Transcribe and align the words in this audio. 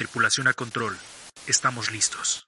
Tripulación 0.00 0.48
a 0.48 0.54
control. 0.54 0.96
Estamos 1.46 1.90
listos. 1.90 2.46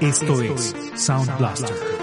Esto 0.00 0.42
es 0.42 0.76
Sound 0.94 1.36
Blaster. 1.36 1.99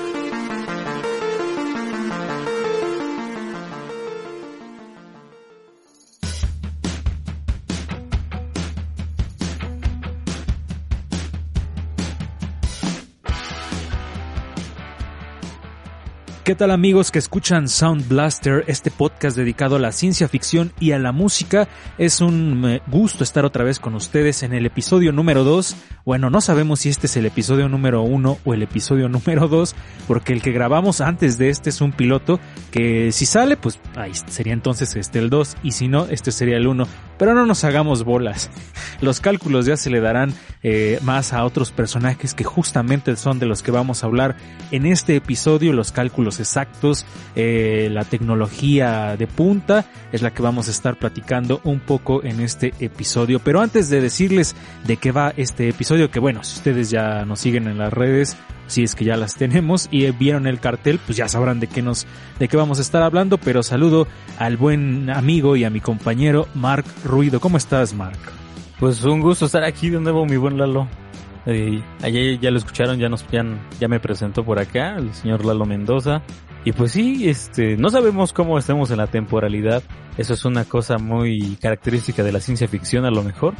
¿Qué 16.48 16.56
tal 16.56 16.72
amigos 16.72 17.12
que 17.12 17.20
escuchan 17.20 17.68
Sound 17.68 18.08
Blaster, 18.08 18.64
este 18.68 18.90
podcast 18.90 19.36
dedicado 19.36 19.76
a 19.76 19.80
la 19.80 19.92
ciencia 19.92 20.30
ficción 20.30 20.72
y 20.80 20.94
a 20.94 20.98
la 20.98 21.12
música? 21.12 21.68
Es 21.98 22.22
un 22.22 22.64
eh, 22.66 22.82
gusto 22.88 23.26
estar 23.26 23.44
otra 23.44 23.66
vez 23.66 23.80
con 23.80 23.96
ustedes 23.96 24.44
en 24.44 24.54
el 24.54 24.66
episodio 24.66 25.12
número 25.12 25.44
2. 25.44 25.76
Bueno, 26.06 26.30
no 26.30 26.40
sabemos 26.40 26.80
si 26.80 26.88
este 26.88 27.08
es 27.08 27.18
el 27.18 27.26
episodio 27.26 27.68
número 27.68 28.02
1 28.04 28.38
o 28.46 28.54
el 28.54 28.64
episodio 28.64 29.10
número 29.10 29.50
2, 29.50 29.76
porque 30.08 30.32
el 30.32 30.42
que 30.42 30.54
grabamos 30.54 31.02
antes 31.02 31.38
de 31.38 31.50
este 31.50 31.70
es 31.70 31.82
un 31.82 31.92
piloto 31.92 32.40
que 32.72 33.12
si 33.12 33.26
sale, 33.26 33.58
pues 33.58 33.78
ahí 33.98 34.14
sería 34.28 34.54
entonces 34.54 34.96
este 34.96 35.20
el 35.20 35.30
2 35.30 35.58
y 35.64 35.72
si 35.74 35.90
no, 35.90 36.06
este 36.06 36.32
sería 36.32 36.56
el 36.56 36.68
1. 36.68 36.88
Pero 37.18 37.34
no 37.34 37.46
nos 37.46 37.66
hagamos 37.66 38.06
bolas. 38.06 38.50
Los 39.02 39.20
cálculos 39.20 39.66
ya 39.66 39.76
se 39.76 39.90
le 39.90 40.00
darán 40.00 40.34
eh, 40.64 41.00
más 41.02 41.34
a 41.34 41.44
otros 41.44 41.72
personajes 41.72 42.34
que 42.34 42.46
justamente 42.46 43.16
son 43.18 43.38
de 43.38 43.46
los 43.48 43.62
que 43.62 43.72
vamos 43.72 44.04
a 44.04 44.08
hablar 44.08 44.36
en 44.72 44.86
este 44.86 45.16
episodio, 45.16 45.72
los 45.72 45.92
cálculos 45.92 46.37
exactos, 46.40 47.06
eh, 47.36 47.90
la 47.92 48.04
tecnología 48.04 49.16
de 49.18 49.28
punta, 49.28 49.86
es 50.12 50.22
la 50.22 50.32
que 50.32 50.42
vamos 50.42 50.68
a 50.68 50.72
estar 50.72 50.98
platicando 50.98 51.62
un 51.64 51.80
poco 51.80 52.24
en 52.24 52.40
este 52.42 52.74
episodio. 52.80 53.40
Pero 53.40 53.62
antes 53.62 53.90
de 53.90 54.02
decirles 54.02 54.56
de 54.86 54.98
qué 54.98 55.12
va 55.12 55.34
este 55.38 55.70
episodio, 55.70 56.12
que 56.12 56.20
bueno, 56.20 56.44
si 56.44 56.58
ustedes 56.58 56.90
ya 56.90 57.26
nos 57.26 57.40
siguen 57.40 57.68
en 57.68 57.78
las 57.78 57.94
redes, 57.94 58.38
si 58.68 58.84
es 58.84 58.96
que 58.96 59.06
ya 59.06 59.18
las 59.18 59.36
tenemos 59.38 59.88
y 59.92 60.10
vieron 60.12 60.48
el 60.48 60.60
cartel, 60.60 61.00
pues 61.06 61.18
ya 61.18 61.28
sabrán 61.28 61.60
de 61.60 61.68
qué 61.68 61.82
nos, 61.82 62.06
de 62.40 62.48
qué 62.48 62.58
vamos 62.58 62.80
a 62.80 62.82
estar 62.82 63.02
hablando, 63.02 63.38
pero 63.38 63.64
saludo 63.64 64.08
al 64.38 64.58
buen 64.58 65.10
amigo 65.10 65.56
y 65.56 65.64
a 65.64 65.70
mi 65.70 65.80
compañero 65.80 66.48
Mark 66.54 66.86
Ruido. 67.04 67.40
¿Cómo 67.40 67.58
estás, 67.58 67.94
Mark? 67.94 68.20
Pues 68.80 69.04
un 69.04 69.22
gusto 69.22 69.46
estar 69.46 69.64
aquí 69.64 69.90
de 69.90 70.00
nuevo, 70.00 70.26
mi 70.26 70.38
buen 70.38 70.58
Lalo. 70.58 70.88
Eh, 71.50 71.82
ayer 72.04 72.40
ya 72.40 72.52
lo 72.52 72.58
escucharon, 72.58 73.00
ya 73.00 73.08
nos 73.08 73.26
ya, 73.30 73.46
ya 73.80 73.88
me 73.88 74.02
presentó 74.02 74.44
por 74.44 74.60
acá 74.60 74.98
el 74.98 75.14
señor 75.14 75.46
Lalo 75.46 75.66
Mendoza. 75.66 76.22
Y 76.66 76.74
pues 76.74 76.92
sí, 76.92 77.30
este, 77.30 77.78
no 77.78 77.90
sabemos 77.90 78.34
cómo 78.34 78.60
estemos 78.60 78.92
en 78.92 78.98
la 78.98 79.08
temporalidad. 79.08 79.82
Eso 80.18 80.34
es 80.34 80.44
una 80.44 80.66
cosa 80.66 80.98
muy 80.98 81.58
característica 81.62 82.24
de 82.24 82.34
la 82.34 82.42
ciencia 82.42 82.68
ficción 82.68 83.06
a 83.06 83.12
lo 83.12 83.24
mejor. 83.24 83.54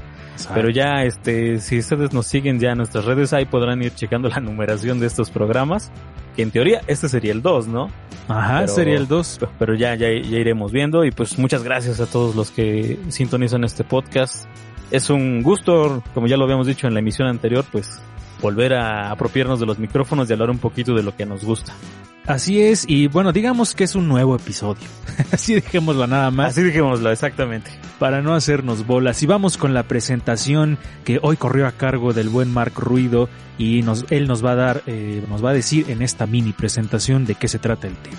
Pero 0.54 0.70
ya, 0.70 1.04
este, 1.06 1.60
si 1.62 1.80
ustedes 1.80 2.12
nos 2.12 2.28
siguen 2.28 2.60
ya 2.60 2.72
en 2.72 2.80
nuestras 2.80 3.06
redes, 3.06 3.32
ahí 3.32 3.46
podrán 3.46 3.82
ir 3.82 3.96
checando 3.96 4.28
la 4.28 4.42
numeración 4.42 5.00
de 5.00 5.08
estos 5.08 5.30
programas. 5.30 5.90
Que 6.36 6.44
en 6.44 6.52
teoría 6.52 6.82
este 6.88 7.08
sería 7.08 7.32
el 7.32 7.42
2, 7.42 7.68
¿no? 7.68 7.90
Ajá, 8.28 8.68
sería 8.68 8.98
el 8.98 9.08
2. 9.08 9.40
Pero 9.58 9.74
ya, 9.76 9.96
ya, 9.96 10.08
ya 10.10 10.38
iremos 10.38 10.74
viendo. 10.74 11.06
Y 11.06 11.12
pues 11.12 11.40
muchas 11.40 11.64
gracias 11.64 12.02
a 12.02 12.08
todos 12.08 12.36
los 12.36 12.52
que 12.52 13.00
sintonizan 13.08 13.64
este 13.64 13.86
podcast 13.86 14.46
es 14.92 15.10
un 15.10 15.42
gusto, 15.44 16.04
como 16.14 16.28
ya 16.28 16.38
lo 16.38 16.44
habíamos 16.44 16.68
dicho 16.68 16.88
en 16.88 16.94
la 16.94 17.00
emisión 17.00 17.28
anterior, 17.28 17.66
pues 17.72 18.00
volver 18.42 18.74
a 18.74 19.12
apropiarnos 19.12 19.60
de 19.60 19.66
los 19.66 19.80
micrófonos 19.80 20.30
y 20.30 20.34
hablar 20.34 20.50
un 20.50 20.60
poquito 20.60 20.94
de 20.94 21.04
lo 21.04 21.16
que 21.16 21.26
nos 21.26 21.44
gusta. 21.44 21.74
Así 22.28 22.62
es, 22.62 22.84
y 22.90 23.08
bueno, 23.08 23.32
digamos 23.32 23.74
que 23.74 23.86
es 23.86 23.96
un 23.96 24.10
nuevo 24.10 24.36
episodio. 24.36 24.84
Así 25.32 25.54
dejémoslo 25.54 26.08
nada 26.08 26.30
más. 26.30 26.50
Así 26.52 26.62
dejémoslo, 26.62 27.10
exactamente. 27.10 27.72
Para 28.00 28.22
no 28.22 28.36
hacernos 28.36 28.86
bolas. 28.86 29.24
Y 29.24 29.26
vamos 29.26 29.58
con 29.58 29.74
la 29.74 29.84
presentación 29.84 30.78
que 31.06 31.20
hoy 31.22 31.38
corrió 31.38 31.68
a 31.68 31.72
cargo 31.72 32.12
del 32.12 32.28
buen 32.28 32.52
Mark 32.52 32.74
Ruido 32.76 33.30
y 33.58 33.82
nos, 33.82 34.06
él 34.10 34.28
nos 34.28 34.44
va 34.44 34.52
a 34.52 34.56
dar, 34.56 34.84
eh, 34.88 35.24
nos 35.30 35.44
va 35.44 35.52
a 35.52 35.54
decir 35.54 35.90
en 35.90 36.02
esta 36.02 36.26
mini 36.26 36.52
presentación 36.52 37.26
de 37.26 37.36
qué 37.36 37.48
se 37.48 37.60
trata 37.60 37.88
el 37.88 37.96
tema. 37.96 38.18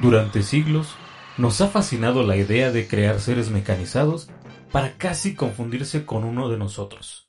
Durante 0.00 0.44
siglos 0.44 0.94
nos 1.38 1.60
ha 1.60 1.66
fascinado 1.66 2.22
la 2.22 2.36
idea 2.36 2.70
de 2.70 2.86
crear 2.86 3.18
seres 3.18 3.50
mecanizados 3.50 4.30
para 4.70 4.92
casi 4.92 5.34
confundirse 5.34 6.06
con 6.06 6.22
uno 6.22 6.48
de 6.48 6.56
nosotros. 6.56 7.28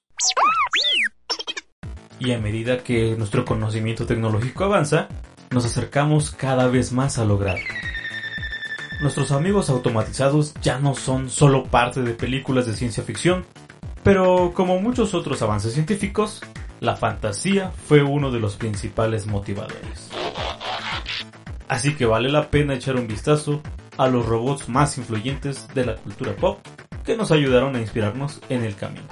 Y 2.20 2.32
a 2.34 2.38
medida 2.38 2.84
que 2.84 3.16
nuestro 3.18 3.44
conocimiento 3.44 4.06
tecnológico 4.06 4.66
avanza, 4.66 5.08
nos 5.50 5.66
acercamos 5.66 6.30
cada 6.30 6.68
vez 6.68 6.92
más 6.92 7.18
a 7.18 7.26
lograrlo. 7.26 7.74
Nuestros 9.02 9.32
amigos 9.32 9.72
automatizados 9.72 10.54
ya 10.62 10.78
no 10.78 10.94
son 10.94 11.32
solo 11.32 11.64
parte 11.64 12.04
de 12.04 12.14
películas 12.14 12.68
de 12.68 12.76
ciencia 12.76 13.02
ficción, 13.02 13.46
pero 14.04 14.52
como 14.54 14.80
muchos 14.80 15.16
otros 15.16 15.42
avances 15.42 15.74
científicos, 15.74 16.42
la 16.82 16.96
fantasía 16.96 17.72
fue 17.88 18.04
uno 18.04 18.30
de 18.30 18.40
los 18.40 18.58
principales 18.58 19.26
motivadores. 19.26 20.12
Así 21.70 21.96
que 21.96 22.08
vale 22.08 22.30
la 22.30 22.50
pena 22.50 22.74
echar 22.74 22.96
un 22.96 23.08
vistazo 23.08 23.62
a 23.96 24.08
los 24.08 24.26
robots 24.26 24.68
más 24.70 24.98
influyentes 24.98 25.68
de 25.76 25.86
la 25.86 25.96
cultura 25.96 26.36
pop 26.36 26.60
que 27.06 27.16
nos 27.16 27.32
ayudaron 27.32 27.76
a 27.76 27.80
inspirarnos 27.80 28.42
en 28.50 28.64
el 28.64 28.76
camino. 28.76 29.06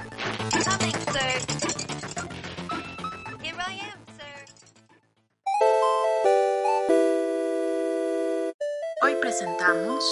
Hoy 9.03 9.16
presentamos 9.22 10.03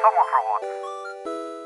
Somos 0.00 0.26
robots. 0.32 1.57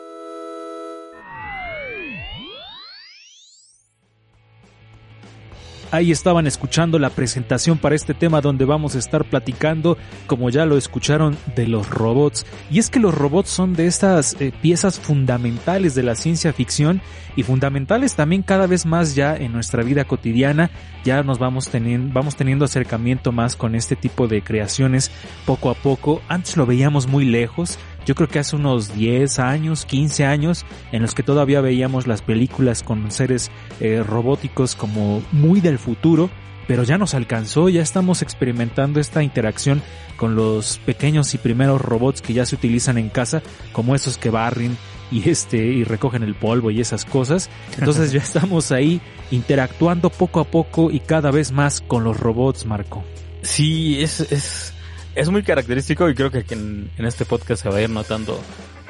Ahí 5.92 6.10
estaban 6.10 6.46
escuchando 6.46 6.98
la 6.98 7.10
presentación 7.10 7.76
para 7.76 7.94
este 7.94 8.14
tema 8.14 8.40
donde 8.40 8.64
vamos 8.64 8.94
a 8.94 8.98
estar 8.98 9.26
platicando, 9.26 9.98
como 10.26 10.48
ya 10.48 10.64
lo 10.64 10.78
escucharon, 10.78 11.36
de 11.54 11.66
los 11.68 11.90
robots. 11.90 12.46
Y 12.70 12.78
es 12.78 12.88
que 12.88 12.98
los 12.98 13.14
robots 13.14 13.50
son 13.50 13.74
de 13.74 13.86
estas 13.86 14.34
eh, 14.40 14.54
piezas 14.62 14.98
fundamentales 14.98 15.94
de 15.94 16.02
la 16.02 16.14
ciencia 16.14 16.54
ficción 16.54 17.02
y 17.36 17.42
fundamentales 17.42 18.14
también 18.14 18.42
cada 18.42 18.66
vez 18.66 18.86
más 18.86 19.14
ya 19.14 19.36
en 19.36 19.52
nuestra 19.52 19.82
vida 19.82 20.04
cotidiana. 20.06 20.70
Ya 21.04 21.22
nos 21.22 21.38
vamos 21.38 21.68
teniendo, 21.68 22.14
vamos 22.14 22.36
teniendo 22.36 22.64
acercamiento 22.64 23.30
más 23.30 23.54
con 23.54 23.74
este 23.74 23.94
tipo 23.94 24.28
de 24.28 24.40
creaciones 24.40 25.10
poco 25.44 25.68
a 25.68 25.74
poco. 25.74 26.22
Antes 26.26 26.56
lo 26.56 26.64
veíamos 26.64 27.06
muy 27.06 27.26
lejos, 27.26 27.78
yo 28.06 28.14
creo 28.14 28.28
que 28.28 28.38
hace 28.38 28.56
unos 28.56 28.94
10 28.94 29.38
años, 29.38 29.84
15 29.86 30.24
años, 30.24 30.64
en 30.90 31.02
los 31.02 31.14
que 31.14 31.22
todavía 31.22 31.60
veíamos 31.60 32.06
las 32.06 32.22
películas 32.22 32.82
con 32.82 33.10
seres 33.10 33.50
eh, 33.80 34.02
robóticos 34.06 34.74
como 34.74 35.22
muy 35.32 35.60
del 35.60 35.78
futuro, 35.78 36.30
pero 36.66 36.84
ya 36.84 36.98
nos 36.98 37.14
alcanzó, 37.14 37.68
ya 37.68 37.82
estamos 37.82 38.22
experimentando 38.22 39.00
esta 39.00 39.22
interacción 39.22 39.82
con 40.16 40.36
los 40.36 40.78
pequeños 40.78 41.34
y 41.34 41.38
primeros 41.38 41.80
robots 41.80 42.22
que 42.22 42.32
ya 42.32 42.46
se 42.46 42.54
utilizan 42.54 42.98
en 42.98 43.08
casa, 43.08 43.42
como 43.72 43.94
esos 43.94 44.18
que 44.18 44.30
barren 44.30 44.76
y 45.10 45.28
este 45.28 45.58
y 45.58 45.84
recogen 45.84 46.22
el 46.22 46.34
polvo 46.34 46.70
y 46.70 46.80
esas 46.80 47.04
cosas. 47.04 47.50
Entonces 47.78 48.12
ya 48.12 48.20
estamos 48.20 48.72
ahí 48.72 49.00
interactuando 49.30 50.10
poco 50.10 50.40
a 50.40 50.44
poco 50.44 50.90
y 50.90 51.00
cada 51.00 51.30
vez 51.30 51.52
más 51.52 51.80
con 51.80 52.04
los 52.04 52.18
robots, 52.18 52.66
Marco. 52.66 53.04
Sí, 53.42 54.00
es, 54.00 54.20
es 54.20 54.72
es 55.14 55.28
muy 55.28 55.42
característico 55.42 56.08
y 56.08 56.14
creo 56.14 56.30
que 56.30 56.44
en, 56.50 56.90
este 56.98 57.24
podcast 57.24 57.62
se 57.62 57.68
va 57.68 57.76
a 57.76 57.82
ir 57.82 57.90
notando 57.90 58.40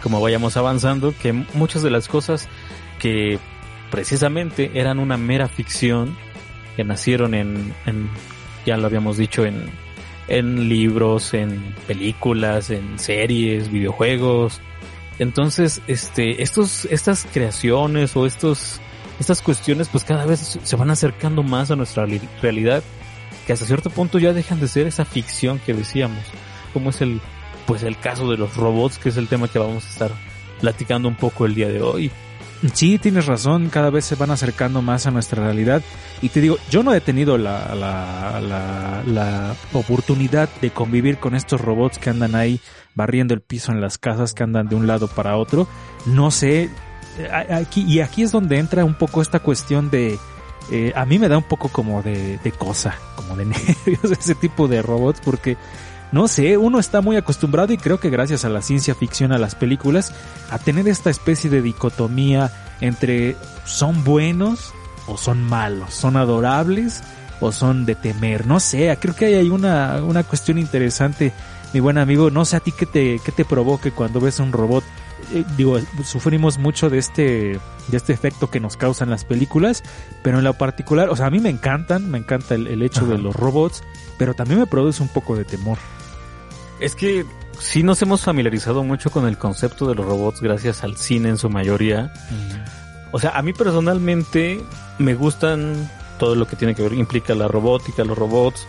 como 0.02 0.20
vayamos 0.20 0.56
avanzando 0.56 1.14
que 1.20 1.32
muchas 1.32 1.82
de 1.82 1.90
las 1.90 2.08
cosas 2.08 2.48
que 2.98 3.38
precisamente 3.90 4.72
eran 4.74 4.98
una 4.98 5.16
mera 5.16 5.48
ficción 5.48 6.16
que 6.76 6.84
nacieron 6.84 7.34
en, 7.34 7.74
en 7.86 8.10
ya 8.64 8.76
lo 8.76 8.86
habíamos 8.86 9.16
dicho 9.16 9.44
en, 9.44 9.70
en 10.28 10.68
libros, 10.68 11.34
en 11.34 11.74
películas, 11.86 12.70
en 12.70 12.98
series, 12.98 13.70
videojuegos. 13.70 14.60
Entonces, 15.18 15.82
este, 15.86 16.42
estos, 16.42 16.86
estas 16.86 17.26
creaciones 17.32 18.16
o 18.16 18.26
estos, 18.26 18.80
estas 19.20 19.42
cuestiones 19.42 19.88
pues 19.88 20.04
cada 20.04 20.24
vez 20.24 20.58
se 20.62 20.76
van 20.76 20.90
acercando 20.90 21.42
más 21.42 21.70
a 21.70 21.76
nuestra 21.76 22.06
realidad, 22.40 22.82
que 23.46 23.52
hasta 23.52 23.66
cierto 23.66 23.90
punto 23.90 24.18
ya 24.18 24.32
dejan 24.32 24.60
de 24.60 24.68
ser 24.68 24.86
esa 24.86 25.04
ficción 25.04 25.58
que 25.58 25.74
decíamos, 25.74 26.24
como 26.72 26.90
es 26.90 27.00
el, 27.00 27.20
pues 27.66 27.82
el 27.82 27.98
caso 27.98 28.30
de 28.30 28.36
los 28.36 28.56
robots, 28.56 28.98
que 28.98 29.08
es 29.08 29.16
el 29.16 29.28
tema 29.28 29.48
que 29.48 29.58
vamos 29.58 29.84
a 29.84 29.88
estar 29.88 30.10
platicando 30.60 31.08
un 31.08 31.16
poco 31.16 31.46
el 31.46 31.54
día 31.54 31.68
de 31.68 31.82
hoy. 31.82 32.10
Sí, 32.74 32.98
tienes 32.98 33.26
razón, 33.26 33.70
cada 33.70 33.90
vez 33.90 34.04
se 34.04 34.14
van 34.14 34.30
acercando 34.30 34.82
más 34.82 35.06
a 35.06 35.10
nuestra 35.10 35.42
realidad. 35.42 35.82
Y 36.20 36.28
te 36.28 36.40
digo, 36.40 36.58
yo 36.70 36.84
no 36.84 36.94
he 36.94 37.00
tenido 37.00 37.36
la, 37.36 37.74
la, 37.74 38.40
la, 38.40 39.02
la, 39.04 39.56
oportunidad 39.72 40.48
de 40.60 40.70
convivir 40.70 41.18
con 41.18 41.34
estos 41.34 41.60
robots 41.60 41.98
que 41.98 42.10
andan 42.10 42.36
ahí 42.36 42.60
barriendo 42.94 43.34
el 43.34 43.40
piso 43.40 43.72
en 43.72 43.80
las 43.80 43.98
casas, 43.98 44.32
que 44.32 44.44
andan 44.44 44.68
de 44.68 44.76
un 44.76 44.86
lado 44.86 45.08
para 45.08 45.36
otro. 45.36 45.66
No 46.06 46.30
sé, 46.30 46.70
aquí, 47.50 47.82
y 47.82 47.98
aquí 47.98 48.22
es 48.22 48.30
donde 48.30 48.58
entra 48.58 48.84
un 48.84 48.94
poco 48.94 49.22
esta 49.22 49.40
cuestión 49.40 49.90
de, 49.90 50.18
eh, 50.70 50.92
a 50.94 51.04
mí 51.04 51.18
me 51.18 51.28
da 51.28 51.38
un 51.38 51.44
poco 51.44 51.68
como 51.68 52.02
de, 52.02 52.38
cosa, 52.58 52.94
como 53.16 53.36
de 53.36 53.44
nervios 53.46 54.18
ese 54.18 54.34
tipo 54.34 54.68
de 54.68 54.82
robots, 54.82 55.20
porque 55.24 55.56
no 56.12 56.28
sé, 56.28 56.56
uno 56.56 56.78
está 56.78 57.00
muy 57.00 57.16
acostumbrado 57.16 57.72
y 57.72 57.78
creo 57.78 57.98
que 57.98 58.10
gracias 58.10 58.44
a 58.44 58.50
la 58.50 58.62
ciencia 58.62 58.94
ficción, 58.94 59.32
a 59.32 59.38
las 59.38 59.54
películas, 59.54 60.12
a 60.50 60.58
tener 60.58 60.86
esta 60.88 61.10
especie 61.10 61.48
de 61.48 61.62
dicotomía 61.62 62.52
entre 62.80 63.36
son 63.64 64.04
buenos 64.04 64.72
o 65.06 65.16
son 65.16 65.42
malos, 65.42 65.94
son 65.94 66.16
adorables 66.16 67.02
o 67.40 67.50
son 67.50 67.86
de 67.86 67.94
temer. 67.94 68.46
No 68.46 68.60
sé, 68.60 68.96
creo 69.00 69.16
que 69.16 69.26
hay 69.26 69.50
una, 69.50 70.02
una 70.02 70.22
cuestión 70.22 70.58
interesante, 70.58 71.32
mi 71.72 71.80
buen 71.80 71.98
amigo. 71.98 72.30
No 72.30 72.44
sé 72.44 72.56
a 72.56 72.60
ti 72.60 72.72
qué 72.72 72.86
te, 72.86 73.20
qué 73.24 73.32
te 73.32 73.44
provoque 73.44 73.90
cuando 73.90 74.20
ves 74.20 74.38
un 74.38 74.52
robot. 74.52 74.84
Eh, 75.34 75.44
digo, 75.56 75.78
sufrimos 76.04 76.58
mucho 76.58 76.90
de 76.90 76.98
este, 76.98 77.58
de 77.88 77.96
este 77.96 78.12
efecto 78.12 78.50
que 78.50 78.60
nos 78.60 78.76
causan 78.76 79.10
las 79.10 79.24
películas, 79.24 79.82
pero 80.22 80.38
en 80.38 80.44
lo 80.44 80.54
particular, 80.54 81.08
o 81.08 81.16
sea, 81.16 81.26
a 81.26 81.30
mí 81.30 81.40
me 81.40 81.48
encantan, 81.48 82.10
me 82.10 82.18
encanta 82.18 82.54
el, 82.54 82.82
hecho 82.82 83.06
de 83.06 83.18
los 83.18 83.34
robots, 83.34 83.82
pero 84.18 84.34
también 84.34 84.60
me 84.60 84.66
produce 84.66 85.02
un 85.02 85.08
poco 85.08 85.36
de 85.36 85.44
temor. 85.44 85.78
Es 86.80 86.94
que 86.94 87.24
sí 87.58 87.82
nos 87.82 88.02
hemos 88.02 88.22
familiarizado 88.22 88.82
mucho 88.82 89.10
con 89.10 89.26
el 89.26 89.38
concepto 89.38 89.86
de 89.86 89.94
los 89.94 90.04
robots 90.04 90.40
gracias 90.40 90.84
al 90.84 90.96
cine 90.96 91.30
en 91.30 91.38
su 91.38 91.48
mayoría. 91.48 92.12
O 93.12 93.18
sea, 93.18 93.30
a 93.30 93.42
mí 93.42 93.52
personalmente 93.52 94.60
me 94.98 95.14
gustan 95.14 95.90
todo 96.18 96.34
lo 96.34 96.46
que 96.46 96.56
tiene 96.56 96.74
que 96.74 96.82
ver, 96.82 96.92
implica 96.92 97.34
la 97.34 97.48
robótica, 97.48 98.04
los 98.04 98.18
robots. 98.18 98.66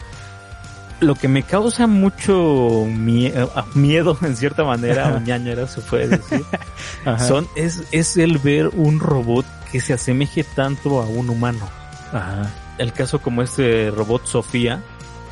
Lo 1.03 1.15
que 1.15 1.27
me 1.27 1.43
causa 1.43 1.87
mucho 1.87 2.85
miedo, 2.87 4.17
en 4.21 4.35
cierta 4.35 4.63
manera, 4.63 5.13
o 5.15 5.19
ñañera 5.19 5.67
se 5.67 5.81
puede 5.81 6.07
decir, 6.07 6.43
son, 7.27 7.47
es, 7.55 7.83
es 7.91 8.17
el 8.17 8.37
ver 8.37 8.69
un 8.69 8.99
robot 8.99 9.45
que 9.71 9.79
se 9.79 9.93
asemeje 9.93 10.43
tanto 10.43 11.01
a 11.01 11.05
un 11.05 11.29
humano. 11.29 11.67
Ajá. 12.11 12.49
El 12.77 12.91
caso 12.91 13.19
como 13.19 13.41
este 13.41 13.91
robot 13.91 14.25
Sofía, 14.25 14.81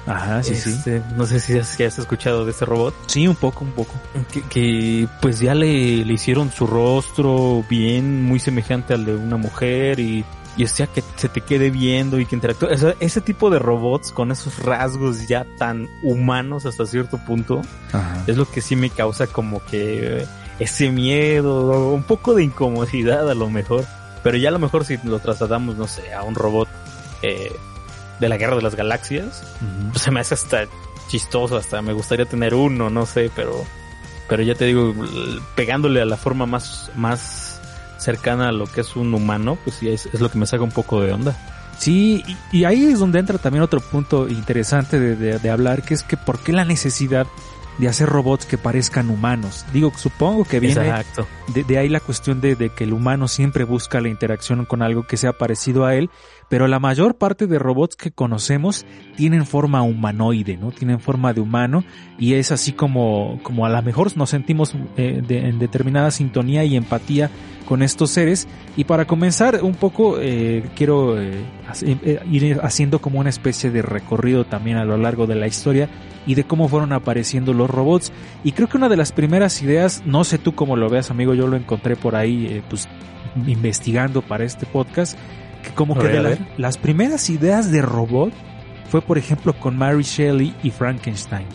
Ajá, 0.07 0.41
sí, 0.41 0.55
sí. 0.55 0.71
Este, 0.71 1.01
no 1.15 1.25
sé 1.25 1.39
si 1.39 1.57
has, 1.59 1.79
has, 1.79 1.99
escuchado 1.99 2.43
de 2.43 2.51
este 2.51 2.65
robot. 2.65 2.93
Sí, 3.07 3.27
un 3.27 3.35
poco, 3.35 3.63
un 3.63 3.71
poco. 3.71 3.93
Que, 4.49 5.07
pues 5.21 5.39
ya 5.39 5.53
le, 5.53 6.03
le, 6.03 6.13
hicieron 6.13 6.51
su 6.51 6.65
rostro 6.65 7.63
bien, 7.69 8.23
muy 8.23 8.39
semejante 8.39 8.95
al 8.95 9.05
de 9.05 9.15
una 9.15 9.37
mujer 9.37 9.99
y, 9.99 10.25
y 10.57 10.65
o 10.65 10.67
sea 10.67 10.87
que 10.87 11.03
se 11.15 11.29
te 11.29 11.41
quede 11.41 11.69
viendo 11.69 12.19
y 12.19 12.25
que 12.25 12.35
interactúe. 12.35 12.67
ese 12.99 13.21
tipo 13.21 13.49
de 13.49 13.59
robots 13.59 14.11
con 14.11 14.31
esos 14.31 14.59
rasgos 14.59 15.27
ya 15.27 15.45
tan 15.57 15.89
humanos 16.03 16.65
hasta 16.65 16.85
cierto 16.85 17.17
punto 17.19 17.61
es 18.27 18.35
lo 18.35 18.49
que 18.49 18.61
sí 18.61 18.75
me 18.75 18.89
causa 18.89 19.27
como 19.27 19.63
que 19.65 20.25
ese 20.61 20.91
miedo, 20.91 21.91
un 21.91 22.03
poco 22.03 22.35
de 22.35 22.43
incomodidad 22.43 23.29
a 23.29 23.33
lo 23.33 23.49
mejor. 23.49 23.85
Pero 24.23 24.37
ya 24.37 24.49
a 24.49 24.51
lo 24.51 24.59
mejor 24.59 24.85
si 24.85 24.99
lo 25.03 25.17
trasladamos, 25.19 25.75
no 25.75 25.87
sé, 25.87 26.13
a 26.13 26.21
un 26.21 26.35
robot 26.35 26.69
eh, 27.23 27.51
de 28.19 28.29
la 28.29 28.37
Guerra 28.37 28.55
de 28.55 28.61
las 28.61 28.75
Galaxias, 28.75 29.43
pues 29.91 30.03
se 30.03 30.11
me 30.11 30.19
hace 30.19 30.35
hasta 30.35 30.67
chistoso, 31.07 31.57
hasta 31.57 31.81
me 31.81 31.93
gustaría 31.93 32.25
tener 32.25 32.53
uno, 32.53 32.91
no 32.91 33.07
sé, 33.07 33.31
pero 33.35 33.65
pero 34.29 34.43
ya 34.43 34.53
te 34.53 34.65
digo, 34.65 34.93
pegándole 35.55 36.01
a 36.01 36.05
la 36.05 36.15
forma 36.15 36.45
más 36.45 36.91
más 36.95 37.50
cercana 38.01 38.49
a 38.49 38.51
lo 38.51 38.65
que 38.65 38.81
es 38.81 38.95
un 38.95 39.13
humano, 39.13 39.57
pues 39.63 39.77
sí 39.77 39.89
es, 39.89 40.09
lo 40.19 40.29
que 40.29 40.37
me 40.37 40.45
saca 40.45 40.63
un 40.63 40.71
poco 40.71 41.01
de 41.01 41.13
onda. 41.13 41.37
Sí, 41.77 42.23
y, 42.51 42.63
ahí 42.65 42.85
es 42.85 42.99
donde 42.99 43.19
entra 43.19 43.37
también 43.37 43.63
otro 43.63 43.79
punto 43.79 44.27
interesante 44.27 44.99
de, 44.99 45.39
de 45.39 45.49
hablar, 45.49 45.81
que 45.83 45.93
es 45.93 46.03
que 46.03 46.15
por 46.15 46.39
qué 46.39 46.53
la 46.53 46.65
necesidad 46.65 47.25
de 47.77 47.87
hacer 47.87 48.07
robots 48.07 48.45
que 48.45 48.57
parezcan 48.57 49.09
humanos. 49.09 49.65
Digo, 49.73 49.91
supongo 49.95 50.45
que 50.45 50.59
viene 50.59 51.03
de, 51.53 51.63
de, 51.63 51.77
ahí 51.77 51.89
la 51.89 51.99
cuestión 51.99 52.39
de, 52.41 52.55
de, 52.55 52.69
que 52.69 52.83
el 52.83 52.93
humano 52.93 53.27
siempre 53.27 53.63
busca 53.63 54.01
la 54.01 54.09
interacción 54.09 54.65
con 54.65 54.81
algo 54.81 55.03
que 55.03 55.17
sea 55.17 55.33
parecido 55.33 55.85
a 55.85 55.95
él, 55.95 56.09
pero 56.51 56.67
la 56.67 56.79
mayor 56.79 57.15
parte 57.15 57.47
de 57.47 57.57
robots 57.57 57.95
que 57.95 58.11
conocemos 58.11 58.85
tienen 59.15 59.45
forma 59.45 59.83
humanoide, 59.83 60.57
¿no? 60.57 60.73
Tienen 60.73 60.99
forma 60.99 61.31
de 61.31 61.39
humano 61.39 61.85
y 62.19 62.33
es 62.33 62.51
así 62.51 62.73
como, 62.73 63.39
como 63.41 63.65
a 63.65 63.69
lo 63.69 63.81
mejor 63.81 64.15
nos 64.17 64.31
sentimos 64.31 64.75
eh, 64.97 65.23
en 65.29 65.59
determinada 65.59 66.11
sintonía 66.11 66.65
y 66.65 66.75
empatía 66.75 67.29
con 67.65 67.81
estos 67.81 68.09
seres. 68.09 68.49
Y 68.75 68.83
para 68.83 69.05
comenzar 69.05 69.63
un 69.63 69.75
poco, 69.75 70.19
eh, 70.19 70.65
quiero 70.75 71.17
eh, 71.21 71.41
ir 72.29 72.59
haciendo 72.61 72.99
como 72.99 73.21
una 73.21 73.29
especie 73.29 73.71
de 73.71 73.81
recorrido 73.81 74.43
también 74.43 74.75
a 74.75 74.83
lo 74.83 74.97
largo 74.97 75.27
de 75.27 75.35
la 75.35 75.47
historia 75.47 75.87
y 76.27 76.35
de 76.35 76.43
cómo 76.43 76.67
fueron 76.67 76.91
apareciendo 76.91 77.53
los 77.53 77.69
robots. 77.69 78.11
Y 78.43 78.51
creo 78.51 78.67
que 78.67 78.75
una 78.75 78.89
de 78.89 78.97
las 78.97 79.13
primeras 79.13 79.61
ideas, 79.61 80.03
no 80.05 80.25
sé 80.25 80.37
tú 80.37 80.53
cómo 80.53 80.75
lo 80.75 80.89
veas 80.89 81.11
amigo, 81.11 81.33
yo 81.33 81.47
lo 81.47 81.55
encontré 81.55 81.95
por 81.95 82.17
ahí 82.17 82.47
eh, 82.47 82.63
pues 82.69 82.89
investigando 83.47 84.21
para 84.21 84.43
este 84.43 84.65
podcast, 84.65 85.17
como 85.75 85.97
que 85.97 86.07
de 86.07 86.37
las 86.57 86.77
primeras 86.77 87.29
ideas 87.29 87.71
de 87.71 87.81
robot 87.81 88.33
fue 88.89 89.01
por 89.01 89.17
ejemplo 89.17 89.53
con 89.53 89.77
Mary 89.77 90.03
Shelley 90.03 90.55
y 90.63 90.71
Frankenstein, 90.71 91.45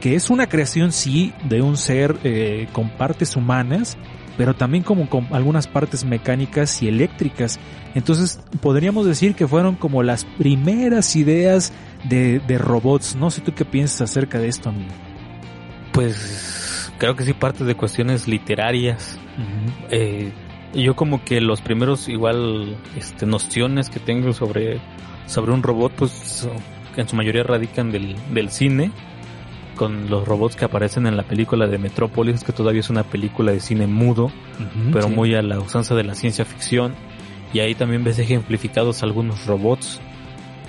que 0.00 0.16
es 0.16 0.30
una 0.30 0.48
creación 0.48 0.92
sí 0.92 1.32
de 1.48 1.62
un 1.62 1.76
ser 1.76 2.16
eh, 2.24 2.68
con 2.72 2.90
partes 2.90 3.36
humanas, 3.36 3.96
pero 4.36 4.54
también 4.54 4.82
como 4.82 5.08
con 5.08 5.28
algunas 5.32 5.68
partes 5.68 6.04
mecánicas 6.04 6.82
y 6.82 6.88
eléctricas. 6.88 7.60
Entonces 7.94 8.40
podríamos 8.60 9.06
decir 9.06 9.34
que 9.34 9.46
fueron 9.46 9.76
como 9.76 10.02
las 10.02 10.24
primeras 10.24 11.14
ideas 11.14 11.72
de, 12.08 12.40
de 12.40 12.58
robots. 12.58 13.16
No 13.16 13.30
sé 13.30 13.40
tú 13.40 13.54
qué 13.54 13.64
piensas 13.64 14.10
acerca 14.10 14.38
de 14.38 14.48
esto, 14.48 14.70
amigo. 14.70 14.92
Pues 15.92 16.90
creo 16.98 17.16
que 17.16 17.24
sí 17.24 17.32
parte 17.32 17.64
de 17.64 17.74
cuestiones 17.74 18.28
literarias. 18.28 19.18
eh, 19.90 20.32
yo 20.74 20.94
como 20.96 21.24
que 21.24 21.40
los 21.40 21.60
primeros 21.60 22.08
igual 22.08 22.76
este, 22.96 23.26
nociones 23.26 23.90
que 23.90 24.00
tengo 24.00 24.32
sobre, 24.32 24.80
sobre 25.26 25.52
un 25.52 25.62
robot, 25.62 25.92
pues 25.92 26.48
en 26.96 27.08
su 27.08 27.16
mayoría 27.16 27.42
radican 27.42 27.90
del, 27.90 28.16
del 28.32 28.50
cine, 28.50 28.92
con 29.76 30.10
los 30.10 30.26
robots 30.26 30.56
que 30.56 30.64
aparecen 30.64 31.06
en 31.06 31.16
la 31.16 31.22
película 31.22 31.66
de 31.66 31.78
Metrópolis, 31.78 32.44
que 32.44 32.52
todavía 32.52 32.80
es 32.80 32.90
una 32.90 33.02
película 33.02 33.52
de 33.52 33.60
cine 33.60 33.86
mudo, 33.86 34.30
pero 34.92 35.08
muy 35.08 35.34
a 35.34 35.42
la 35.42 35.58
usanza 35.58 35.94
de 35.94 36.04
la 36.04 36.14
ciencia 36.14 36.44
ficción. 36.44 36.94
Y 37.52 37.60
ahí 37.60 37.74
también 37.74 38.04
ves 38.04 38.18
ejemplificados 38.18 39.02
algunos 39.02 39.46
robots 39.46 40.00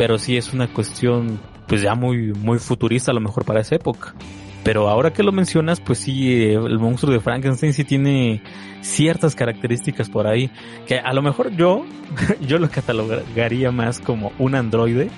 pero 0.01 0.17
sí 0.17 0.37
es 0.37 0.51
una 0.51 0.67
cuestión 0.67 1.39
pues 1.67 1.83
ya 1.83 1.93
muy 1.95 2.33
muy 2.33 2.57
futurista 2.57 3.11
a 3.11 3.13
lo 3.13 3.21
mejor 3.21 3.45
para 3.45 3.61
esa 3.61 3.75
época. 3.75 4.15
Pero 4.63 4.89
ahora 4.89 5.11
que 5.11 5.23
lo 5.23 5.31
mencionas, 5.31 5.79
pues 5.79 5.99
sí, 5.99 6.43
el 6.43 6.77
monstruo 6.77 7.11
de 7.11 7.19
Frankenstein 7.19 7.73
sí 7.73 7.83
tiene 7.83 8.41
ciertas 8.81 9.35
características 9.35 10.09
por 10.09 10.27
ahí 10.27 10.51
que 10.87 10.99
a 10.99 11.13
lo 11.13 11.21
mejor 11.21 11.55
yo 11.55 11.85
yo 12.47 12.59
lo 12.59 12.69
catalogaría 12.69 13.71
más 13.71 13.99
como 13.99 14.31
un 14.37 14.55
androide. 14.55 15.09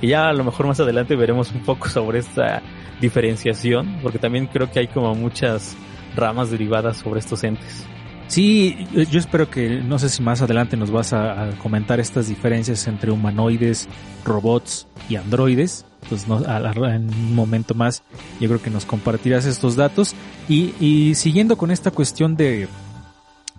Y 0.00 0.08
ya 0.08 0.28
a 0.28 0.32
lo 0.32 0.42
mejor 0.42 0.66
más 0.66 0.80
adelante 0.80 1.14
veremos 1.14 1.52
un 1.52 1.60
poco 1.60 1.88
sobre 1.88 2.18
esta 2.18 2.60
diferenciación, 3.00 3.98
porque 4.02 4.18
también 4.18 4.46
creo 4.46 4.68
que 4.68 4.80
hay 4.80 4.88
como 4.88 5.14
muchas 5.14 5.76
ramas 6.16 6.50
derivadas 6.50 6.96
sobre 6.96 7.20
estos 7.20 7.44
entes. 7.44 7.86
Sí, 8.32 8.86
yo 9.10 9.18
espero 9.18 9.50
que, 9.50 9.82
no 9.82 9.98
sé 9.98 10.08
si 10.08 10.22
más 10.22 10.40
adelante 10.40 10.74
nos 10.78 10.90
vas 10.90 11.12
a, 11.12 11.50
comentar 11.62 12.00
estas 12.00 12.28
diferencias 12.28 12.88
entre 12.88 13.10
humanoides, 13.10 13.90
robots 14.24 14.86
y 15.10 15.16
androides. 15.16 15.84
Pues 16.08 16.26
no, 16.26 16.42
en 16.88 17.10
un 17.10 17.34
momento 17.34 17.74
más 17.74 18.02
yo 18.40 18.48
creo 18.48 18.62
que 18.62 18.70
nos 18.70 18.86
compartirás 18.86 19.44
estos 19.44 19.76
datos. 19.76 20.14
Y, 20.48 20.72
y 20.80 21.14
siguiendo 21.14 21.58
con 21.58 21.70
esta 21.70 21.90
cuestión 21.90 22.34
de, 22.34 22.68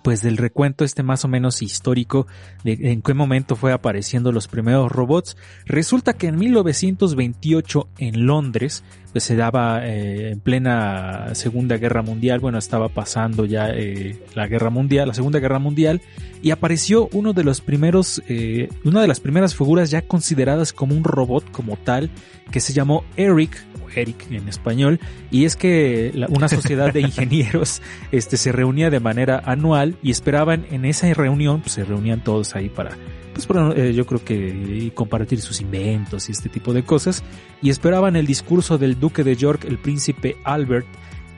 pues 0.04 0.20
del 0.20 0.36
recuento 0.36 0.84
este 0.84 1.02
más 1.02 1.24
o 1.24 1.28
menos 1.28 1.62
histórico 1.62 2.26
de 2.62 2.78
en 2.92 3.00
qué 3.00 3.14
momento 3.14 3.56
fue 3.56 3.72
apareciendo 3.72 4.32
los 4.32 4.48
primeros 4.48 4.92
robots. 4.92 5.34
Resulta 5.64 6.12
que 6.12 6.26
en 6.26 6.36
1928 6.36 7.88
en 7.96 8.26
Londres, 8.26 8.84
pues 9.12 9.24
se 9.24 9.34
daba 9.34 9.86
eh, 9.86 10.32
en 10.32 10.40
plena 10.40 11.34
Segunda 11.34 11.78
Guerra 11.78 12.02
Mundial, 12.02 12.38
bueno, 12.38 12.58
estaba 12.58 12.90
pasando 12.90 13.46
ya 13.46 13.70
eh, 13.70 14.18
la 14.34 14.46
Guerra 14.46 14.68
Mundial, 14.68 15.08
la 15.08 15.14
Segunda 15.14 15.38
Guerra 15.38 15.58
Mundial, 15.58 16.02
y 16.42 16.50
apareció 16.50 17.08
uno 17.14 17.32
de 17.32 17.44
los 17.44 17.62
primeros, 17.62 18.22
eh, 18.28 18.68
una 18.84 19.00
de 19.00 19.08
las 19.08 19.20
primeras 19.20 19.54
figuras 19.54 19.90
ya 19.90 20.02
consideradas 20.02 20.74
como 20.74 20.94
un 20.94 21.04
robot 21.04 21.50
como 21.50 21.78
tal, 21.78 22.10
que 22.50 22.60
se 22.60 22.74
llamó 22.74 23.04
Eric 23.16 23.56
Eric 23.96 24.30
en 24.30 24.48
español, 24.48 25.00
y 25.30 25.44
es 25.44 25.56
que 25.56 26.12
una 26.28 26.48
sociedad 26.48 26.92
de 26.92 27.00
ingenieros 27.02 27.82
este, 28.12 28.36
se 28.36 28.52
reunía 28.52 28.90
de 28.90 29.00
manera 29.00 29.42
anual 29.44 29.96
y 30.02 30.10
esperaban 30.10 30.66
en 30.70 30.84
esa 30.84 31.12
reunión, 31.14 31.60
pues 31.60 31.72
se 31.72 31.84
reunían 31.84 32.22
todos 32.22 32.54
ahí 32.56 32.68
para, 32.68 32.96
pues 33.32 33.48
eh, 33.76 33.92
yo 33.94 34.06
creo 34.06 34.24
que 34.24 34.92
compartir 34.94 35.40
sus 35.40 35.60
inventos 35.60 36.28
y 36.28 36.32
este 36.32 36.48
tipo 36.48 36.72
de 36.72 36.84
cosas, 36.84 37.22
y 37.62 37.70
esperaban 37.70 38.16
el 38.16 38.26
discurso 38.26 38.78
del 38.78 38.98
duque 38.98 39.24
de 39.24 39.36
York, 39.36 39.64
el 39.64 39.78
príncipe 39.78 40.36
Albert, 40.44 40.86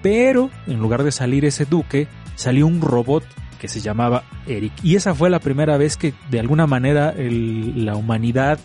pero 0.02 0.50
en 0.66 0.78
lugar 0.78 1.02
de 1.02 1.12
salir 1.12 1.44
ese 1.44 1.64
duque, 1.64 2.06
salió 2.36 2.66
un 2.66 2.80
robot 2.80 3.24
que 3.58 3.68
se 3.68 3.80
llamaba 3.80 4.24
Eric. 4.46 4.72
Y 4.82 4.96
esa 4.96 5.14
fue 5.14 5.30
la 5.30 5.40
primera 5.40 5.76
vez 5.76 5.96
que 5.96 6.14
de 6.30 6.40
alguna 6.40 6.66
manera 6.66 7.14
la 7.16 7.96
humanidad 7.96 8.58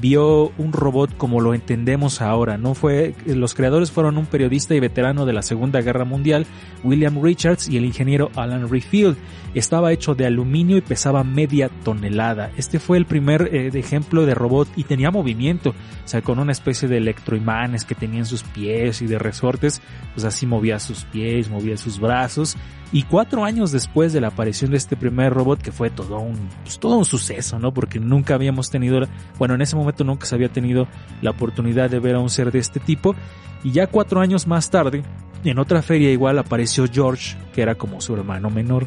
vio 0.00 0.52
un 0.58 0.72
robot 0.72 1.16
como 1.16 1.40
lo 1.40 1.54
entendemos 1.54 2.20
ahora. 2.20 2.58
No 2.58 2.74
fue, 2.74 3.14
los 3.26 3.54
creadores 3.54 3.90
fueron 3.90 4.18
un 4.18 4.26
periodista 4.26 4.74
y 4.74 4.80
veterano 4.80 5.26
de 5.26 5.32
la 5.32 5.42
Segunda 5.42 5.80
Guerra 5.80 6.04
Mundial, 6.04 6.46
William 6.84 7.22
Richards, 7.22 7.68
y 7.68 7.76
el 7.76 7.84
ingeniero 7.84 8.30
Alan 8.36 8.68
Refield. 8.68 9.16
Estaba 9.54 9.92
hecho 9.92 10.14
de 10.14 10.26
aluminio 10.26 10.76
y 10.76 10.82
pesaba 10.82 11.24
media 11.24 11.70
tonelada. 11.84 12.50
Este 12.56 12.78
fue 12.78 12.98
el 12.98 13.06
primer 13.06 13.54
eh, 13.54 13.70
ejemplo 13.74 14.26
de 14.26 14.34
robot 14.34 14.68
y 14.76 14.84
tenía 14.84 15.10
movimiento, 15.10 15.70
o 15.70 16.08
sea, 16.08 16.22
con 16.22 16.38
una 16.38 16.52
especie 16.52 16.88
de 16.88 16.98
electroimanes 16.98 17.84
que 17.84 17.94
tenían 17.94 18.26
sus 18.26 18.42
pies 18.42 19.02
y 19.02 19.06
de 19.06 19.18
resortes, 19.18 19.80
pues 20.14 20.24
así 20.24 20.46
movía 20.46 20.78
sus 20.78 21.04
pies, 21.04 21.48
movía 21.48 21.76
sus 21.76 21.98
brazos. 21.98 22.56
Y 22.90 23.02
cuatro 23.02 23.44
años 23.44 23.70
después 23.70 24.14
de 24.14 24.20
la 24.20 24.28
aparición 24.28 24.70
de 24.70 24.78
este 24.78 24.96
primer 24.96 25.34
robot, 25.34 25.60
que 25.60 25.72
fue 25.72 25.90
todo 25.90 26.18
un, 26.20 26.48
pues 26.62 26.78
todo 26.78 26.96
un 26.96 27.04
suceso, 27.04 27.58
¿no? 27.58 27.72
Porque 27.72 28.00
nunca 28.00 28.34
habíamos 28.34 28.70
tenido, 28.70 29.00
bueno, 29.38 29.54
en 29.54 29.60
ese 29.60 29.76
momento 29.76 30.04
nunca 30.04 30.26
se 30.26 30.34
había 30.34 30.48
tenido 30.48 30.88
la 31.20 31.30
oportunidad 31.30 31.90
de 31.90 31.98
ver 31.98 32.14
a 32.14 32.20
un 32.20 32.30
ser 32.30 32.50
de 32.50 32.60
este 32.60 32.80
tipo. 32.80 33.14
Y 33.62 33.72
ya 33.72 33.88
cuatro 33.88 34.20
años 34.20 34.46
más 34.46 34.70
tarde, 34.70 35.02
en 35.44 35.58
otra 35.58 35.82
feria 35.82 36.10
igual 36.10 36.38
apareció 36.38 36.86
George, 36.90 37.36
que 37.52 37.60
era 37.60 37.74
como 37.74 38.00
su 38.00 38.14
hermano 38.14 38.48
menor. 38.48 38.86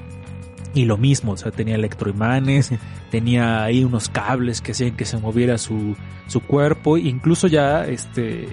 Y 0.73 0.85
lo 0.85 0.97
mismo, 0.97 1.33
o 1.33 1.37
sea, 1.37 1.51
tenía 1.51 1.75
electroimanes, 1.75 2.71
tenía 3.11 3.63
ahí 3.63 3.83
unos 3.83 4.09
cables 4.09 4.61
que 4.61 4.71
hacían 4.71 4.95
que 4.95 5.05
se 5.05 5.17
moviera 5.17 5.57
su, 5.57 5.95
su 6.27 6.39
cuerpo, 6.41 6.97
incluso 6.97 7.47
ya 7.47 7.85
este 7.85 8.47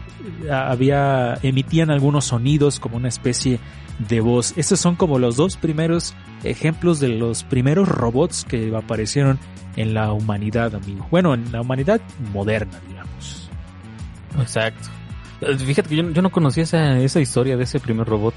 había 0.51 1.39
emitían 1.43 1.91
algunos 1.91 2.27
sonidos 2.27 2.81
como 2.81 2.97
una 2.97 3.09
especie 3.09 3.61
de 3.99 4.21
voz. 4.21 4.55
Estos 4.57 4.81
son 4.81 4.97
como 4.97 5.19
los 5.19 5.37
dos 5.37 5.57
primeros 5.57 6.15
ejemplos 6.45 7.01
de 7.01 7.09
los 7.09 7.45
primeros 7.45 7.89
robots 7.89 8.45
que 8.45 8.75
aparecieron 8.75 9.39
en 9.77 9.95
la 9.95 10.13
humanidad, 10.13 10.75
amigo. 10.75 11.07
Bueno, 11.11 11.35
en 11.35 11.53
la 11.53 11.61
humanidad 11.61 12.01
moderna, 12.33 12.81
digamos. 12.89 13.49
Exacto. 14.39 14.89
Fíjate 15.41 15.89
que 15.89 15.97
yo, 15.97 16.03
no 16.23 16.31
conocía 16.31 16.65
esa, 16.65 16.99
esa 16.99 17.21
historia 17.21 17.57
de 17.57 17.65
ese 17.65 17.79
primer 17.79 18.07
robot. 18.07 18.35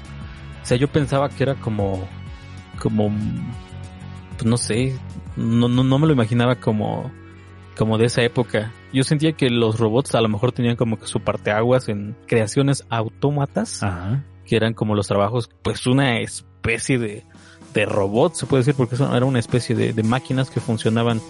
O 0.62 0.66
sea, 0.66 0.76
yo 0.76 0.86
pensaba 0.88 1.28
que 1.28 1.42
era 1.42 1.54
como, 1.56 2.06
como, 2.78 3.10
pues 4.32 4.44
no 4.44 4.56
sé, 4.56 4.96
no, 5.36 5.68
no, 5.68 5.84
no 5.84 5.98
me 5.98 6.06
lo 6.06 6.12
imaginaba 6.12 6.56
como, 6.56 7.10
como 7.76 7.98
de 7.98 8.06
esa 8.06 8.22
época. 8.22 8.72
Yo 8.92 9.04
sentía 9.04 9.32
que 9.32 9.50
los 9.50 9.78
robots 9.78 10.14
a 10.14 10.20
lo 10.20 10.28
mejor 10.28 10.52
tenían 10.52 10.76
como 10.76 10.98
que 10.98 11.06
su 11.06 11.20
parteaguas 11.20 11.88
en 11.88 12.16
creaciones 12.26 12.84
autómatas. 12.90 13.82
Ajá 13.82 14.24
que 14.46 14.56
eran 14.56 14.74
como 14.74 14.94
los 14.94 15.06
trabajos, 15.06 15.48
pues 15.62 15.86
una 15.86 16.18
especie 16.18 16.98
de, 16.98 17.24
de 17.74 17.86
robot, 17.86 18.34
se 18.34 18.46
puede 18.46 18.62
decir, 18.62 18.74
porque 18.74 18.96
era 18.96 19.24
una 19.24 19.38
especie 19.38 19.74
de, 19.74 20.02
máquinas 20.02 20.50
que 20.50 20.60
funcionaban 20.60 21.20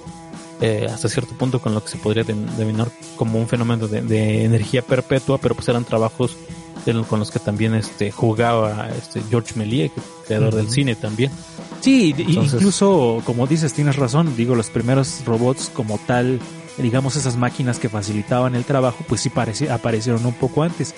eh, 0.60 0.86
hasta 0.90 1.08
cierto 1.08 1.36
punto 1.36 1.60
con 1.60 1.74
lo 1.74 1.82
que 1.82 1.88
se 1.88 1.98
podría 1.98 2.24
denominar 2.24 2.88
como 3.16 3.38
un 3.38 3.48
fenómeno 3.48 3.86
de, 3.88 4.44
energía 4.44 4.82
perpetua, 4.82 5.38
pero 5.38 5.54
pues 5.54 5.68
eran 5.68 5.84
trabajos 5.84 6.36
con 7.08 7.18
los 7.18 7.30
que 7.30 7.38
también 7.38 7.74
este 7.74 8.10
jugaba 8.10 8.88
este 8.96 9.22
George 9.30 9.54
Méliès, 9.56 9.92
creador 10.26 10.54
del 10.54 10.68
cine 10.70 10.94
también. 10.94 11.30
Sí, 11.80 12.14
incluso 12.18 13.22
como 13.24 13.46
dices, 13.46 13.72
tienes 13.72 13.96
razón, 13.96 14.36
digo, 14.36 14.54
los 14.54 14.70
primeros 14.70 15.24
robots 15.24 15.70
como 15.72 15.98
tal, 16.06 16.40
digamos 16.78 17.16
esas 17.16 17.36
máquinas 17.36 17.78
que 17.78 17.88
facilitaban 17.88 18.54
el 18.54 18.64
trabajo, 18.64 19.04
pues 19.08 19.20
sí 19.20 19.30
aparecieron 19.68 20.24
un 20.26 20.34
poco 20.34 20.62
antes 20.62 20.94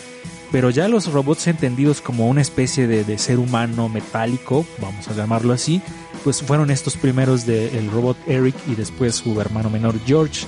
pero 0.55 0.71
ya 0.71 0.87
los 0.87 1.13
robots 1.13 1.49
entendidos 1.49 2.01
como 2.01 2.29
una 2.29 2.41
especie 2.41 2.87
de, 2.87 3.19
ser 3.19 3.41
humano 3.41 3.89
metálico, 3.89 4.65
vamos 4.81 5.09
a 5.09 5.13
llamarlo 5.13 5.53
así, 5.53 5.83
pues 6.23 6.43
fueron 6.43 6.71
estos 6.71 6.97
primeros 6.97 7.45
del 7.45 7.91
robot 7.91 8.17
Eric 8.29 8.55
y 8.69 8.77
después 8.77 9.17
su 9.17 9.41
hermano 9.41 9.69
menor 9.69 9.97
George. 10.07 10.47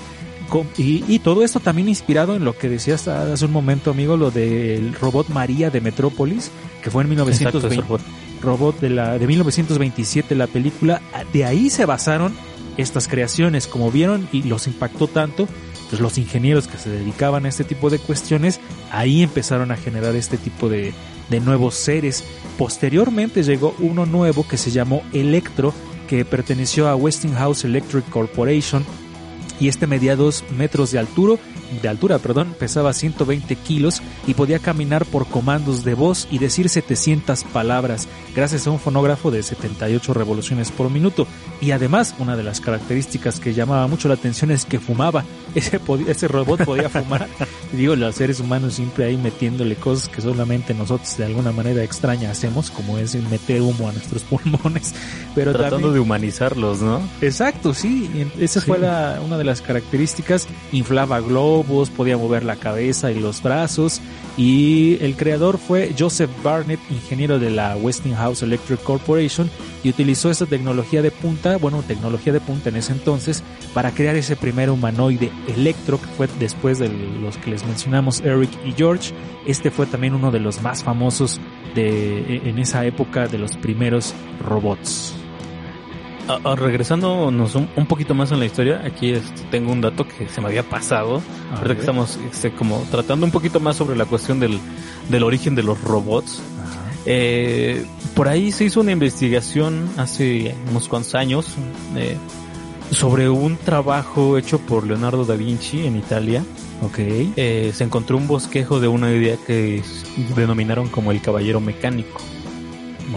Y, 0.78 1.18
todo 1.20 1.42
esto 1.42 1.60
también 1.60 1.88
inspirado 1.88 2.36
en 2.36 2.44
lo 2.44 2.56
que 2.56 2.68
decías 2.68 3.08
hace 3.08 3.44
un 3.44 3.52
momento, 3.52 3.90
amigo, 3.90 4.16
lo 4.16 4.30
del 4.30 4.94
robot 4.94 5.28
María 5.28 5.70
de 5.70 5.80
Metrópolis, 5.80 6.50
que 6.82 6.90
fue 6.90 7.02
en 7.02 7.10
1920, 7.10 8.04
robot 8.42 8.80
de, 8.80 8.90
la, 8.90 9.18
de 9.18 9.26
1927 9.26 10.34
la 10.34 10.46
película. 10.46 11.02
De 11.32 11.44
ahí 11.44 11.70
se 11.70 11.84
basaron 11.84 12.34
estas 12.76 13.08
creaciones, 13.08 13.66
como 13.66 13.90
vieron 13.90 14.28
y 14.32 14.42
los 14.42 14.66
impactó 14.66 15.08
tanto 15.08 15.48
pues 15.88 16.00
los 16.02 16.18
ingenieros 16.18 16.66
que 16.66 16.78
se 16.78 16.90
dedicaban 16.90 17.46
a 17.46 17.48
este 17.48 17.62
tipo 17.62 17.90
de 17.90 18.00
cuestiones, 18.00 18.60
ahí 18.90 19.22
empezaron 19.22 19.70
a 19.70 19.76
generar 19.76 20.16
este 20.16 20.36
tipo 20.36 20.68
de, 20.68 20.92
de 21.30 21.40
nuevos 21.40 21.74
seres. 21.74 22.24
Posteriormente 22.58 23.42
llegó 23.42 23.74
uno 23.78 24.04
nuevo 24.04 24.46
que 24.48 24.56
se 24.56 24.70
llamó 24.70 25.02
Electro, 25.12 25.72
que 26.08 26.24
perteneció 26.24 26.88
a 26.88 26.96
Westinghouse 26.96 27.64
Electric 27.64 28.08
Corporation 28.10 28.84
y 29.60 29.68
este 29.68 29.86
medía 29.86 30.16
2 30.16 30.44
metros 30.56 30.90
de 30.90 30.98
altura, 30.98 31.36
de 31.82 31.88
altura, 31.88 32.18
perdón, 32.18 32.54
pesaba 32.58 32.92
120 32.92 33.56
kilos 33.56 34.02
y 34.26 34.34
podía 34.34 34.58
caminar 34.58 35.04
por 35.04 35.26
comandos 35.26 35.84
de 35.84 35.94
voz 35.94 36.28
y 36.30 36.38
decir 36.38 36.68
700 36.68 37.44
palabras 37.44 38.08
gracias 38.34 38.66
a 38.66 38.70
un 38.70 38.78
fonógrafo 38.78 39.30
de 39.30 39.42
78 39.42 40.14
revoluciones 40.14 40.70
por 40.70 40.90
minuto. 40.90 41.26
Y 41.60 41.70
además, 41.70 42.14
una 42.18 42.36
de 42.36 42.42
las 42.42 42.60
características 42.60 43.40
que 43.40 43.54
llamaba 43.54 43.86
mucho 43.86 44.08
la 44.08 44.14
atención 44.14 44.50
es 44.50 44.64
que 44.64 44.78
fumaba. 44.78 45.24
Ese, 45.54 45.80
ese 46.06 46.28
robot 46.28 46.64
podía 46.66 46.90
fumar. 46.90 47.26
Digo, 47.72 47.96
los 47.96 48.14
seres 48.14 48.40
humanos 48.40 48.74
siempre 48.74 49.06
ahí 49.06 49.16
metiéndole 49.16 49.74
cosas 49.76 50.08
que 50.08 50.20
solamente 50.20 50.74
nosotros 50.74 51.16
de 51.16 51.24
alguna 51.24 51.50
manera 51.50 51.82
extraña 51.82 52.30
hacemos, 52.30 52.70
como 52.70 52.98
es 52.98 53.14
meter 53.30 53.62
humo 53.62 53.88
a 53.88 53.92
nuestros 53.92 54.22
pulmones. 54.24 54.94
Pero 55.34 55.52
Tratando 55.52 55.92
de 55.92 56.00
humanizarlos, 56.00 56.82
¿no? 56.82 57.00
Exacto, 57.22 57.72
sí. 57.72 58.10
Esa 58.38 58.60
fue 58.60 58.78
la, 58.78 59.20
una 59.24 59.38
de 59.38 59.44
las 59.44 59.62
características. 59.62 60.46
Inflaba 60.72 61.20
globos, 61.20 61.88
podía 61.88 62.18
mover 62.18 62.44
la 62.44 62.56
cabeza 62.56 63.10
y 63.10 63.18
los 63.18 63.42
brazos. 63.42 64.02
Y 64.36 64.98
el 65.00 65.16
creador 65.16 65.56
fue 65.56 65.94
Joseph 65.98 66.30
Barnett, 66.42 66.80
ingeniero 66.90 67.38
de 67.38 67.50
la 67.50 67.76
Westinghouse 67.76 68.42
Electric 68.42 68.82
Corporation, 68.82 69.50
y 69.82 69.88
utilizó 69.88 70.30
esta 70.30 70.44
tecnología 70.44 71.00
de 71.00 71.10
punta, 71.10 71.56
bueno, 71.56 71.82
tecnología 71.82 72.32
de 72.32 72.40
punta 72.40 72.68
en 72.68 72.76
ese 72.76 72.92
entonces, 72.92 73.42
para 73.72 73.92
crear 73.92 74.14
ese 74.14 74.36
primer 74.36 74.68
humanoide 74.68 75.30
Electro, 75.48 75.98
que 76.00 76.06
fue 76.08 76.28
después 76.38 76.78
de 76.78 76.88
los 76.88 77.38
que 77.38 77.50
les 77.50 77.64
mencionamos, 77.64 78.20
Eric 78.20 78.50
y 78.66 78.72
George. 78.72 79.14
Este 79.46 79.70
fue 79.70 79.86
también 79.86 80.14
uno 80.14 80.30
de 80.30 80.40
los 80.40 80.60
más 80.60 80.82
famosos 80.84 81.40
de, 81.74 82.42
en 82.44 82.58
esa 82.58 82.84
época 82.84 83.28
de 83.28 83.38
los 83.38 83.56
primeros 83.56 84.14
robots. 84.44 85.14
Ah, 86.28 86.40
ah, 86.42 86.56
regresándonos 86.56 87.54
un, 87.54 87.86
poquito 87.86 88.14
más 88.14 88.32
en 88.32 88.40
la 88.40 88.46
historia, 88.46 88.82
aquí 88.84 89.12
este, 89.12 89.42
tengo 89.50 89.70
un 89.70 89.80
dato 89.80 90.06
que 90.06 90.28
se 90.28 90.40
me 90.40 90.48
había 90.48 90.64
pasado. 90.64 91.22
Ahorita 91.52 91.74
que 91.74 91.80
estamos 91.80 92.18
este, 92.32 92.50
como 92.50 92.84
tratando 92.90 93.24
un 93.26 93.32
poquito 93.32 93.60
más 93.60 93.76
sobre 93.76 93.96
la 93.96 94.06
cuestión 94.06 94.40
del, 94.40 94.58
del 95.08 95.22
origen 95.22 95.54
de 95.54 95.62
los 95.62 95.80
robots. 95.80 96.42
Eh, 97.04 97.86
por 98.16 98.26
ahí 98.26 98.50
se 98.50 98.64
hizo 98.64 98.80
una 98.80 98.90
investigación 98.90 99.88
hace 99.96 100.56
unos 100.68 100.88
cuantos 100.88 101.14
años 101.14 101.46
eh, 101.94 102.16
sobre 102.90 103.28
un 103.28 103.56
trabajo 103.56 104.36
hecho 104.36 104.58
por 104.58 104.84
Leonardo 104.84 105.24
da 105.24 105.36
Vinci 105.36 105.86
en 105.86 105.96
Italia. 105.96 106.44
Okay. 106.82 107.32
Eh, 107.36 107.70
se 107.72 107.84
encontró 107.84 108.16
un 108.16 108.26
bosquejo 108.26 108.80
de 108.80 108.88
una 108.88 109.10
idea 109.12 109.36
que 109.46 109.82
denominaron 110.34 110.88
como 110.88 111.12
el 111.12 111.22
caballero 111.22 111.60
mecánico 111.60 112.20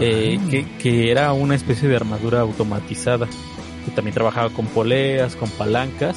eh, 0.00 0.66
que, 0.78 1.10
era 1.10 1.32
una 1.32 1.54
especie 1.54 1.88
de 1.88 1.96
armadura 1.96 2.40
automatizada, 2.40 3.26
que 3.84 3.90
también 3.90 4.14
trabajaba 4.14 4.50
con 4.50 4.66
poleas, 4.66 5.36
con 5.36 5.50
palancas. 5.50 6.16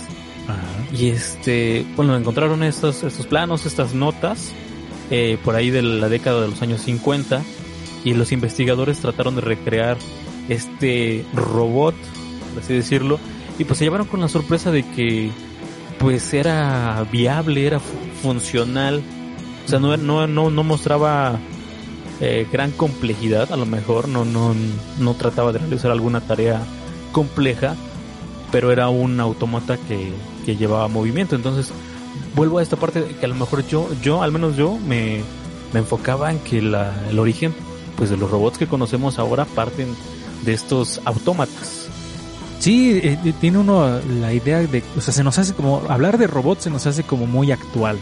Y 0.91 1.09
este, 1.09 1.85
bueno, 1.95 2.15
encontraron 2.15 2.61
estos, 2.63 3.03
estos 3.03 3.25
planos, 3.25 3.65
estas 3.65 3.93
notas, 3.93 4.51
eh, 5.09 5.37
por 5.43 5.55
ahí 5.55 5.71
de 5.71 5.81
la 5.81 6.09
década 6.09 6.41
de 6.41 6.49
los 6.49 6.61
años 6.61 6.81
50, 6.81 7.41
y 8.03 8.13
los 8.13 8.31
investigadores 8.31 8.99
trataron 8.99 9.35
de 9.35 9.41
recrear 9.41 9.97
este 10.49 11.25
robot, 11.33 11.95
por 12.53 12.63
así 12.63 12.73
decirlo, 12.73 13.19
y 13.57 13.63
pues 13.63 13.79
se 13.79 13.85
llevaron 13.85 14.07
con 14.07 14.21
la 14.21 14.27
sorpresa 14.27 14.71
de 14.71 14.83
que 14.83 15.31
pues 15.97 16.33
era 16.33 17.05
viable, 17.11 17.65
era 17.65 17.79
funcional, 18.21 19.01
o 19.65 19.69
sea, 19.69 19.79
no, 19.79 19.95
no, 19.95 20.27
no, 20.27 20.49
no 20.49 20.63
mostraba 20.63 21.39
eh, 22.25 22.47
gran 22.49 22.71
complejidad, 22.71 23.51
a 23.51 23.57
lo 23.57 23.65
mejor 23.65 24.07
no, 24.07 24.23
no, 24.23 24.55
no 24.97 25.13
trataba 25.15 25.51
de 25.51 25.59
realizar 25.59 25.91
alguna 25.91 26.21
tarea 26.21 26.61
compleja, 27.11 27.75
pero 28.49 28.71
era 28.71 28.87
un 28.87 29.19
automata 29.19 29.75
que, 29.75 30.13
que 30.45 30.55
llevaba 30.55 30.87
movimiento. 30.87 31.35
Entonces, 31.35 31.73
vuelvo 32.33 32.59
a 32.59 32.63
esta 32.63 32.77
parte 32.77 33.03
que 33.19 33.25
a 33.25 33.27
lo 33.27 33.35
mejor 33.35 33.67
yo, 33.67 33.89
yo, 34.01 34.23
al 34.23 34.31
menos 34.31 34.55
yo, 34.55 34.77
me, 34.77 35.21
me 35.73 35.81
enfocaba 35.81 36.31
en 36.31 36.39
que 36.39 36.61
la, 36.61 36.93
el 37.09 37.19
origen 37.19 37.53
pues 37.97 38.09
de 38.09 38.15
los 38.15 38.31
robots 38.31 38.57
que 38.57 38.67
conocemos 38.67 39.19
ahora 39.19 39.43
parten 39.43 39.93
de 40.45 40.53
estos 40.53 41.01
autómatas. 41.03 41.87
Sí, 42.59 43.01
eh, 43.03 43.19
eh, 43.25 43.33
tiene 43.41 43.57
uno 43.57 43.99
la 44.21 44.31
idea 44.31 44.59
de, 44.59 44.81
o 44.95 45.01
sea, 45.01 45.13
se 45.13 45.25
nos 45.25 45.37
hace 45.39 45.53
como, 45.53 45.81
hablar 45.89 46.17
de 46.17 46.27
robots 46.27 46.63
se 46.63 46.69
nos 46.69 46.87
hace 46.87 47.03
como 47.03 47.27
muy 47.27 47.51
actual. 47.51 47.99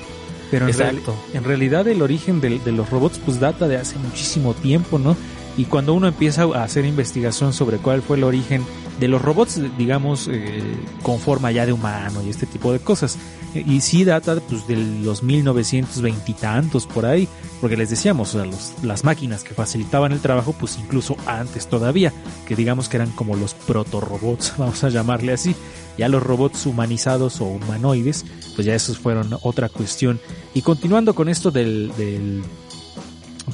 Pero 0.51 0.67
en, 0.67 0.77
real- 0.77 0.97
Exacto. 0.97 1.15
en 1.33 1.43
realidad 1.43 1.87
el 1.87 2.01
origen 2.01 2.41
del- 2.41 2.63
de, 2.63 2.71
los 2.73 2.89
robots 2.89 3.19
pues 3.25 3.39
data 3.39 3.67
de 3.67 3.77
hace 3.77 3.97
muchísimo 3.97 4.53
tiempo, 4.53 4.99
¿no? 4.99 5.15
Y 5.57 5.65
cuando 5.65 5.93
uno 5.93 6.07
empieza 6.07 6.43
a 6.43 6.63
hacer 6.63 6.85
investigación 6.85 7.53
sobre 7.53 7.77
cuál 7.77 8.01
fue 8.01 8.17
el 8.17 8.23
origen 8.23 8.63
de 8.99 9.07
los 9.07 9.21
robots, 9.21 9.59
digamos, 9.77 10.27
eh, 10.31 10.61
con 11.01 11.19
forma 11.19 11.51
ya 11.51 11.65
de 11.65 11.73
humano 11.73 12.21
y 12.25 12.29
este 12.29 12.45
tipo 12.45 12.71
de 12.71 12.79
cosas. 12.79 13.17
Y 13.53 13.81
sí 13.81 14.05
data 14.05 14.39
pues 14.47 14.65
de 14.67 14.77
los 14.77 15.23
1920 15.23 16.31
y 16.31 16.33
tantos 16.35 16.87
por 16.87 17.05
ahí, 17.05 17.27
porque 17.59 17.75
les 17.75 17.89
decíamos, 17.89 18.33
o 18.33 18.37
sea, 18.37 18.45
los- 18.45 18.71
las 18.81 19.03
máquinas 19.03 19.43
que 19.43 19.53
facilitaban 19.53 20.13
el 20.13 20.19
trabajo 20.21 20.53
pues 20.57 20.77
incluso 20.77 21.17
antes 21.25 21.67
todavía, 21.67 22.13
que 22.47 22.55
digamos 22.55 22.87
que 22.87 22.95
eran 22.97 23.11
como 23.11 23.35
los 23.35 23.53
protorobots, 23.53 24.53
vamos 24.57 24.83
a 24.85 24.89
llamarle 24.89 25.33
así. 25.33 25.53
Ya 25.97 26.07
los 26.07 26.23
robots 26.23 26.65
humanizados 26.65 27.41
o 27.41 27.45
humanoides, 27.45 28.23
pues 28.55 28.65
ya 28.65 28.73
esos 28.73 28.97
fueron 28.97 29.37
otra 29.41 29.67
cuestión. 29.67 30.19
Y 30.53 30.61
continuando 30.61 31.13
con 31.13 31.27
esto 31.27 31.51
del, 31.51 31.91
del 31.97 32.41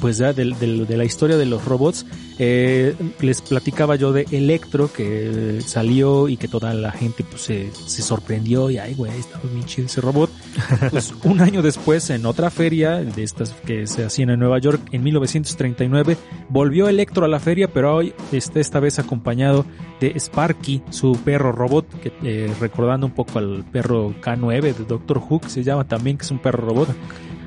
pues 0.00 0.18
ya 0.18 0.32
del- 0.32 0.54
de 0.58 0.96
la 0.96 1.04
historia 1.04 1.36
de 1.36 1.46
los 1.46 1.64
robots, 1.64 2.06
eh, 2.38 2.94
les 3.20 3.40
platicaba 3.42 3.96
yo 3.96 4.12
de 4.12 4.26
Electro 4.30 4.92
que 4.92 5.60
salió 5.66 6.28
y 6.28 6.36
que 6.36 6.48
toda 6.48 6.72
la 6.74 6.92
gente 6.92 7.24
pues 7.28 7.42
se, 7.42 7.70
se 7.72 8.02
sorprendió 8.02 8.70
y 8.70 8.78
ay 8.78 8.94
güey, 8.94 9.12
estaba 9.18 9.42
bien 9.52 9.64
chido 9.66 9.86
ese 9.86 10.00
robot. 10.00 10.30
Pues 10.90 11.12
un 11.24 11.40
año 11.40 11.62
después 11.62 12.08
en 12.10 12.24
otra 12.26 12.50
feria 12.50 12.96
de 12.98 13.22
estas 13.22 13.50
que 13.66 13.86
se 13.86 14.04
hacían 14.04 14.30
en 14.30 14.38
Nueva 14.40 14.58
York 14.58 14.80
en 14.92 15.02
1939 15.02 16.16
volvió 16.48 16.88
Electro 16.88 17.24
a 17.24 17.28
la 17.28 17.40
feria 17.40 17.68
pero 17.68 17.96
hoy 17.96 18.14
está 18.32 18.60
esta 18.60 18.80
vez 18.80 18.98
acompañado 18.98 19.64
de 20.00 20.12
Sparky, 20.18 20.82
su 20.90 21.12
perro 21.24 21.50
robot, 21.50 21.86
que, 22.00 22.12
eh, 22.22 22.52
recordando 22.60 23.06
un 23.06 23.12
poco 23.12 23.40
al 23.40 23.64
perro 23.72 24.14
K9 24.22 24.60
de 24.62 24.84
Doctor 24.84 25.18
Who, 25.18 25.40
que 25.40 25.48
se 25.50 25.64
llama 25.64 25.88
también, 25.88 26.16
que 26.16 26.24
es 26.24 26.30
un 26.30 26.38
perro 26.38 26.68
robot. 26.68 26.88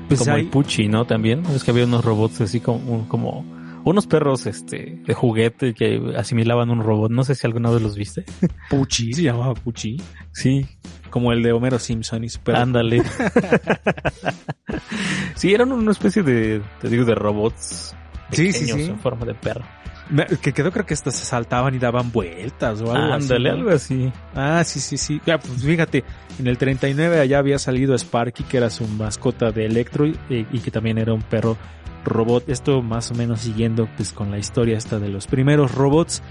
Pues 0.08 0.20
como 0.20 0.36
el 0.36 0.46
Pucci, 0.48 0.88
¿no? 0.88 1.06
También. 1.06 1.44
Es 1.46 1.64
que 1.64 1.70
había 1.70 1.84
unos 1.84 2.04
robots 2.04 2.40
así 2.42 2.60
como, 2.60 3.08
como 3.08 3.44
unos 3.84 4.06
perros 4.06 4.46
este 4.46 5.00
de 5.06 5.14
juguete 5.14 5.74
que 5.74 6.12
asimilaban 6.16 6.70
un 6.70 6.82
robot. 6.82 7.10
No 7.10 7.24
sé 7.24 7.34
si 7.34 7.46
alguna 7.46 7.70
vez 7.70 7.80
los 7.82 7.96
viste. 7.96 8.24
Pucci, 8.70 9.12
se 9.14 9.22
llamaba 9.22 9.54
Pucci. 9.54 9.96
Sí, 10.32 10.66
Como 11.10 11.32
el 11.32 11.42
de 11.42 11.52
Homero 11.52 11.78
Simpson 11.78 12.24
y 12.24 12.28
su 12.28 12.40
perro. 12.40 12.58
ándale. 12.58 13.02
sí, 15.34 15.52
eran 15.54 15.72
una 15.72 15.92
especie 15.92 16.22
de, 16.22 16.62
te 16.80 16.88
digo, 16.88 17.04
de 17.04 17.14
robots 17.14 17.94
Sí, 18.32 18.52
sí, 18.52 18.60
pequeños 18.60 18.86
sí. 18.86 18.90
en 18.92 18.98
forma 18.98 19.26
de 19.26 19.34
perro. 19.34 19.64
Me- 20.10 20.26
Que 20.26 20.52
quedó 20.52 20.70
creo 20.72 20.84
que 20.86 20.94
hasta 20.94 21.10
se 21.10 21.24
saltaban 21.24 21.74
y 21.74 21.78
daban 21.78 22.12
vueltas 22.12 22.80
o 22.80 22.92
algo 22.92 23.14
así. 23.14 23.24
Ándale, 23.24 23.50
¿no? 23.50 23.56
algo 23.56 23.70
así. 23.70 24.12
Ah, 24.34 24.62
sí, 24.64 24.80
sí, 24.80 24.96
sí. 24.98 25.20
Pues 25.24 25.62
fíjate, 25.64 26.04
en 26.38 26.46
el 26.46 26.58
39 26.58 27.20
allá 27.20 27.38
había 27.38 27.58
salido 27.58 27.94
Sparky, 27.94 28.44
que 28.44 28.56
era 28.58 28.70
su 28.70 28.86
mascota 28.86 29.50
de 29.52 29.66
Electro 29.66 30.06
y, 30.06 30.16
y 30.28 30.58
que 30.60 30.70
también 30.70 30.98
era 30.98 31.12
un 31.14 31.22
perro 31.22 31.56
robot. 32.04 32.48
Esto 32.48 32.82
más 32.82 33.10
o 33.10 33.14
menos 33.14 33.40
siguiendo 33.40 33.88
pues 33.96 34.12
con 34.12 34.30
la 34.30 34.38
historia 34.38 34.76
esta 34.76 34.98
de 34.98 35.08
los 35.08 35.26
primeros 35.26 35.72
robots. 35.74 36.22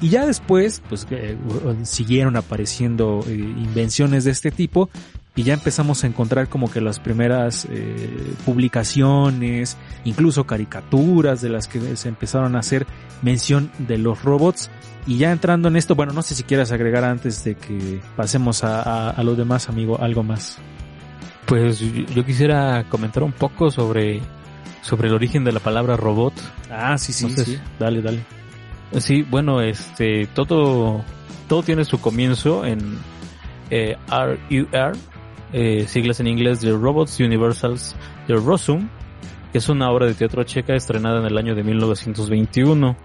Y 0.00 0.08
ya 0.10 0.26
después, 0.26 0.82
pues 0.88 1.06
eh, 1.10 1.36
siguieron 1.84 2.36
apareciendo 2.36 3.24
eh, 3.26 3.32
invenciones 3.32 4.24
de 4.24 4.32
este 4.32 4.50
tipo 4.50 4.90
y 5.36 5.42
ya 5.42 5.54
empezamos 5.54 6.04
a 6.04 6.06
encontrar 6.06 6.48
como 6.48 6.70
que 6.70 6.80
las 6.80 7.00
primeras 7.00 7.66
eh, 7.70 8.34
publicaciones, 8.44 9.76
incluso 10.04 10.44
caricaturas 10.44 11.40
de 11.40 11.48
las 11.48 11.66
que 11.68 11.96
se 11.96 12.08
empezaron 12.08 12.54
a 12.56 12.60
hacer 12.60 12.86
mención 13.22 13.70
de 13.78 13.98
los 13.98 14.22
robots. 14.22 14.70
Y 15.06 15.18
ya 15.18 15.32
entrando 15.32 15.68
en 15.68 15.76
esto, 15.76 15.94
bueno, 15.94 16.12
no 16.12 16.22
sé 16.22 16.34
si 16.34 16.44
quieras 16.44 16.72
agregar 16.72 17.04
antes 17.04 17.42
de 17.44 17.56
que 17.56 18.00
pasemos 18.16 18.64
a, 18.64 18.80
a, 18.82 19.10
a 19.10 19.22
lo 19.22 19.34
demás, 19.34 19.68
amigo, 19.68 20.00
algo 20.00 20.22
más. 20.22 20.58
Pues 21.46 21.80
yo, 21.80 21.88
yo 22.14 22.24
quisiera 22.24 22.84
comentar 22.88 23.22
un 23.22 23.32
poco 23.32 23.70
sobre, 23.70 24.20
sobre 24.82 25.08
el 25.08 25.14
origen 25.14 25.44
de 25.44 25.52
la 25.52 25.60
palabra 25.60 25.96
robot. 25.96 26.32
Ah, 26.70 26.96
sí, 26.96 27.12
sí, 27.12 27.26
Entonces- 27.26 27.56
sí. 27.56 27.60
Dale, 27.78 28.00
dale. 28.02 28.20
Sí, 28.98 29.22
bueno, 29.28 29.60
este, 29.60 30.26
todo, 30.28 31.02
todo 31.48 31.62
tiene 31.64 31.84
su 31.84 32.00
comienzo 32.00 32.64
en 32.64 32.96
eh, 33.70 33.96
RUR, 34.08 34.92
eh, 35.56 35.86
siglas 35.86 36.18
en 36.18 36.26
inglés 36.26 36.60
de 36.60 36.72
Robots 36.72 37.20
Universals 37.20 37.94
de 38.26 38.34
Rosum, 38.34 38.88
que 39.52 39.58
es 39.58 39.68
una 39.68 39.88
obra 39.90 40.06
de 40.06 40.14
teatro 40.14 40.42
checa 40.42 40.74
estrenada 40.74 41.20
en 41.20 41.26
el 41.26 41.38
año 41.38 41.54
de 41.54 41.62
1921. 41.62 42.96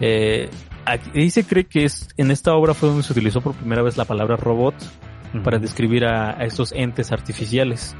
Eh, 0.00 0.50
ahí 0.84 1.30
se 1.30 1.44
cree 1.44 1.66
que 1.66 1.84
es, 1.84 2.08
en 2.16 2.32
esta 2.32 2.54
obra 2.54 2.74
fue 2.74 2.88
donde 2.88 3.04
se 3.04 3.12
utilizó 3.12 3.40
por 3.40 3.54
primera 3.54 3.82
vez 3.82 3.96
la 3.96 4.04
palabra 4.04 4.34
robot 4.34 4.74
para 5.44 5.60
describir 5.60 6.06
a, 6.06 6.30
a 6.30 6.44
estos 6.44 6.72
entes 6.72 7.12
artificiales. 7.12 7.94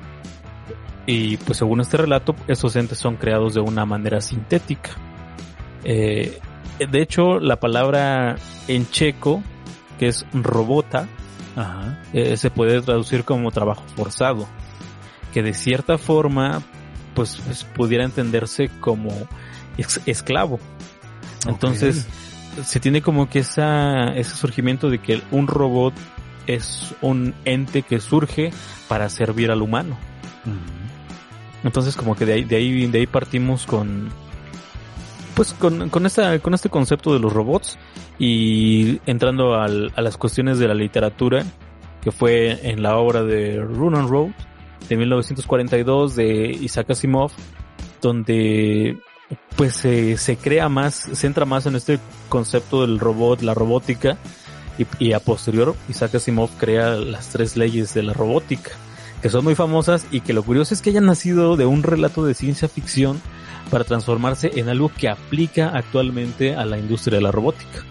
Y 1.06 1.36
pues 1.36 1.58
según 1.58 1.80
este 1.80 1.96
relato, 1.96 2.34
estos 2.48 2.74
entes 2.74 2.98
son 2.98 3.14
creados 3.14 3.54
de 3.54 3.60
una 3.60 3.86
manera 3.86 4.20
sintética. 4.20 4.90
Eh, 5.84 6.40
de 6.78 7.02
hecho, 7.02 7.38
la 7.38 7.60
palabra 7.60 8.34
en 8.66 8.90
checo, 8.90 9.44
que 9.96 10.08
es 10.08 10.26
robota, 10.32 11.06
Ajá. 11.56 11.98
eh, 12.12 12.36
se 12.36 12.50
puede 12.50 12.80
traducir 12.82 13.24
como 13.24 13.50
trabajo 13.50 13.82
forzado, 13.96 14.46
que 15.32 15.42
de 15.42 15.54
cierta 15.54 15.98
forma, 15.98 16.62
pues, 17.14 17.40
pues, 17.44 17.64
pudiera 17.64 18.04
entenderse 18.04 18.70
como 18.80 19.10
esclavo. 20.06 20.58
Entonces, 21.46 22.06
se 22.64 22.80
tiene 22.80 23.02
como 23.02 23.28
que 23.28 23.40
esa, 23.40 24.08
ese 24.14 24.36
surgimiento 24.36 24.90
de 24.90 24.98
que 24.98 25.22
un 25.30 25.46
robot 25.46 25.94
es 26.46 26.94
un 27.00 27.34
ente 27.44 27.82
que 27.82 28.00
surge 28.00 28.52
para 28.88 29.08
servir 29.08 29.50
al 29.50 29.62
humano. 29.62 29.96
Entonces 31.62 31.96
como 31.96 32.16
que 32.16 32.24
de 32.24 32.32
ahí, 32.34 32.44
de 32.44 32.56
ahí, 32.56 32.86
de 32.86 32.98
ahí 32.98 33.06
partimos 33.06 33.66
con 33.66 34.10
pues 35.34 35.52
con, 35.54 35.88
con 35.90 36.06
esta, 36.06 36.38
con 36.40 36.54
este 36.54 36.68
concepto 36.68 37.12
de 37.12 37.20
los 37.20 37.32
robots 37.32 37.78
y 38.18 39.00
entrando 39.06 39.54
al- 39.54 39.92
a 39.96 40.02
las 40.02 40.16
cuestiones 40.16 40.58
de 40.58 40.68
la 40.68 40.74
literatura 40.74 41.44
que 42.02 42.12
fue 42.12 42.70
en 42.70 42.82
la 42.82 42.96
obra 42.96 43.22
de 43.22 43.60
Run 43.60 43.94
on 43.94 44.08
Road 44.08 44.30
de 44.88 44.96
1942 44.96 46.16
de 46.16 46.50
Isaac 46.60 46.90
Asimov 46.90 47.30
donde 48.00 48.98
pues 49.56 49.74
se, 49.74 50.16
se 50.16 50.36
crea 50.36 50.68
más, 50.68 50.94
se 51.12 51.26
entra 51.26 51.44
más 51.44 51.66
en 51.66 51.76
este 51.76 51.98
concepto 52.28 52.80
del 52.82 52.98
robot, 52.98 53.42
la 53.42 53.54
robótica 53.54 54.16
y, 54.78 54.86
y 54.98 55.12
a 55.12 55.20
posterior 55.20 55.74
Isaac 55.88 56.14
Asimov 56.16 56.50
crea 56.58 56.90
las 56.96 57.28
tres 57.28 57.56
leyes 57.56 57.94
de 57.94 58.02
la 58.02 58.12
robótica 58.12 58.70
que 59.22 59.28
son 59.28 59.44
muy 59.44 59.54
famosas 59.54 60.06
y 60.10 60.22
que 60.22 60.32
lo 60.32 60.42
curioso 60.42 60.72
es 60.74 60.80
que 60.80 60.90
hayan 60.90 61.04
nacido 61.06 61.56
de 61.56 61.66
un 61.66 61.82
relato 61.82 62.24
de 62.24 62.34
ciencia 62.34 62.68
ficción 62.68 63.20
para 63.70 63.84
transformarse 63.84 64.50
en 64.56 64.68
algo 64.68 64.90
que 64.96 65.08
aplica 65.08 65.68
actualmente 65.70 66.54
a 66.54 66.64
la 66.64 66.78
industria 66.78 67.18
de 67.18 67.22
la 67.22 67.30
robótica. 67.32 67.84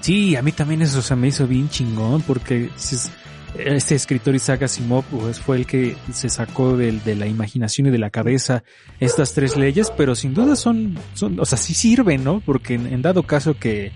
Sí, 0.00 0.36
a 0.36 0.42
mí 0.42 0.52
también 0.52 0.82
eso 0.82 1.02
se 1.02 1.16
me 1.16 1.28
hizo 1.28 1.46
bien 1.46 1.68
chingón 1.68 2.22
porque 2.22 2.70
es- 2.76 3.10
este 3.58 3.94
escritor 3.94 4.34
Isaac 4.34 4.62
Asimov 4.62 5.04
pues, 5.04 5.40
fue 5.40 5.56
el 5.56 5.66
que 5.66 5.96
se 6.12 6.28
sacó 6.28 6.76
de, 6.76 6.92
la 7.16 7.26
imaginación 7.26 7.86
y 7.86 7.90
de 7.90 7.98
la 7.98 8.10
cabeza 8.10 8.62
estas 9.00 9.32
tres 9.32 9.56
leyes, 9.56 9.92
pero 9.96 10.14
sin 10.14 10.34
duda 10.34 10.56
son, 10.56 10.98
son 11.14 11.40
o 11.40 11.44
sea, 11.44 11.58
sí 11.58 11.74
sirven, 11.74 12.24
¿no? 12.24 12.40
Porque 12.40 12.74
en, 12.74 13.02
dado 13.02 13.22
caso 13.22 13.58
que, 13.58 13.92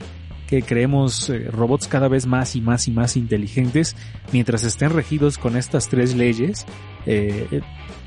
que 0.49 0.63
creemos 0.63 1.29
eh, 1.31 1.49
robots 1.51 1.89
cada 1.89 2.09
vez 2.09 2.27
más 2.27 2.57
y 2.57 2.61
más 2.61 2.89
y 2.89 2.91
más 2.91 3.17
inteligentes, 3.17 3.97
mientras 4.33 4.65
estén 4.65 4.91
regidos 4.91 5.39
con 5.39 5.57
estas 5.57 5.89
tres 5.89 6.15
leyes, 6.15 6.67
eh, 7.07 7.47
eh, 7.51 7.61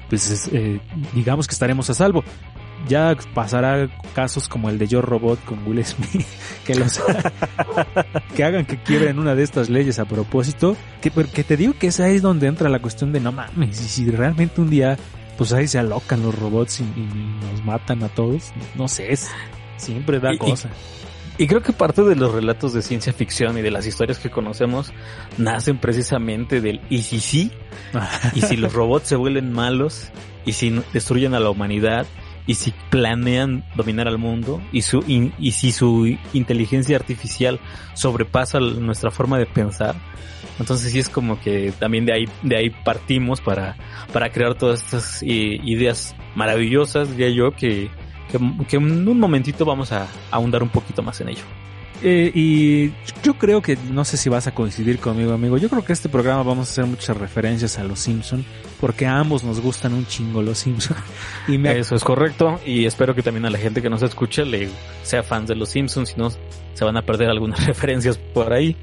pues 0.10 0.30
es, 0.30 0.50
digamos 1.14 1.48
que 1.48 1.54
estaremos 1.54 1.90
a 1.90 1.94
salvo. 1.94 2.24
Ya 2.88 3.16
pasará 3.34 3.90
casos 4.14 4.48
como 4.50 4.70
el 4.70 4.78
de 4.78 4.88
Yo 4.88 5.02
Robot 5.02 5.44
con 5.46 5.66
Will 5.68 5.84
Smith, 5.86 6.26
que 6.66 6.76
los 6.76 7.02
que 8.36 8.44
hagan 8.44 8.66
que 8.66 8.78
quiebren 8.82 9.20
una 9.20 9.36
de 9.36 9.44
estas 9.44 9.70
leyes 9.70 10.00
a 10.00 10.06
propósito, 10.06 10.76
que 11.02 11.12
porque 11.12 11.44
te 11.44 11.58
digo 11.58 11.74
que 11.80 11.88
esa 11.88 12.10
es 12.10 12.22
donde 12.22 12.48
entra 12.48 12.70
la 12.70 12.80
cuestión 12.80 13.12
de 13.14 13.20
no 13.20 13.32
mames, 13.32 13.80
y 13.82 13.88
si 13.88 14.12
realmente 14.12 14.62
un 14.62 14.70
día 14.70 14.98
pues 15.38 15.52
ahí 15.54 15.68
se 15.68 15.80
alocan 15.80 16.22
los 16.22 16.38
robots 16.38 16.82
y, 16.82 16.84
y 16.84 17.38
nos 17.52 17.64
matan 17.66 18.04
a 18.04 18.10
todos, 18.10 18.52
no 18.76 18.88
sé, 18.88 19.12
es, 19.12 19.32
siempre 19.78 20.20
da 20.20 20.34
Y- 20.34 20.38
cosa. 20.38 20.70
Y 21.36 21.48
creo 21.48 21.64
que 21.64 21.74
parte 21.74 22.04
de 22.04 22.16
los 22.16 22.32
relatos 22.32 22.74
de 22.74 22.84
ciencia 22.84 23.12
ficción 23.12 23.58
y 23.58 23.64
de 23.64 23.72
las 23.72 23.88
historias 23.88 24.20
que 24.20 24.30
conocemos 24.30 24.94
nacen 25.40 25.80
precisamente 25.80 26.62
del 26.62 26.80
y 26.92 27.02
si 27.02 27.20
sí, 27.20 27.52
y 28.36 28.42
si 28.42 28.56
los 28.58 28.72
robots 28.74 29.08
se 29.08 29.16
vuelven 29.16 29.52
malos, 29.52 30.10
y 30.46 30.54
si 30.54 30.80
destruyen 30.94 31.34
a 31.34 31.40
la 31.40 31.50
humanidad, 31.50 32.06
y 32.46 32.56
si 32.56 32.74
planean 32.90 33.64
dominar 33.76 34.08
al 34.08 34.18
mundo, 34.18 34.62
y, 34.72 34.82
su, 34.82 35.04
y 35.08 35.52
si 35.52 35.72
su 35.72 36.18
inteligencia 36.34 36.96
artificial 36.96 37.60
sobrepasa 37.94 38.60
nuestra 38.60 39.12
forma 39.12 39.38
de 39.38 39.46
pensar. 39.46 39.96
Entonces 40.60 40.92
sí 40.92 41.00
es 41.00 41.10
como 41.10 41.40
que 41.40 41.74
también 41.80 42.06
de 42.06 42.14
ahí, 42.14 42.26
de 42.44 42.58
ahí 42.58 42.70
partimos 42.70 43.42
para, 43.42 43.76
para 44.12 44.30
crear 44.32 44.56
todas 44.56 44.84
estas 44.84 45.24
eh, 45.24 45.60
ideas 45.64 46.16
maravillosas, 46.36 47.10
diría 47.12 47.30
yo, 47.30 47.52
que, 47.52 47.90
que 48.68 48.78
en 48.78 49.08
un 49.08 49.20
momentito 49.20 49.66
vamos 49.66 49.92
a 49.92 50.08
ahondar 50.30 50.62
un 50.62 50.70
poquito 50.70 51.02
más 51.02 51.20
en 51.22 51.30
ello. 51.30 51.44
Eh, 52.04 52.32
y 52.36 52.92
yo 53.24 53.36
creo 53.36 53.62
que, 53.62 53.78
no 53.92 54.04
sé 54.04 54.18
si 54.18 54.30
vas 54.30 54.48
a 54.48 54.54
coincidir 54.54 55.00
conmigo, 55.00 55.32
amigo, 55.34 55.58
yo 55.58 55.70
creo 55.70 55.86
que 55.86 55.94
este 55.94 56.10
programa 56.10 56.44
vamos 56.44 56.68
a 56.68 56.72
hacer 56.72 56.86
muchas 56.86 57.16
referencias 57.18 57.80
a 57.80 57.84
los 57.84 58.00
Simpson 58.00 58.46
porque 58.80 59.06
a 59.06 59.18
ambos 59.20 59.44
nos 59.44 59.62
gustan 59.62 59.94
un 59.94 60.06
chingo 60.06 60.42
los 60.42 60.58
Simpson 60.58 60.98
y 61.48 61.58
me... 61.58 61.80
Eso 61.80 61.96
es 61.96 62.04
correcto, 62.04 62.60
y 62.66 62.86
espero 62.86 63.16
que 63.16 63.24
también 63.24 63.46
a 63.46 63.50
la 63.50 63.58
gente 63.58 63.82
que 63.82 63.90
nos 63.90 64.04
escuche 64.04 64.46
le 64.46 64.70
sea 65.04 65.24
fans 65.24 65.48
de 65.48 65.56
los 65.56 65.70
Simpsons, 65.70 66.10
si 66.10 66.16
no 66.18 66.30
se 66.30 66.86
van 66.86 66.98
a 66.98 67.02
perder 67.04 67.30
algunas 67.30 67.66
referencias 67.66 68.18
por 68.18 68.52
ahí. 68.52 68.76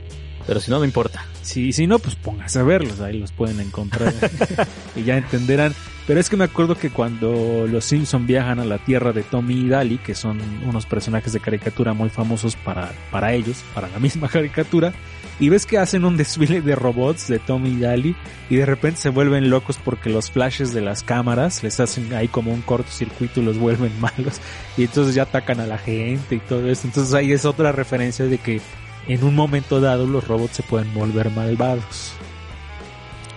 Pero 0.47 0.61
si 0.61 0.71
no, 0.71 0.79
no 0.79 0.85
importa. 0.85 1.25
Sí, 1.43 1.73
si 1.73 1.87
no, 1.87 1.99
pues 1.99 2.15
póngase 2.15 2.59
a 2.59 2.63
verlos, 2.63 3.01
ahí 3.01 3.19
los 3.19 3.33
pueden 3.33 3.61
encontrar 3.61 4.13
y 4.97 5.03
ya 5.05 5.17
entenderán. 5.17 5.75
Pero 6.07 6.19
es 6.19 6.29
que 6.29 6.37
me 6.37 6.45
acuerdo 6.45 6.77
que 6.77 6.91
cuando 6.91 7.67
los 7.69 7.85
Simpson 7.85 8.27
viajan 8.27 8.59
a 8.59 8.65
la 8.65 8.79
tierra 8.79 9.13
de 9.13 9.23
Tommy 9.23 9.55
y 9.55 9.69
Daly, 9.69 9.99
que 9.99 10.15
son 10.15 10.41
unos 10.67 10.87
personajes 10.87 11.33
de 11.33 11.41
caricatura 11.41 11.93
muy 11.93 12.09
famosos 12.09 12.57
para, 12.57 12.91
para 13.13 13.33
ellos, 13.33 13.63
para 13.75 13.89
la 13.89 13.99
misma 14.01 14.29
caricatura, 14.33 14.93
y 15.41 15.49
ves 15.49 15.65
que 15.65 15.79
hacen 15.79 16.05
un 16.05 16.19
desfile 16.19 16.61
de 16.61 16.77
robots 16.77 17.29
de 17.29 17.39
Tommy 17.39 17.71
y 17.71 17.81
Daly 17.81 18.15
y 18.51 18.57
de 18.57 18.67
repente 18.67 19.01
se 19.01 19.09
vuelven 19.09 19.49
locos 19.49 19.79
porque 19.83 20.11
los 20.11 20.31
flashes 20.31 20.75
de 20.75 20.83
las 20.83 21.03
cámaras 21.03 21.63
les 21.63 21.81
hacen 21.81 22.13
ahí 22.13 22.29
como 22.29 22.53
un 22.53 22.61
cortocircuito 22.61 23.41
y 23.41 23.45
los 23.45 23.57
vuelven 23.57 23.93
malos 24.01 24.41
y 24.77 24.85
entonces 24.85 25.15
ya 25.15 25.23
atacan 25.23 25.61
a 25.61 25.67
la 25.67 25.79
gente 25.79 26.35
y 26.35 26.41
todo 26.41 26.69
eso. 26.69 26.87
Entonces 26.87 27.15
ahí 27.15 27.33
es 27.33 27.47
otra 27.47 27.73
referencia 27.73 28.27
de 28.27 28.37
que 28.37 28.61
en 29.07 29.25
un 29.25 29.35
momento 29.35 29.81
dado 29.81 30.07
los 30.07 30.27
robots 30.27 30.57
se 30.57 30.63
pueden 30.63 30.93
volver 30.95 31.31
malvados. 31.31 32.13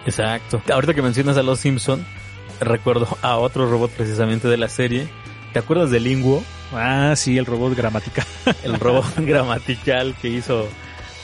Exacto. 0.06 0.62
Ahorita 0.72 0.94
que 0.94 1.02
mencionas 1.02 1.38
a 1.38 1.44
los 1.44 1.60
Simpson, 1.60 2.06
recuerdo 2.60 3.08
a 3.22 3.38
otro 3.38 3.70
robot 3.70 3.92
precisamente 3.92 4.48
de 4.48 4.58
la 4.58 4.70
serie. 4.70 5.08
¿Te 5.54 5.60
acuerdas 5.60 5.92
de 5.92 6.00
Linguo? 6.00 6.44
Ah, 6.74 7.14
sí, 7.16 7.38
el 7.38 7.46
robot 7.46 7.76
gramatical. 7.76 8.26
el 8.64 8.80
robot 8.80 9.06
gramatical 9.18 10.16
que 10.22 10.30
hizo 10.30 10.68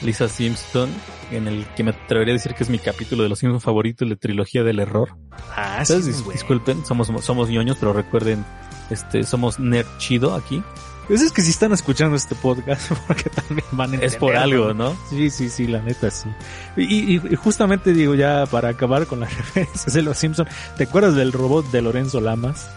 Lisa 0.02 0.28
Simpson, 0.28 0.88
en 1.30 1.48
el 1.48 1.66
que 1.76 1.82
me 1.82 1.90
atrevería 1.90 2.32
a 2.32 2.36
decir 2.36 2.54
que 2.54 2.62
es 2.62 2.70
mi 2.70 2.78
capítulo 2.78 3.22
de 3.22 3.28
los 3.28 3.40
Simpsons 3.40 3.62
favoritos, 3.62 4.08
la 4.08 4.16
trilogía 4.16 4.62
del 4.62 4.78
error. 4.78 5.16
Ah, 5.56 5.84
sí, 5.84 6.00
Disculpen, 6.32 6.84
somos, 6.86 7.10
somos 7.24 7.48
ñoños, 7.48 7.76
pero 7.78 7.92
recuerden, 7.92 8.44
este, 8.88 9.24
somos 9.24 9.58
nerd 9.58 9.86
chido 9.98 10.34
aquí. 10.34 10.62
Pues 11.10 11.22
es 11.22 11.32
que 11.32 11.42
si 11.42 11.50
están 11.50 11.72
escuchando 11.72 12.14
este 12.14 12.36
podcast, 12.36 12.92
porque 13.08 13.28
también 13.30 13.66
van 13.72 13.94
a 13.94 13.96
Es 13.96 14.14
por 14.14 14.36
algo, 14.36 14.72
¿no? 14.74 14.96
Sí, 15.08 15.28
sí, 15.28 15.50
sí, 15.50 15.66
la 15.66 15.82
neta 15.82 16.08
sí. 16.08 16.28
Y, 16.76 17.18
justamente 17.34 17.92
digo, 17.92 18.14
ya 18.14 18.46
para 18.46 18.68
acabar 18.68 19.08
con 19.08 19.18
las 19.18 19.36
referencias 19.36 19.92
de 19.92 20.02
los 20.02 20.16
Simpsons, 20.16 20.48
¿te 20.76 20.84
acuerdas 20.84 21.16
del 21.16 21.32
robot 21.32 21.68
de 21.72 21.82
Lorenzo 21.82 22.20
Lamas? 22.20 22.70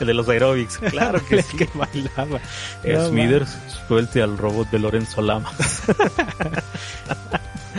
el 0.00 0.06
de 0.06 0.14
los 0.14 0.30
aerobics, 0.30 0.78
claro 0.78 1.22
que 1.26 1.42
sí. 1.42 1.58
que 1.58 1.68
bailaba. 1.74 2.40
Smithers, 2.82 3.58
suelte 3.86 4.22
al 4.22 4.38
robot 4.38 4.70
de 4.70 4.78
Lorenzo 4.78 5.20
Lamas. 5.20 5.82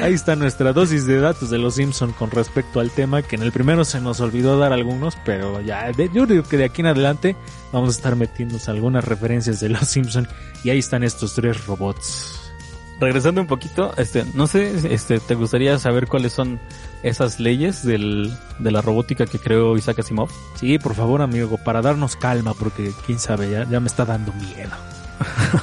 Ahí 0.02 0.14
está 0.14 0.36
nuestra 0.36 0.72
dosis 0.72 1.06
de 1.06 1.20
datos 1.20 1.50
de 1.50 1.58
los 1.58 1.76
Simpson 1.76 2.14
con 2.14 2.32
respecto 2.32 2.80
al 2.80 2.90
tema, 2.90 3.22
que 3.22 3.36
en 3.36 3.44
el 3.44 3.52
primero 3.52 3.84
se 3.84 4.00
nos 4.00 4.22
olvidó 4.22 4.58
dar 4.58 4.72
algunos, 4.72 5.18
pero 5.26 5.60
ya, 5.62 5.92
yo 5.92 6.26
digo 6.26 6.44
que 6.44 6.58
de 6.58 6.66
aquí 6.66 6.82
en 6.82 6.88
adelante 6.88 7.36
vamos 7.74 7.90
a 7.90 7.98
estar 7.98 8.16
metiéndonos 8.16 8.70
algunas 8.70 9.04
referencias 9.04 9.60
de 9.60 9.70
los 9.70 9.82
Simpson 9.88 10.28
y 10.64 10.70
ahí 10.70 10.80
están 10.80 11.04
estos 11.04 11.36
tres 11.36 11.66
robots. 11.66 12.40
Regresando 13.00 13.42
un 13.42 13.48
poquito, 13.48 13.94
este, 13.98 14.26
no 14.34 14.48
sé, 14.48 14.94
este, 14.94 15.20
¿te 15.20 15.36
gustaría 15.36 15.78
saber 15.80 16.08
cuáles 16.08 16.34
son 16.34 16.60
esas 17.04 17.40
leyes 17.40 17.86
del, 17.86 18.34
de 18.60 18.72
la 18.72 18.82
robótica 18.82 19.26
que 19.26 19.40
creó 19.40 19.78
Isaac 19.78 20.00
Asimov? 20.00 20.30
Sí, 20.56 20.80
por 20.80 20.96
favor, 20.96 21.22
amigo, 21.22 21.58
para 21.58 21.82
darnos 21.82 22.16
calma, 22.16 22.54
porque 22.54 22.92
quién 23.06 23.20
sabe, 23.20 23.50
ya, 23.50 23.66
ya 23.70 23.80
me 23.80 23.88
está 23.88 24.06
dando 24.06 24.34
miedo. 24.34 24.72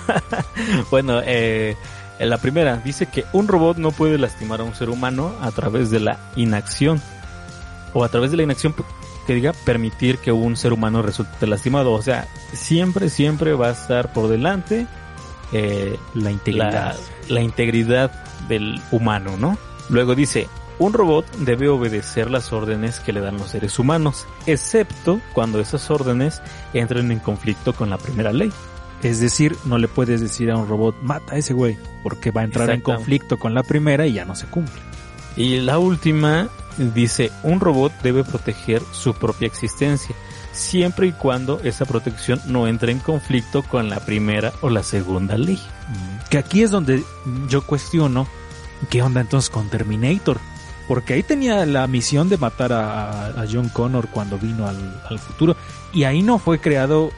bueno, 0.90 1.20
eh, 1.24 1.76
la 2.18 2.38
primera 2.38 2.76
dice 2.78 3.06
que 3.06 3.24
un 3.32 3.48
robot 3.48 3.76
no 3.76 3.90
puede 3.90 4.18
lastimar 4.18 4.60
a 4.60 4.64
un 4.64 4.74
ser 4.74 4.88
humano 4.88 5.34
a 5.40 5.50
través 5.50 5.90
de 5.90 6.00
la 6.00 6.18
inacción. 6.36 7.00
O 7.92 8.04
a 8.04 8.08
través 8.08 8.30
de 8.30 8.36
la 8.36 8.42
inacción 8.42 8.74
que 9.26 9.34
diga 9.34 9.52
permitir 9.52 10.18
que 10.18 10.32
un 10.32 10.56
ser 10.56 10.72
humano 10.72 11.02
resulte 11.02 11.46
lastimado. 11.46 11.92
O 11.92 12.02
sea, 12.02 12.28
siempre, 12.52 13.10
siempre 13.10 13.54
va 13.54 13.68
a 13.68 13.72
estar 13.72 14.12
por 14.12 14.28
delante 14.28 14.86
eh, 15.52 15.98
la 16.14 16.30
integridad. 16.30 16.96
La, 17.28 17.42
integridad 17.42 18.10
del 18.48 18.80
humano, 18.90 19.36
¿no? 19.36 19.58
Luego 19.88 20.14
dice, 20.14 20.48
un 20.78 20.92
robot 20.92 21.30
debe 21.38 21.68
obedecer 21.68 22.30
las 22.30 22.52
órdenes 22.52 23.00
que 23.00 23.12
le 23.12 23.20
dan 23.20 23.38
los 23.38 23.50
seres 23.50 23.78
humanos, 23.78 24.26
excepto 24.46 25.20
cuando 25.32 25.60
esas 25.60 25.90
órdenes 25.90 26.42
entren 26.72 27.10
en 27.10 27.18
conflicto 27.18 27.72
con 27.72 27.90
la 27.90 27.98
primera 27.98 28.32
ley. 28.32 28.52
Es 29.02 29.20
decir, 29.20 29.56
no 29.64 29.78
le 29.78 29.88
puedes 29.88 30.20
decir 30.20 30.50
a 30.50 30.56
un 30.56 30.68
robot, 30.68 30.96
mata 31.02 31.34
a 31.34 31.38
ese 31.38 31.52
güey, 31.52 31.78
porque 32.02 32.30
va 32.30 32.40
a 32.40 32.44
entrar 32.44 32.70
en 32.70 32.80
conflicto 32.80 33.38
con 33.38 33.54
la 33.54 33.62
primera 33.62 34.06
y 34.06 34.14
ya 34.14 34.24
no 34.24 34.34
se 34.34 34.46
cumple. 34.46 34.80
Y 35.36 35.60
la 35.60 35.78
última 35.78 36.48
dice, 36.78 37.30
un 37.42 37.60
robot 37.60 37.92
debe 38.02 38.24
proteger 38.24 38.82
su 38.92 39.14
propia 39.14 39.46
existencia, 39.46 40.14
siempre 40.52 41.08
y 41.08 41.12
cuando 41.12 41.60
esa 41.60 41.84
protección 41.84 42.40
no 42.46 42.66
entre 42.66 42.92
en 42.92 42.98
conflicto 42.98 43.62
con 43.62 43.90
la 43.90 44.00
primera 44.00 44.52
o 44.62 44.70
la 44.70 44.82
segunda 44.82 45.36
ley. 45.36 45.56
Mm, 45.88 46.28
que 46.30 46.38
aquí 46.38 46.62
es 46.62 46.70
donde 46.70 47.04
yo 47.48 47.66
cuestiono, 47.66 48.26
¿qué 48.88 49.02
onda 49.02 49.20
entonces 49.20 49.50
con 49.50 49.68
Terminator? 49.68 50.40
Porque 50.88 51.14
ahí 51.14 51.22
tenía 51.22 51.66
la 51.66 51.86
misión 51.86 52.28
de 52.28 52.38
matar 52.38 52.72
a, 52.72 53.44
John 53.52 53.68
Connor 53.68 54.08
cuando 54.08 54.38
vino 54.38 54.68
al, 54.68 55.02
al 55.08 55.18
futuro. 55.18 55.56
Y 55.92 56.04
ahí 56.04 56.22
no 56.22 56.38
fue 56.38 56.60
creado 56.60 57.10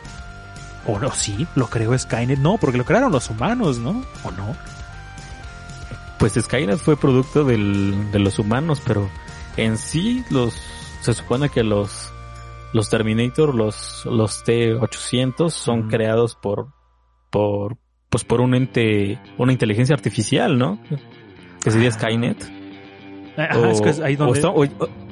¿O 0.89 0.99
no? 0.99 1.13
Sí, 1.13 1.47
lo 1.55 1.69
creó 1.69 1.97
Skynet. 1.97 2.39
No, 2.39 2.57
porque 2.57 2.79
lo 2.79 2.85
crearon 2.85 3.13
los 3.13 3.29
humanos, 3.29 3.79
¿no? 3.79 4.03
¿O 4.25 4.31
no? 4.31 4.57
Pues 6.19 6.33
Skynet 6.33 6.79
fue 6.79 6.97
producto 6.97 7.45
del, 7.45 8.11
de 8.11 8.19
los 8.19 8.39
humanos, 8.39 8.83
pero 8.85 9.09
en 9.57 9.77
sí 9.77 10.25
los 10.31 10.55
se 11.03 11.15
supone 11.15 11.51
que 11.51 11.63
los 11.63 12.11
los 12.73 12.91
Terminator, 12.91 13.55
los 13.55 14.05
los 14.07 14.45
T800 14.45 15.51
son 15.51 15.89
creados 15.89 16.35
por 16.35 16.73
por 17.31 17.77
pues 18.09 18.25
por 18.25 18.41
un 18.41 18.55
ente 18.55 19.21
una 19.37 19.53
inteligencia 19.53 19.95
artificial, 19.95 20.59
¿no? 20.59 20.81
Que 21.63 21.71
sería 21.71 21.91
ah. 21.91 21.93
Skynet. 21.93 22.58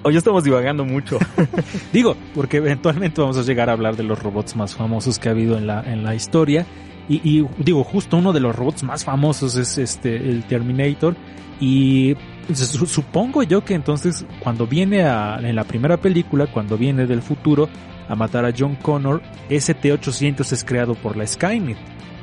Hoy 0.03 0.17
estamos 0.17 0.45
divagando 0.45 0.85
mucho. 0.85 1.19
Digo, 1.93 2.17
porque 2.35 2.59
eventualmente 2.59 3.21
vamos 3.21 3.39
a 3.39 3.43
llegar 3.43 3.71
a 3.71 3.73
hablar 3.73 3.97
de 3.97 4.03
los 4.03 4.21
robots 4.21 4.57
más 4.57 4.75
famosos 4.75 5.19
que 5.19 5.29
ha 5.29 5.33
habido 5.33 5.57
en 5.57 5.67
la, 5.67 5.83
en 5.83 6.05
la 6.05 6.15
historia. 6.15 6.67
Y, 7.09 7.47
digo, 7.59 7.85
justo 7.85 8.17
uno 8.17 8.33
de 8.33 8.41
los 8.41 8.57
robots 8.57 8.83
más 8.83 9.05
famosos 9.05 9.55
es 9.57 9.79
este, 9.79 10.17
el 10.17 10.45
Terminator. 10.45 11.15
Y 11.61 12.17
supongo 12.53 13.45
yo 13.45 13.65
que 13.65 13.75
entonces 13.75 14.27
cuando 14.41 14.67
viene 14.67 15.05
a, 15.05 15.39
en 15.41 15.55
la 15.55 15.63
primera 15.65 15.97
película, 15.99 16.49
cuando 16.49 16.77
viene 16.77 17.07
del 17.07 17.23
futuro 17.23 17.69
a 18.09 18.17
matar 18.17 18.45
a 18.45 18.53
John 18.57 18.75
Connor, 18.77 19.23
ese 19.49 19.75
T-800 19.75 20.53
es 20.53 20.65
creado 20.65 20.95
por 20.95 21.17
la 21.17 21.27
Skynet. 21.27 21.79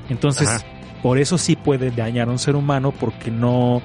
Entonces, 0.09 0.65
por 1.01 1.17
eso 1.17 1.37
sí 1.37 1.55
puede 1.55 1.91
dañar 1.91 2.27
a 2.27 2.31
un 2.31 2.39
ser 2.39 2.57
humano 2.57 2.91
porque 2.91 3.31
no, 3.31 3.81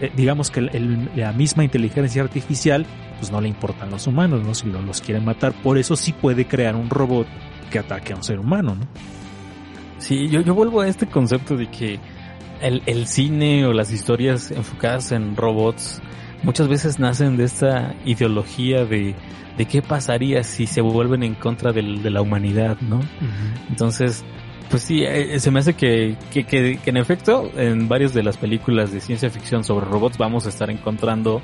eh, 0.00 0.12
digamos 0.16 0.50
que 0.50 0.60
la 0.60 1.32
misma 1.32 1.64
inteligencia 1.64 2.22
artificial 2.22 2.86
pues 3.18 3.32
no 3.32 3.40
le 3.40 3.48
importan 3.48 3.90
los 3.90 4.06
humanos, 4.06 4.42
¿no? 4.44 4.54
Si 4.54 4.66
los 4.66 5.00
quieren 5.00 5.24
matar, 5.24 5.52
por 5.62 5.78
eso 5.78 5.96
sí 5.96 6.12
puede 6.12 6.46
crear 6.46 6.76
un 6.76 6.88
robot 6.88 7.26
que 7.70 7.78
ataque 7.78 8.12
a 8.12 8.16
un 8.16 8.22
ser 8.22 8.38
humano, 8.38 8.76
¿no? 8.76 8.86
Sí, 9.98 10.28
yo, 10.28 10.40
yo 10.40 10.54
vuelvo 10.54 10.80
a 10.80 10.88
este 10.88 11.06
concepto 11.06 11.56
de 11.56 11.68
que 11.68 11.98
el, 12.60 12.82
el 12.86 13.06
cine 13.06 13.66
o 13.66 13.72
las 13.72 13.92
historias 13.92 14.50
enfocadas 14.50 15.12
en 15.12 15.36
robots 15.36 16.00
muchas 16.42 16.68
veces 16.68 16.98
nacen 16.98 17.36
de 17.36 17.44
esta 17.44 17.94
ideología 18.04 18.84
de, 18.84 19.14
de 19.56 19.66
qué 19.66 19.82
pasaría 19.82 20.44
si 20.44 20.66
se 20.66 20.80
vuelven 20.80 21.24
en 21.24 21.34
contra 21.34 21.72
del, 21.72 22.02
de 22.02 22.10
la 22.10 22.22
humanidad, 22.22 22.78
¿no? 22.80 23.00
Entonces, 23.68 24.24
pues 24.70 24.82
sí, 24.82 25.02
eh, 25.02 25.38
se 25.40 25.50
me 25.50 25.60
hace 25.60 25.74
que, 25.74 26.16
que, 26.32 26.44
que, 26.44 26.78
en 26.84 26.96
efecto 26.96 27.50
en 27.56 27.88
varias 27.88 28.12
de 28.12 28.22
las 28.22 28.36
películas 28.36 28.92
de 28.92 29.00
ciencia 29.00 29.30
ficción 29.30 29.64
sobre 29.64 29.86
robots 29.86 30.18
vamos 30.18 30.46
a 30.46 30.50
estar 30.50 30.70
encontrando 30.70 31.40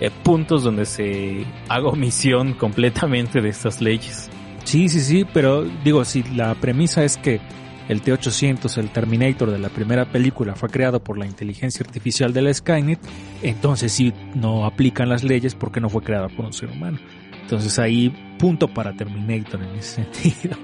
eh, 0.00 0.10
puntos 0.22 0.62
donde 0.62 0.86
se 0.86 1.44
haga 1.68 1.88
omisión 1.88 2.54
completamente 2.58 3.40
de 3.40 3.48
estas 3.48 3.80
leyes. 3.80 4.30
Sí, 4.64 4.88
sí, 4.88 5.00
sí, 5.00 5.26
pero 5.32 5.64
digo, 5.64 6.04
si 6.04 6.22
la 6.22 6.54
premisa 6.54 7.02
es 7.02 7.16
que 7.16 7.40
el 7.88 8.02
T-800, 8.02 8.78
el 8.78 8.90
Terminator 8.90 9.50
de 9.50 9.58
la 9.58 9.68
primera 9.68 10.04
película, 10.04 10.54
fue 10.54 10.68
creado 10.68 11.02
por 11.02 11.18
la 11.18 11.26
inteligencia 11.26 11.84
artificial 11.84 12.32
de 12.32 12.42
la 12.42 12.54
Skynet, 12.54 13.00
entonces 13.42 13.90
sí 13.90 14.12
no 14.34 14.64
aplican 14.64 15.08
las 15.08 15.24
leyes 15.24 15.56
porque 15.56 15.80
no 15.80 15.88
fue 15.88 16.02
creado 16.02 16.28
por 16.28 16.44
un 16.44 16.52
ser 16.52 16.70
humano. 16.70 16.98
Entonces 17.42 17.80
ahí 17.80 18.10
punto 18.38 18.68
para 18.68 18.94
Terminator 18.94 19.60
en 19.60 19.74
ese 19.76 20.04
sentido. 20.12 20.56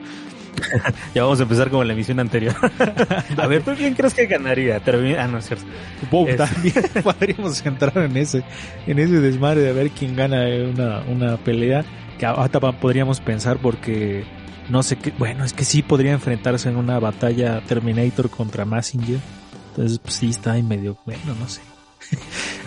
ya 1.14 1.22
vamos 1.22 1.40
a 1.40 1.42
empezar 1.44 1.70
como 1.70 1.82
en 1.82 1.88
la 1.88 1.94
emisión 1.94 2.20
anterior. 2.20 2.54
a 3.36 3.46
ver, 3.46 3.62
¿tú 3.62 3.72
quién 3.76 3.94
crees 3.94 4.14
que 4.14 4.26
ganaría? 4.26 4.80
Ah, 5.18 5.28
no 5.28 5.38
es 5.38 5.46
cierto. 5.46 5.66
también 6.36 6.74
podríamos 7.02 7.64
entrar 7.64 7.96
en 7.98 8.16
ese, 8.16 8.42
en 8.86 8.98
ese 8.98 9.20
desmadre 9.20 9.62
de 9.62 9.72
ver 9.72 9.90
quién 9.90 10.16
gana 10.16 10.44
una, 10.68 11.00
una 11.00 11.36
pelea. 11.36 11.84
Que 12.18 12.24
hasta 12.24 12.60
podríamos 12.60 13.20
pensar 13.20 13.58
porque 13.58 14.24
no 14.70 14.82
sé 14.82 14.96
qué, 14.96 15.12
bueno, 15.18 15.44
es 15.44 15.52
que 15.52 15.64
sí 15.64 15.82
podría 15.82 16.12
enfrentarse 16.12 16.68
en 16.68 16.76
una 16.76 16.98
batalla 16.98 17.60
Terminator 17.66 18.30
contra 18.30 18.64
Massinger. 18.64 19.20
Entonces, 19.70 19.98
pues 19.98 20.14
sí 20.14 20.30
está 20.30 20.52
ahí 20.52 20.62
medio, 20.62 20.96
bueno, 21.04 21.34
no 21.38 21.46
sé. 21.48 21.60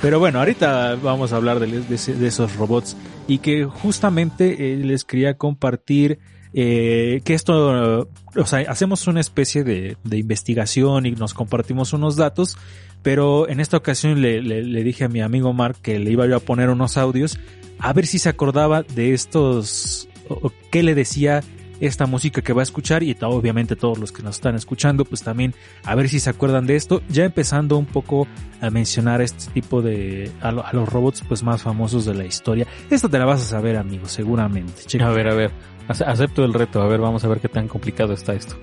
Pero 0.01 0.19
bueno, 0.19 0.39
ahorita 0.39 0.95
vamos 1.01 1.33
a 1.33 1.37
hablar 1.37 1.59
de, 1.59 1.67
de 1.67 2.27
esos 2.27 2.55
robots 2.55 2.95
y 3.27 3.39
que 3.39 3.65
justamente 3.65 4.73
eh, 4.73 4.77
les 4.77 5.03
quería 5.03 5.37
compartir 5.37 6.19
eh, 6.53 7.21
que 7.23 7.33
esto, 7.33 8.09
o 8.35 8.45
sea, 8.45 8.59
hacemos 8.69 9.07
una 9.07 9.19
especie 9.19 9.63
de, 9.63 9.97
de, 10.03 10.17
investigación 10.17 11.05
y 11.05 11.11
nos 11.11 11.33
compartimos 11.33 11.93
unos 11.93 12.15
datos, 12.15 12.57
pero 13.03 13.47
en 13.47 13.59
esta 13.59 13.77
ocasión 13.77 14.21
le, 14.21 14.41
le, 14.41 14.63
le, 14.63 14.83
dije 14.83 15.03
a 15.03 15.09
mi 15.09 15.21
amigo 15.21 15.53
Mark 15.53 15.77
que 15.81 15.99
le 15.99 16.11
iba 16.11 16.27
yo 16.27 16.35
a 16.35 16.39
poner 16.39 16.69
unos 16.69 16.97
audios 16.97 17.39
a 17.79 17.93
ver 17.93 18.05
si 18.05 18.19
se 18.19 18.29
acordaba 18.29 18.83
de 18.83 19.13
estos, 19.13 20.09
o, 20.27 20.51
qué 20.71 20.83
le 20.83 20.95
decía 20.95 21.41
esta 21.79 22.05
música 22.05 22.41
que 22.41 22.51
va 22.51 22.61
a 22.61 22.63
escuchar 22.63 23.03
y 23.03 23.15
obviamente 23.21 23.77
todos 23.77 23.97
los 23.97 24.11
que 24.11 24.21
nos 24.21 24.35
están 24.35 24.55
escuchando 24.55 25.05
pues 25.05 25.23
también 25.23 25.55
a 25.85 25.95
ver 25.95 26.09
si 26.09 26.19
se 26.19 26.29
acuerdan 26.29 26.65
de 26.67 26.75
esto. 26.75 27.01
Ya 27.07 27.23
empezando 27.23 27.77
un 27.77 27.85
poco 27.85 28.27
a 28.59 28.69
mencionar 28.69 29.21
este 29.21 29.49
tipo 29.51 29.81
de 29.81 30.29
a, 30.41 30.51
lo, 30.51 30.65
a 30.65 30.73
los 30.73 30.89
robots 30.89 31.23
pues 31.25 31.41
más 31.41 31.61
famosos 31.61 32.03
de 32.03 32.15
la 32.15 32.25
historia. 32.25 32.67
Esta 32.89 33.07
te 33.07 33.17
la 33.17 33.23
vas 33.23 33.41
a 33.41 33.45
saber 33.45 33.77
amigo 33.77 34.09
seguramente 34.09 34.83
Checa. 34.85 35.07
a 35.07 35.11
ver 35.11 35.29
a 35.29 35.35
ver 35.35 35.51
acepto 35.89 36.45
el 36.45 36.53
reto. 36.53 36.81
A 36.81 36.87
ver 36.87 36.99
vamos 36.99 37.25
a 37.25 37.27
ver 37.27 37.39
qué 37.39 37.49
tan 37.49 37.67
complicado 37.67 38.13
está 38.13 38.33
esto. 38.33 38.55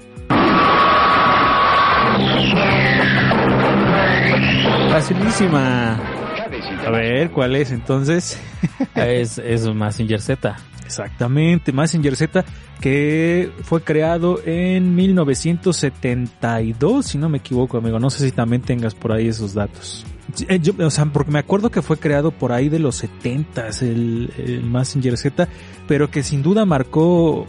Facilísima. 4.91 5.99
A 6.87 6.91
ver 6.91 7.31
cuál 7.31 7.57
es 7.57 7.73
entonces 7.73 8.41
es 8.95 9.39
es 9.39 9.67
Massinger 9.67 10.21
Z. 10.21 10.57
Exactamente, 10.87 11.73
Massinger 11.73 12.15
Z, 12.15 12.45
que 12.81 13.51
fue 13.63 13.83
creado 13.83 14.41
en 14.47 14.95
1972, 14.95 17.05
si 17.05 17.19
no 17.19 17.29
me 17.29 17.39
equivoco, 17.39 17.79
amigo. 17.79 17.99
No 17.99 18.09
sé 18.09 18.25
si 18.25 18.31
también 18.31 18.63
tengas 18.63 18.95
por 18.95 19.11
ahí 19.11 19.27
esos 19.27 19.53
datos. 19.53 20.07
Eh, 20.49 20.61
o 20.79 20.91
sea, 20.91 21.07
porque 21.07 21.31
me 21.31 21.39
acuerdo 21.39 21.71
que 21.71 21.83
fue 21.83 21.99
creado 21.99 22.31
por 22.31 22.53
ahí 22.53 22.69
de 22.69 22.79
los 22.79 22.97
70 22.97 23.69
el, 23.83 24.33
el 24.39 24.63
Massinger 24.65 25.17
Z, 25.17 25.49
pero 25.87 26.11
que 26.11 26.23
sin 26.23 26.43
duda 26.43 26.65
marcó 26.65 27.47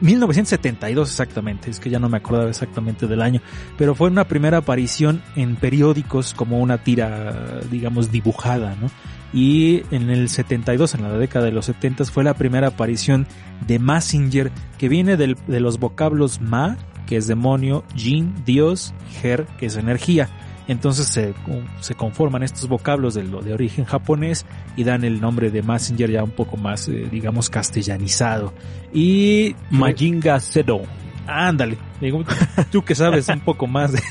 1972 0.00 1.10
exactamente, 1.10 1.70
es 1.70 1.80
que 1.80 1.90
ya 1.90 1.98
no 1.98 2.08
me 2.08 2.18
acordaba 2.18 2.48
exactamente 2.48 3.06
del 3.06 3.22
año, 3.22 3.40
pero 3.76 3.94
fue 3.94 4.08
una 4.08 4.26
primera 4.26 4.58
aparición 4.58 5.22
en 5.36 5.56
periódicos 5.56 6.34
como 6.34 6.58
una 6.58 6.78
tira, 6.78 7.60
digamos, 7.70 8.10
dibujada, 8.10 8.76
¿no? 8.80 8.90
y 9.34 9.82
en 9.90 10.10
el 10.10 10.28
72, 10.28 10.94
en 10.94 11.02
la 11.02 11.18
década 11.18 11.46
de 11.46 11.52
los 11.52 11.66
70, 11.66 12.04
fue 12.04 12.22
la 12.22 12.34
primera 12.34 12.68
aparición 12.68 13.26
de 13.66 13.80
Massinger, 13.80 14.52
que 14.78 14.88
viene 14.88 15.16
del, 15.16 15.36
de 15.48 15.58
los 15.58 15.80
vocablos 15.80 16.40
Ma, 16.40 16.76
que 17.06 17.16
es 17.16 17.26
demonio, 17.26 17.84
Jin, 17.96 18.32
Dios, 18.46 18.94
Her, 19.22 19.44
que 19.58 19.66
es 19.66 19.76
energía. 19.76 20.28
Entonces 20.66 21.06
se, 21.08 21.34
se 21.80 21.94
conforman 21.94 22.42
estos 22.42 22.68
vocablos 22.68 23.14
de, 23.14 23.22
de 23.22 23.52
origen 23.52 23.84
japonés 23.84 24.46
y 24.76 24.84
dan 24.84 25.04
el 25.04 25.20
nombre 25.20 25.50
de 25.50 25.62
Massinger 25.62 26.10
ya 26.10 26.24
un 26.24 26.30
poco 26.30 26.56
más, 26.56 26.88
eh, 26.88 27.08
digamos, 27.10 27.50
castellanizado. 27.50 28.54
Y 28.92 29.54
Majinga 29.70 30.40
Zero. 30.40 30.82
Ándale, 31.26 31.78
tú 32.70 32.82
que 32.82 32.94
sabes 32.94 33.28
un 33.28 33.40
poco 33.40 33.66
más 33.66 33.92
de 33.92 34.02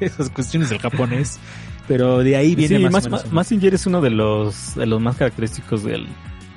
esas 0.00 0.30
cuestiones 0.30 0.70
del 0.70 0.78
japonés. 0.78 1.38
Pero 1.88 2.18
de 2.18 2.36
ahí 2.36 2.54
viene 2.56 2.78
sí, 2.78 2.84
más, 2.88 3.08
más, 3.08 3.32
Massinger 3.32 3.74
es 3.74 3.86
uno 3.86 4.00
de 4.00 4.10
los, 4.10 4.74
de 4.74 4.86
los 4.86 5.00
más 5.00 5.16
característicos 5.16 5.84
del, 5.84 6.06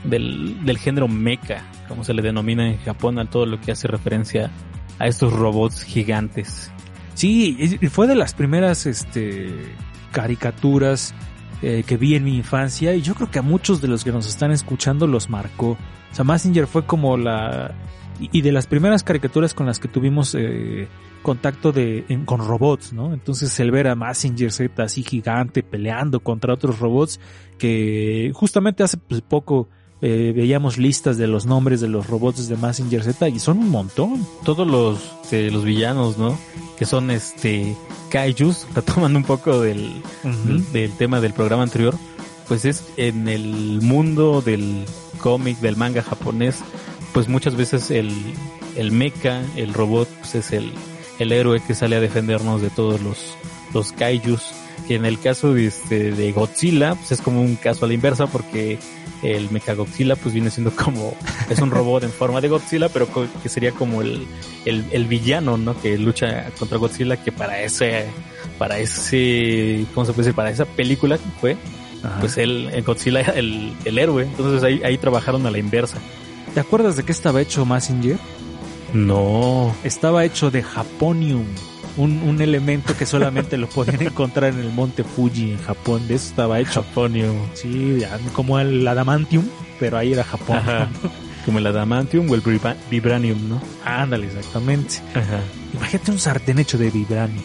del, 0.04 0.65
del 0.65 0.78
género 0.80 1.08
mecha, 1.08 1.63
como 1.88 2.04
se 2.04 2.13
le 2.13 2.23
denomina 2.23 2.67
en 2.67 2.80
Japón, 2.80 3.19
a 3.19 3.25
todo 3.25 3.45
lo 3.45 3.62
que 3.62 3.71
hace 3.71 3.88
referencia 3.88 4.49
a 4.97 5.08
estos 5.08 5.32
robots 5.32 5.84
gigantes. 5.84 6.71
Sí, 7.19 7.77
fue 7.91 8.08
de 8.08 8.15
las 8.15 8.34
primeras 8.34 8.86
este, 8.86 9.49
caricaturas 10.13 11.13
eh, 11.62 11.84
que 11.86 11.97
vi 11.97 12.15
en 12.15 12.23
mi 12.23 12.38
infancia 12.38 12.95
y 12.95 13.01
yo 13.01 13.13
creo 13.13 13.29
que 13.29 13.39
a 13.39 13.41
muchos 13.41 13.82
de 13.82 13.89
los 13.89 14.05
que 14.05 14.13
nos 14.13 14.25
están 14.25 14.51
escuchando 14.51 15.05
los 15.05 15.29
marcó. 15.29 15.71
O 15.71 16.15
sea, 16.15 16.23
Massinger 16.23 16.65
fue 16.65 16.86
como 16.86 17.17
la... 17.17 17.75
Y 18.21 18.41
de 18.41 18.53
las 18.53 18.67
primeras 18.67 19.03
caricaturas 19.03 19.53
con 19.53 19.65
las 19.65 19.79
que 19.79 19.89
tuvimos 19.89 20.34
eh, 20.34 20.88
contacto 21.21 21.73
de 21.73 22.05
con 22.23 22.39
robots, 22.39 22.93
¿no? 22.93 23.13
Entonces 23.13 23.60
el 23.60 23.71
ver 23.71 23.89
a 23.89 23.95
Massinger 23.95 24.53
Z 24.53 24.82
así 24.82 25.03
gigante 25.03 25.62
peleando 25.62 26.21
contra 26.21 26.53
otros 26.53 26.79
robots 26.79 27.19
que 27.58 28.32
justamente 28.34 28.82
hace 28.82 28.95
pues, 28.95 29.19
poco 29.19 29.67
eh, 30.01 30.33
veíamos 30.35 30.77
listas 30.77 31.17
de 31.17 31.27
los 31.27 31.45
nombres 31.45 31.81
de 31.81 31.88
los 31.88 32.07
robots 32.07 32.47
de 32.47 32.55
Massinger 32.55 33.03
Z 33.03 33.29
y 33.29 33.39
son 33.39 33.59
un 33.59 33.69
montón. 33.69 34.25
Todos 34.43 34.67
los 34.67 34.99
eh, 35.31 35.49
los 35.51 35.63
villanos, 35.65 36.17
¿no? 36.17 36.38
Que 36.77 36.85
son 36.85 37.12
este 37.12 37.75
kaijus, 38.09 38.65
retomando 38.75 39.19
un 39.19 39.25
poco 39.25 39.59
del, 39.62 40.01
uh 40.23 40.27
-huh. 40.27 40.71
del 40.71 40.91
tema 40.93 41.19
del 41.21 41.33
programa 41.33 41.63
anterior, 41.63 41.95
pues 42.47 42.65
es 42.65 42.83
en 42.97 43.27
el 43.27 43.81
mundo 43.81 44.41
del 44.41 44.85
cómic, 45.19 45.59
del 45.59 45.75
manga 45.75 46.01
japonés, 46.01 46.59
pues 47.13 47.27
muchas 47.27 47.55
veces 47.55 47.91
el 47.91 48.12
el 48.75 48.91
mecha, 48.91 49.41
el 49.55 49.73
robot, 49.73 50.07
pues 50.21 50.35
es 50.35 50.51
el 50.53 50.71
el 51.19 51.33
héroe 51.33 51.62
que 51.62 51.75
sale 51.75 51.97
a 51.97 51.99
defendernos 51.99 52.62
de 52.62 52.69
todos 52.69 53.01
los, 53.01 53.35
los 53.73 53.91
kaijus. 53.91 54.41
Que 54.88 54.95
en 54.95 55.05
el 55.05 55.19
caso 55.19 55.53
de, 55.53 55.67
este, 55.67 56.12
de 56.12 56.31
Godzilla, 56.31 56.95
pues 56.95 57.12
es 57.12 57.21
como 57.21 57.41
un 57.41 57.57
caso 57.57 57.85
a 57.85 57.88
la 57.88 57.93
inversa 57.93 58.25
porque 58.27 58.79
el 59.23 59.49
Mechagodzilla 59.51 60.15
pues 60.15 60.34
viene 60.34 60.49
siendo 60.49 60.71
como, 60.71 61.15
es 61.49 61.60
un 61.60 61.71
robot 61.71 62.03
en 62.03 62.12
forma 62.12 62.41
de 62.41 62.47
Godzilla, 62.49 62.89
pero 62.89 63.08
que 63.41 63.49
sería 63.49 63.71
como 63.71 64.01
el, 64.01 64.25
el, 64.65 64.86
el 64.91 65.05
villano, 65.05 65.58
¿no? 65.58 65.79
Que 65.82 65.97
lucha 65.97 66.49
contra 66.58 66.77
Godzilla, 66.77 67.17
que 67.17 67.32
para 67.32 67.62
ese, 67.62 68.05
para 68.58 68.79
ese, 68.79 69.86
¿cómo 69.93 70.05
se 70.05 70.13
puede 70.13 70.25
decir? 70.27 70.36
Para 70.36 70.51
esa 70.51 70.65
película 70.65 71.17
que 71.17 71.29
fue, 71.39 71.58
Ajá. 72.03 72.19
pues 72.19 72.38
el, 72.38 72.69
el 72.73 72.84
Godzilla 72.84 73.21
era 73.21 73.34
el, 73.34 73.73
el 73.86 73.97
héroe. 73.97 74.23
Entonces 74.23 74.63
ahí, 74.63 74.82
ahí 74.84 74.97
trabajaron 74.97 75.45
a 75.45 75.51
la 75.51 75.58
inversa. 75.58 75.97
¿Te 76.53 76.60
acuerdas 76.60 76.95
de 76.95 77.03
qué 77.03 77.12
estaba 77.12 77.41
hecho 77.41 77.65
Massinger? 77.65 78.17
No. 78.93 79.75
Estaba 79.84 80.25
hecho 80.25 80.49
de 80.49 80.63
Japonium. 80.63 81.45
Un, 81.99 82.23
un, 82.23 82.41
elemento 82.41 82.95
que 82.95 83.05
solamente 83.05 83.57
lo 83.57 83.67
podían 83.67 84.01
encontrar 84.01 84.53
en 84.53 84.59
el 84.59 84.71
monte 84.71 85.03
Fuji 85.03 85.51
en 85.51 85.62
Japón. 85.62 86.07
De 86.07 86.15
eso 86.15 86.29
estaba 86.29 86.59
hecho. 86.59 86.81
Japonium. 86.83 87.35
Sí, 87.53 88.01
como 88.33 88.59
el 88.59 88.88
adamantium, 88.88 89.45
pero 89.79 89.97
ahí 89.97 90.13
era 90.13 90.23
Japón. 90.23 90.57
Ajá. 90.57 90.88
Como 91.45 91.59
el 91.59 91.67
adamantium 91.67 92.29
o 92.29 92.35
el 92.35 92.43
vibranium, 92.89 93.49
¿no? 93.49 93.62
Ándale, 93.83 94.27
exactamente. 94.27 94.95
Ajá. 95.13 95.41
Imagínate 95.73 96.12
un 96.12 96.19
sartén 96.19 96.59
hecho 96.59 96.77
de 96.77 96.89
vibranium. 96.89 97.43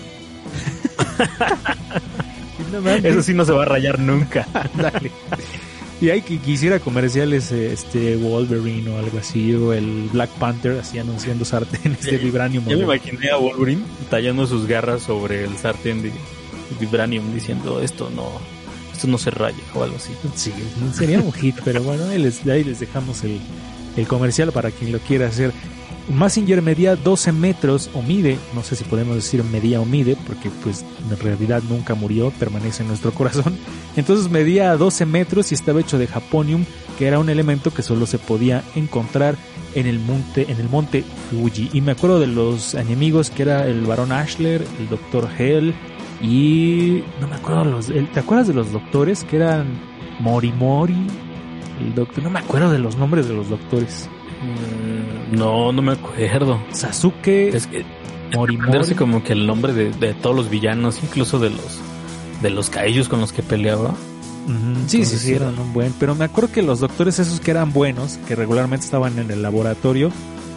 Eso 3.03 3.23
sí 3.23 3.35
no 3.35 3.45
se 3.45 3.53
va 3.53 3.63
a 3.63 3.67
rayar 3.67 3.99
nunca. 3.99 4.47
Dale. 4.75 5.11
Y 6.01 6.11
hay 6.11 6.23
que 6.23 6.39
quisiera 6.39 6.81
comerciales 6.81 7.53
este 7.53 8.17
Wolverine 8.17 8.91
o 8.91 8.99
algo 8.99 9.19
así, 9.19 9.55
o 9.55 9.73
el 9.73 10.09
Black 10.13 10.31
Panther 10.31 10.79
así 10.79 10.99
anunciando 10.99 11.45
sartenes 11.45 12.03
de 12.03 12.19
vibranium. 12.19 12.67
Yo 12.67 12.79
me 12.79 12.85
imaginé 12.85 13.31
a 13.31 13.37
Wolverine 13.37 13.83
tallando 14.11 14.47
sus 14.47 14.67
garras 14.67 15.03
sobre 15.03 15.45
el 15.45 15.57
sartén 15.57 16.03
de 16.03 16.11
vibranium 16.81 17.33
diciendo 17.33 17.81
esto 17.81 18.11
no, 18.11 18.29
esto 18.93 19.07
no 19.07 19.19
se 19.19 19.31
raya 19.31 19.57
o 19.75 19.83
algo 19.83 19.97
así. 19.97 20.13
Sí, 20.35 20.53
sería 20.93 21.21
un 21.21 21.33
hit, 21.33 21.57
pero 21.65 21.83
bueno, 21.83 22.07
ahí 22.07 22.19
les, 22.19 22.45
ahí 22.47 22.65
les 22.65 22.81
dejamos 22.81 23.23
el, 23.25 23.39
el 23.97 24.07
comercial 24.07 24.53
para 24.53 24.71
quien 24.71 24.93
lo 24.93 24.99
quiera 24.99 25.29
hacer. 25.29 25.53
Massinger 26.09 26.61
medía 26.61 26.97
12 26.97 27.33
metros 27.33 27.91
o 27.95 28.03
mide, 28.03 28.39
no 28.55 28.63
sé 28.63 28.77
si 28.77 28.85
podemos 28.85 29.17
decir 29.17 29.43
medía 29.45 29.81
o 29.81 29.85
mide, 29.85 30.17
porque 30.27 30.51
pues 30.63 30.85
en 31.11 31.19
realidad 31.19 31.63
nunca 31.69 31.95
murió, 31.95 32.31
permanece 32.39 32.83
en 32.83 32.89
nuestro 32.89 33.13
corazón. 33.15 33.57
Entonces 33.97 34.31
medía 34.31 34.77
12 34.77 35.07
metros 35.07 35.51
y 35.51 35.55
estaba 35.55 35.81
hecho 35.81 35.99
de 35.99 36.07
japonium, 36.07 36.65
que 36.99 37.07
era 37.07 37.19
un 37.19 37.29
elemento 37.29 37.73
que 37.73 37.83
solo 37.83 38.07
se 38.07 38.19
podía 38.19 38.63
encontrar 38.75 39.37
en 39.75 39.87
el 39.87 39.99
monte, 39.99 40.51
en 40.51 40.61
el 40.61 40.69
monte 40.69 41.05
Fuji. 41.31 41.71
Y 41.73 41.81
me 41.81 41.93
acuerdo 41.93 42.21
de 42.21 42.27
los 42.27 42.75
enemigos 42.75 43.31
que 43.31 43.43
era 43.43 43.67
el 43.67 43.83
varón 43.83 44.13
Ashler, 44.13 44.65
el 44.79 44.89
doctor 44.89 45.29
Hell 45.37 45.75
y 46.21 47.03
no 47.21 47.29
me 47.29 47.37
acuerdo 47.37 47.65
los, 47.65 47.87
¿te 47.87 48.21
acuerdas 48.21 48.49
de 48.49 48.55
los 48.55 48.73
doctores 48.73 49.25
que 49.25 49.37
eran 49.37 49.67
Morimori? 50.21 51.07
El 51.81 51.95
doctor, 51.95 52.23
no 52.23 52.31
me 52.31 52.39
acuerdo 52.39 52.71
de 52.71 52.79
los 52.79 52.97
nombres 52.97 53.27
de 53.29 53.35
los 53.35 53.49
doctores. 53.49 54.09
No, 55.33 55.73
no 55.73 55.83
me 55.83 55.93
acuerdo. 55.93 56.63
Sasuke. 56.71 57.55
Es 57.55 57.67
que 57.67 57.85
Morimori. 58.35 58.95
como 58.95 59.23
que 59.23 59.33
el 59.33 59.47
nombre 59.47 59.73
de, 59.73 59.91
de, 59.91 60.15
todos 60.15 60.35
los 60.35 60.51
villanos, 60.51 61.01
incluso 61.03 61.39
de 61.39 61.51
los 61.51 61.81
de 62.43 62.51
los 62.51 62.71
caellos 62.71 63.09
con 63.09 63.21
los 63.21 63.33
que 63.33 63.43
peleaba. 63.43 63.91
Uh 64.47 64.51
-huh. 64.51 64.77
Sí, 64.87 65.05
sí, 65.05 65.19
sí, 65.19 65.33
eran 65.33 65.59
un 65.59 65.73
buen. 65.73 65.93
Pero 65.99 66.15
me 66.15 66.25
acuerdo 66.25 66.53
que 66.53 66.63
los 66.63 66.81
doctores 66.81 67.19
esos 67.19 67.41
que 67.41 67.51
eran 67.51 67.73
buenos, 67.73 68.19
que 68.29 68.35
regularmente 68.35 68.85
estaban 68.85 69.19
en 69.19 69.31
el 69.31 69.43
laboratorio, 69.43 70.11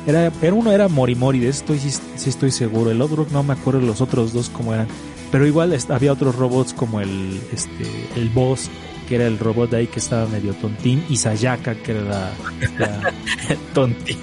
era, 0.05 0.31
era 0.41 0.53
uno 0.53 0.71
era 0.71 0.87
Morimori, 0.87 1.39
de 1.39 1.49
eso 1.49 1.61
estoy, 1.61 1.79
sí, 1.79 1.99
sí, 2.15 2.29
estoy 2.29 2.51
seguro. 2.51 2.91
El 2.91 3.01
otro 3.01 3.25
no 3.31 3.43
me 3.43 3.53
acuerdo 3.53 3.81
los 3.81 4.01
otros 4.01 4.33
dos 4.33 4.49
cómo 4.49 4.73
eran. 4.73 4.87
Pero 5.31 5.45
igual 5.45 5.77
había 5.89 6.13
otros 6.13 6.35
robots 6.35 6.73
como 6.73 7.01
el, 7.01 7.41
este, 7.51 7.85
el 8.15 8.29
boss 8.29 8.69
que 9.07 9.15
era 9.15 9.25
el 9.27 9.39
robot 9.39 9.71
de 9.71 9.77
ahí 9.77 9.87
que 9.87 9.99
estaba 9.99 10.27
medio 10.27 10.53
tontín, 10.53 11.03
y 11.09 11.15
Sayaka, 11.17 11.75
que 11.75 11.91
era 11.93 12.01
la... 12.01 12.31
la- 12.77 13.13
Tontín. 13.73 14.17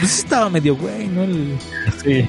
pues 0.00 0.18
estaba 0.18 0.50
medio 0.50 0.76
güey, 0.76 1.06
¿no? 1.08 1.22
El- 1.24 1.56
Sí. 2.04 2.26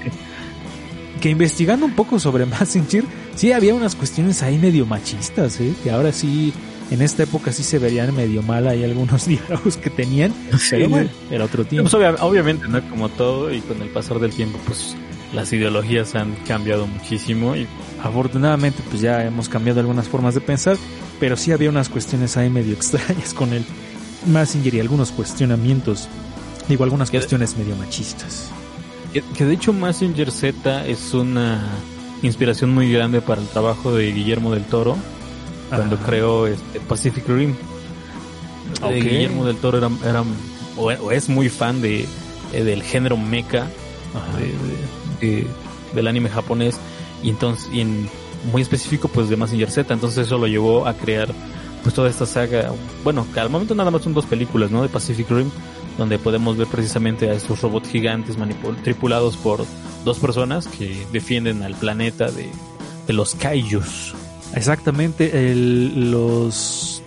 que 1.21 1.29
investigando 1.29 1.85
un 1.85 1.93
poco 1.93 2.19
sobre 2.19 2.45
Messenger, 2.59 3.03
sí 3.35 3.51
había 3.51 3.73
unas 3.73 3.95
cuestiones 3.95 4.43
ahí 4.43 4.57
medio 4.57 4.85
machistas, 4.85 5.59
¿eh? 5.59 5.73
Que 5.83 5.91
ahora 5.91 6.11
sí, 6.11 6.53
en 6.91 7.01
esta 7.01 7.23
época 7.23 7.51
sí 7.51 7.63
se 7.63 7.79
verían 7.79 8.15
medio 8.15 8.41
mal 8.43 8.67
ahí 8.67 8.83
algunos 8.83 9.25
diálogos 9.27 9.77
que 9.77 9.89
tenían, 9.89 10.33
pero 10.69 10.89
bueno, 10.89 11.09
era 11.31 11.43
otro 11.45 11.65
tiempo. 11.65 11.89
Pues 11.89 12.01
obvia- 12.01 12.21
obviamente, 12.21 12.67
¿no? 12.67 12.87
Como 12.89 13.09
todo, 13.09 13.51
y 13.53 13.61
con 13.61 13.81
el 13.81 13.89
pasar 13.89 14.19
del 14.19 14.31
tiempo, 14.31 14.59
pues 14.65 14.95
las 15.33 15.51
ideologías 15.51 16.15
han 16.15 16.35
cambiado 16.47 16.87
muchísimo 16.87 17.55
y 17.55 17.67
Afortunadamente, 18.07 18.81
pues 18.89 19.01
ya 19.01 19.23
hemos 19.25 19.49
cambiado 19.49 19.79
algunas 19.79 20.07
formas 20.07 20.33
de 20.33 20.41
pensar, 20.41 20.77
pero 21.19 21.35
sí 21.37 21.51
había 21.51 21.69
unas 21.69 21.89
cuestiones 21.89 22.37
ahí 22.37 22.49
medio 22.49 22.73
extrañas 22.79 23.33
con 23.33 23.53
el 23.53 23.65
Messenger 24.25 24.75
y 24.75 24.79
algunos 24.79 25.11
cuestionamientos, 25.11 26.07
digo, 26.67 26.83
algunas 26.83 27.09
¿Qué- 27.11 27.17
cuestiones 27.17 27.57
medio 27.57 27.75
machistas. 27.75 28.49
Que, 29.13 29.21
que 29.21 29.45
de 29.45 29.53
hecho 29.53 29.71
Messenger 29.73 30.31
Z 30.31 30.85
es 30.85 31.13
una 31.13 31.61
inspiración 32.23 32.73
muy 32.73 32.91
grande 32.91 33.21
para 33.21 33.41
el 33.41 33.47
trabajo 33.47 33.93
de 33.95 34.11
Guillermo 34.11 34.53
del 34.53 34.63
Toro 34.65 34.97
cuando 35.69 35.95
Ajá. 35.95 36.05
creó 36.05 36.47
este 36.47 36.79
Pacific 36.81 37.27
Rim. 37.27 37.51
Eh, 37.51 37.55
Ok. 38.81 38.91
Guillermo 38.91 39.45
del 39.45 39.55
Toro 39.57 39.77
era, 39.77 39.89
era- 40.05 40.23
o, 40.75 40.83
o 40.91 41.11
es 41.11 41.29
muy 41.29 41.47
fan 41.49 41.81
de 41.81 42.05
eh, 42.53 42.63
del 42.63 42.83
género 42.83 43.15
mecha 43.17 43.67
de- 45.21 45.27
de- 45.27 45.47
del 45.95 46.07
anime 46.07 46.29
japonés 46.29 46.75
y 47.23 47.29
entonces 47.29 47.69
y 47.71 47.81
en 47.81 48.09
muy 48.51 48.61
específico 48.61 49.07
pues 49.07 49.29
de 49.29 49.37
Messenger 49.37 49.71
Z. 49.71 49.93
Entonces 49.93 50.27
eso 50.27 50.37
lo 50.37 50.47
llevó 50.47 50.87
a 50.87 50.93
crear 50.93 51.29
pues 51.83 51.93
toda 51.93 52.09
esta 52.09 52.25
saga. 52.25 52.71
Bueno 53.03 53.25
que 53.33 53.39
al 53.39 53.49
momento 53.49 53.75
nada 53.75 53.91
más 53.91 54.01
son 54.01 54.13
dos 54.13 54.25
películas 54.25 54.71
no 54.71 54.81
de 54.81 54.89
Pacific 54.89 55.29
Rim 55.29 55.49
donde 55.97 56.19
podemos 56.19 56.57
ver 56.57 56.67
precisamente 56.67 57.29
a 57.29 57.33
estos 57.33 57.61
robots 57.61 57.89
gigantes 57.89 58.37
tripulados 58.83 59.35
por 59.35 59.65
dos 60.05 60.19
personas 60.19 60.67
que 60.67 61.05
defienden 61.11 61.63
al 61.63 61.75
planeta 61.75 62.29
de, 62.31 62.49
los 63.07 63.35
kaijus. 63.35 64.13
Exactamente, 64.53 65.53
los, 65.55 67.01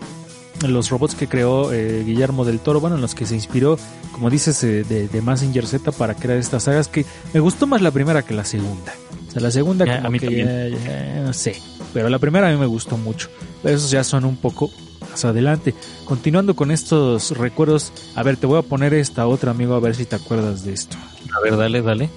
los 0.66 0.90
robots 0.90 1.14
que 1.14 1.28
creó 1.28 1.72
eh, 1.72 2.02
Guillermo 2.04 2.44
del 2.44 2.58
Toro, 2.58 2.80
bueno, 2.80 2.96
en 2.96 3.02
los 3.02 3.14
que 3.14 3.26
se 3.26 3.34
inspiró, 3.34 3.78
como 4.12 4.28
dices, 4.28 4.62
eh, 4.64 4.84
de, 4.84 5.08
de 5.08 5.22
Mazinger 5.22 5.66
Z 5.66 5.92
para 5.92 6.14
crear 6.14 6.38
estas 6.38 6.64
sagas, 6.64 6.88
que 6.88 7.06
me 7.32 7.40
gustó 7.40 7.66
más 7.66 7.82
la 7.82 7.90
primera 7.90 8.22
que 8.22 8.34
la 8.34 8.44
segunda. 8.44 8.92
O 9.30 9.32
sea, 9.32 9.42
la 9.42 9.50
segunda 9.50 9.84
como 9.86 10.06
a 10.08 10.10
mí 10.10 10.18
que 10.18 10.26
también. 10.26 10.46
ya- 10.48 10.68
ya, 11.14 11.22
no 11.22 11.32
sé, 11.32 11.56
pero 11.94 12.08
la 12.08 12.18
primera 12.18 12.48
a 12.48 12.52
mí 12.52 12.58
me 12.58 12.66
gustó 12.66 12.96
mucho. 12.96 13.28
Pero 13.62 13.76
esos 13.76 13.90
ya 13.90 14.02
son 14.04 14.24
un 14.24 14.36
poco 14.36 14.70
más 15.08 15.24
adelante. 15.24 15.74
Continuando 16.04 16.56
con 16.56 16.70
estos 16.72 17.36
recuerdos, 17.36 17.92
a 18.16 18.22
ver, 18.24 18.36
te 18.36 18.46
voy 18.46 18.58
a 18.58 18.62
poner 18.62 18.92
esta 18.94 19.26
otra, 19.26 19.52
amigo, 19.52 19.74
a 19.74 19.80
ver 19.80 19.94
si 19.94 20.04
te 20.04 20.16
acuerdas 20.16 20.64
de 20.64 20.72
esto. 20.72 20.96
a 21.36 21.40
ver 21.42 21.56
dale 21.56 21.80
dale 21.82 22.10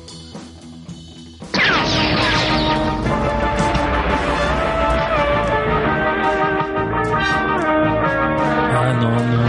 ah 8.75 8.93
no 9.01 9.09
no 9.11 9.43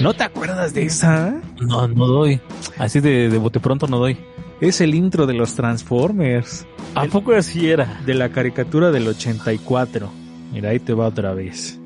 ¿No 0.00 0.14
te 0.14 0.24
acuerdas 0.24 0.74
de 0.74 0.82
esa? 0.86 1.40
No, 1.60 1.86
no 1.86 2.06
doy. 2.08 2.40
Así 2.76 2.98
de, 2.98 3.28
de 3.28 3.38
bote 3.38 3.60
pronto 3.60 3.86
no 3.86 3.98
doy. 3.98 4.18
Es 4.62 4.80
el 4.80 4.94
intro 4.94 5.26
de 5.26 5.34
los 5.34 5.54
Transformers. 5.56 6.64
¿A 6.94 7.04
poco 7.06 7.32
así 7.32 7.68
era? 7.68 8.00
de 8.06 8.14
la 8.14 8.28
caricatura 8.28 8.90
del 8.92 9.08
84. 9.08 10.08
Mira, 10.52 10.70
ahí 10.70 10.78
te 10.78 10.94
va 10.94 11.08
otra 11.08 11.34
vez. 11.34 11.78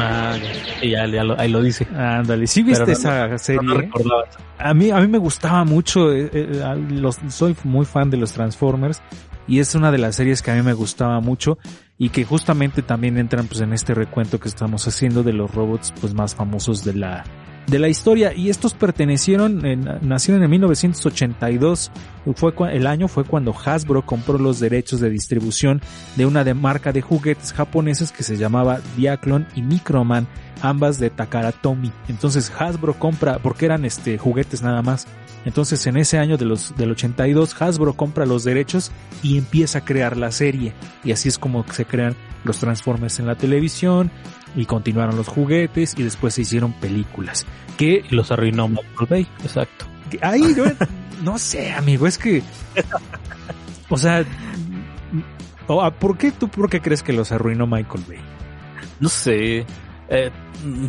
Ah, 0.00 0.36
ya, 0.82 1.06
ya, 1.06 1.24
lo, 1.24 1.38
ahí 1.38 1.50
lo 1.50 1.62
dice. 1.62 1.86
Ándale, 1.96 2.46
¿sí 2.46 2.62
viste 2.62 2.86
no- 2.86 2.92
esa 2.92 3.28
No, 3.28 3.38
serie? 3.38 3.62
no 3.62 3.74
recordaba. 3.74 4.24
a 4.58 4.74
mí 4.74 4.90
a 4.90 5.00
mí 5.00 5.08
me 5.08 5.18
gustaba 5.18 5.64
mucho, 5.64 6.12
eh, 6.12 6.30
eh, 6.32 6.86
los, 6.90 7.18
soy 7.28 7.56
muy 7.64 7.84
fan 7.84 8.10
de 8.10 8.16
los 8.16 8.32
Transformers 8.32 9.02
y 9.48 9.58
es 9.60 9.74
una 9.74 9.90
de 9.90 9.98
las 9.98 10.16
series 10.16 10.42
que 10.42 10.50
a 10.50 10.54
mí 10.54 10.62
me 10.62 10.74
gustaba 10.74 11.20
mucho 11.20 11.58
y 11.98 12.10
que 12.10 12.24
justamente 12.24 12.82
también 12.82 13.18
entran 13.18 13.46
pues 13.48 13.60
en 13.60 13.72
este 13.72 13.94
recuento 13.94 14.38
que 14.38 14.48
estamos 14.48 14.86
haciendo 14.86 15.22
de 15.24 15.32
los 15.32 15.52
robots 15.52 15.92
pues 16.00 16.14
más 16.14 16.34
famosos 16.34 16.84
de 16.84 16.94
la 16.94 17.24
de 17.66 17.78
la 17.78 17.88
historia. 17.88 18.32
Y 18.34 18.48
estos 18.48 18.72
pertenecieron 18.74 19.64
en- 19.66 19.86
nacieron 20.02 20.42
en 20.42 20.50
1982 20.50 21.90
fue 22.34 22.52
el 22.72 22.86
año 22.86 23.08
fue 23.08 23.24
cuando 23.24 23.54
Hasbro 23.54 24.04
compró 24.04 24.38
los 24.38 24.60
derechos 24.60 25.00
de 25.00 25.10
distribución 25.10 25.80
de 26.16 26.26
una 26.26 26.44
marca 26.54 26.92
de 26.92 27.02
juguetes 27.02 27.52
japoneses 27.52 28.12
que 28.12 28.22
se 28.22 28.36
llamaba 28.36 28.80
Diaclon 28.96 29.46
y 29.54 29.62
Microman 29.62 30.26
ambas 30.62 30.98
de 30.98 31.10
Takara 31.10 31.52
Tomy 31.52 31.92
entonces 32.08 32.52
Hasbro 32.58 32.98
compra 32.98 33.38
porque 33.38 33.66
eran 33.66 33.84
este 33.84 34.18
juguetes 34.18 34.62
nada 34.62 34.82
más 34.82 35.06
entonces 35.44 35.86
en 35.86 35.96
ese 35.96 36.18
año 36.18 36.36
de 36.36 36.44
los 36.44 36.76
del 36.76 36.90
82 36.92 37.60
Hasbro 37.60 37.94
compra 37.94 38.26
los 38.26 38.44
derechos 38.44 38.90
y 39.22 39.38
empieza 39.38 39.78
a 39.78 39.84
crear 39.84 40.16
la 40.16 40.30
serie 40.32 40.72
y 41.04 41.12
así 41.12 41.28
es 41.28 41.38
como 41.38 41.64
se 41.72 41.84
crean 41.84 42.16
los 42.44 42.58
Transformers 42.58 43.18
en 43.18 43.26
la 43.26 43.34
televisión 43.34 44.10
y 44.56 44.66
continuaron 44.66 45.16
los 45.16 45.28
juguetes 45.28 45.94
y 45.96 46.02
después 46.02 46.34
se 46.34 46.42
hicieron 46.42 46.72
películas 46.72 47.46
que 47.78 48.04
Y 48.10 48.14
los 48.14 48.30
arruinó 48.30 48.68
Michael 48.68 49.06
Bay, 49.08 49.28
exacto. 49.42 49.86
Ahí, 50.20 50.42
no, 50.42 50.64
no 51.22 51.38
sé, 51.38 51.72
amigo, 51.72 52.06
es 52.06 52.18
que. 52.18 52.42
O 53.88 53.96
sea. 53.96 54.24
ah, 55.68 55.90
¿Por 55.92 56.18
qué 56.18 56.32
tú 56.32 56.48
por 56.48 56.68
qué 56.68 56.82
crees 56.82 57.02
que 57.02 57.14
los 57.14 57.32
arruinó 57.32 57.66
Michael 57.66 58.04
Bay? 58.06 58.18
No 59.00 59.08
sé. 59.08 59.64
Eh, 60.08 60.30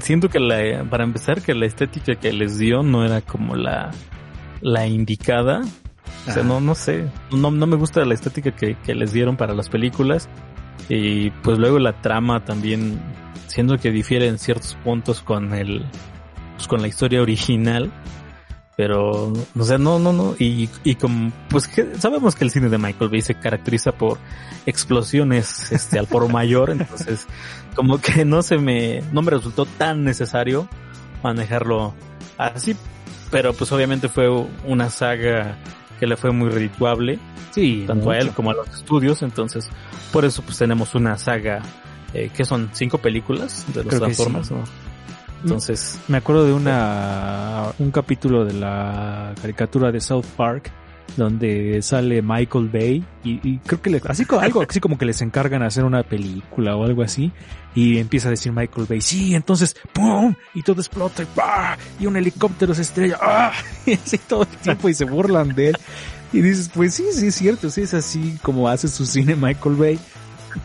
siento 0.02 0.30
que 0.30 0.40
la, 0.40 0.84
para 0.90 1.04
empezar, 1.04 1.42
que 1.42 1.54
la 1.54 1.66
estética 1.66 2.16
que 2.16 2.32
les 2.32 2.58
dio 2.58 2.84
no 2.84 3.06
era 3.06 3.22
como 3.22 3.56
la, 3.56 3.92
la 4.62 4.88
indicada. 4.88 5.62
O 6.28 6.32
sea, 6.32 6.42
Ajá. 6.42 6.44
no, 6.44 6.60
no 6.60 6.76
sé. 6.76 7.06
No, 7.32 7.52
no 7.52 7.66
me 7.68 7.76
gusta 7.76 8.04
la 8.06 8.14
estética 8.14 8.52
que, 8.52 8.76
que 8.76 8.96
les 8.96 9.14
dieron 9.14 9.38
para 9.38 9.54
las 9.54 9.70
películas. 9.70 10.30
Y 10.88 11.30
pues 11.32 11.60
luego 11.60 11.80
la 11.80 12.02
trama 12.02 12.44
también, 12.46 13.00
siendo 13.48 13.78
que 13.78 13.92
difiere 13.92 14.28
en 14.28 14.40
ciertos 14.40 14.76
puntos 14.84 15.22
con 15.22 15.54
el, 15.54 15.86
pues 16.56 16.68
con 16.68 16.82
la 16.82 16.88
historia 16.88 17.22
original. 17.22 17.92
Pero, 18.76 19.34
o 19.58 19.64
sea, 19.64 19.78
no, 19.78 20.00
no, 20.00 20.14
no. 20.14 20.36
Y, 20.40 20.70
y 20.86 20.96
como, 20.96 21.34
pues 21.50 21.68
que 21.68 21.96
sabemos 21.98 22.36
que 22.36 22.46
el 22.46 22.52
cine 22.52 22.70
de 22.70 22.78
Michael 22.78 23.10
Bay 23.10 23.22
se 23.22 23.36
caracteriza 23.36 23.92
por 23.92 24.18
explosiones, 24.66 25.72
este, 25.74 26.00
al 26.00 26.08
por 26.08 26.32
mayor. 26.32 26.70
Entonces, 26.70 27.28
como 27.80 28.02
que 28.02 28.26
no 28.26 28.42
se 28.42 28.58
me, 28.58 29.02
no 29.14 29.22
me 29.22 29.32
resultó 29.32 29.66
tan 29.66 30.04
necesario 30.04 30.68
manejarlo 31.24 31.94
así. 32.38 32.76
Pero 33.32 33.54
pues 33.54 33.72
obviamente 33.72 34.10
fue 34.10 34.28
una 34.66 34.90
saga 34.90 35.58
que 35.98 36.06
le 36.06 36.18
fue 36.18 36.32
muy 36.32 36.50
redituable, 36.50 37.20
Sí, 37.52 37.86
tanto 37.88 38.12
a 38.12 38.18
él 38.18 38.32
como 38.32 38.52
a 38.52 38.54
los 38.54 38.68
estudios. 38.68 39.22
Entonces, 39.22 39.70
por 40.12 40.26
eso 40.26 40.42
pues 40.42 40.58
tenemos 40.58 40.94
una 40.94 41.18
saga, 41.18 41.62
eh, 42.14 42.30
que 42.36 42.44
son 42.44 42.70
cinco 42.74 42.98
películas 42.98 43.66
de 43.74 43.86
los 43.86 43.96
Transformers, 43.96 44.48
sí. 44.48 44.56
¿no? 44.56 44.64
Entonces, 45.42 45.98
Me 46.10 46.18
acuerdo 46.18 46.46
de 46.46 46.52
una 46.52 47.68
un 47.80 47.92
capítulo 47.92 48.44
de 48.44 48.56
la 48.56 49.34
caricatura 49.42 49.90
de 49.90 50.02
South 50.02 50.26
Park 50.36 50.70
donde 51.18 51.82
sale 51.82 52.22
Michael 52.22 52.70
Bay 52.70 53.04
y, 53.24 53.58
creo 53.60 53.82
que 53.82 53.90
le, 53.90 54.02
así 54.08 54.26
co- 54.26 54.40
algo 54.40 54.62
así 54.68 54.80
como 54.80 54.98
que 54.98 55.06
les 55.06 55.22
encargan 55.22 55.62
hacer 55.64 55.84
una 55.84 56.04
película 56.04 56.76
o 56.76 56.84
algo 56.86 57.02
así 57.04 57.32
y 57.76 57.98
empieza 57.98 58.28
a 58.30 58.32
decir 58.32 58.52
Michael 58.52 58.88
Bay 58.90 59.02
sí 59.02 59.36
entonces 59.36 59.76
pum 59.94 60.34
y 60.54 60.64
todo 60.64 60.82
explota 60.82 61.24
y, 61.24 61.26
¡pah! 61.36 61.78
y 62.00 62.06
un 62.06 62.16
helicóptero 62.18 62.74
se 62.74 62.82
estrella 62.84 63.18
¡ah! 63.22 63.52
y 63.86 63.94
así 63.94 64.18
todo 64.18 64.44
el 64.44 64.58
tiempo 64.58 64.90
y 64.90 64.94
se 64.94 65.06
burlan 65.06 65.50
de 65.56 65.70
él 65.70 65.78
y 66.34 66.42
dices 66.42 66.70
pues 66.74 66.94
sí 66.94 67.06
sí 67.12 67.28
es 67.28 67.36
cierto 67.36 67.70
sí 67.70 67.82
es 67.82 67.94
así 67.94 68.38
como 68.42 68.68
hace 68.70 68.88
su 68.88 69.06
cine 69.06 69.36
Michael 69.36 69.76
Bay 69.76 70.00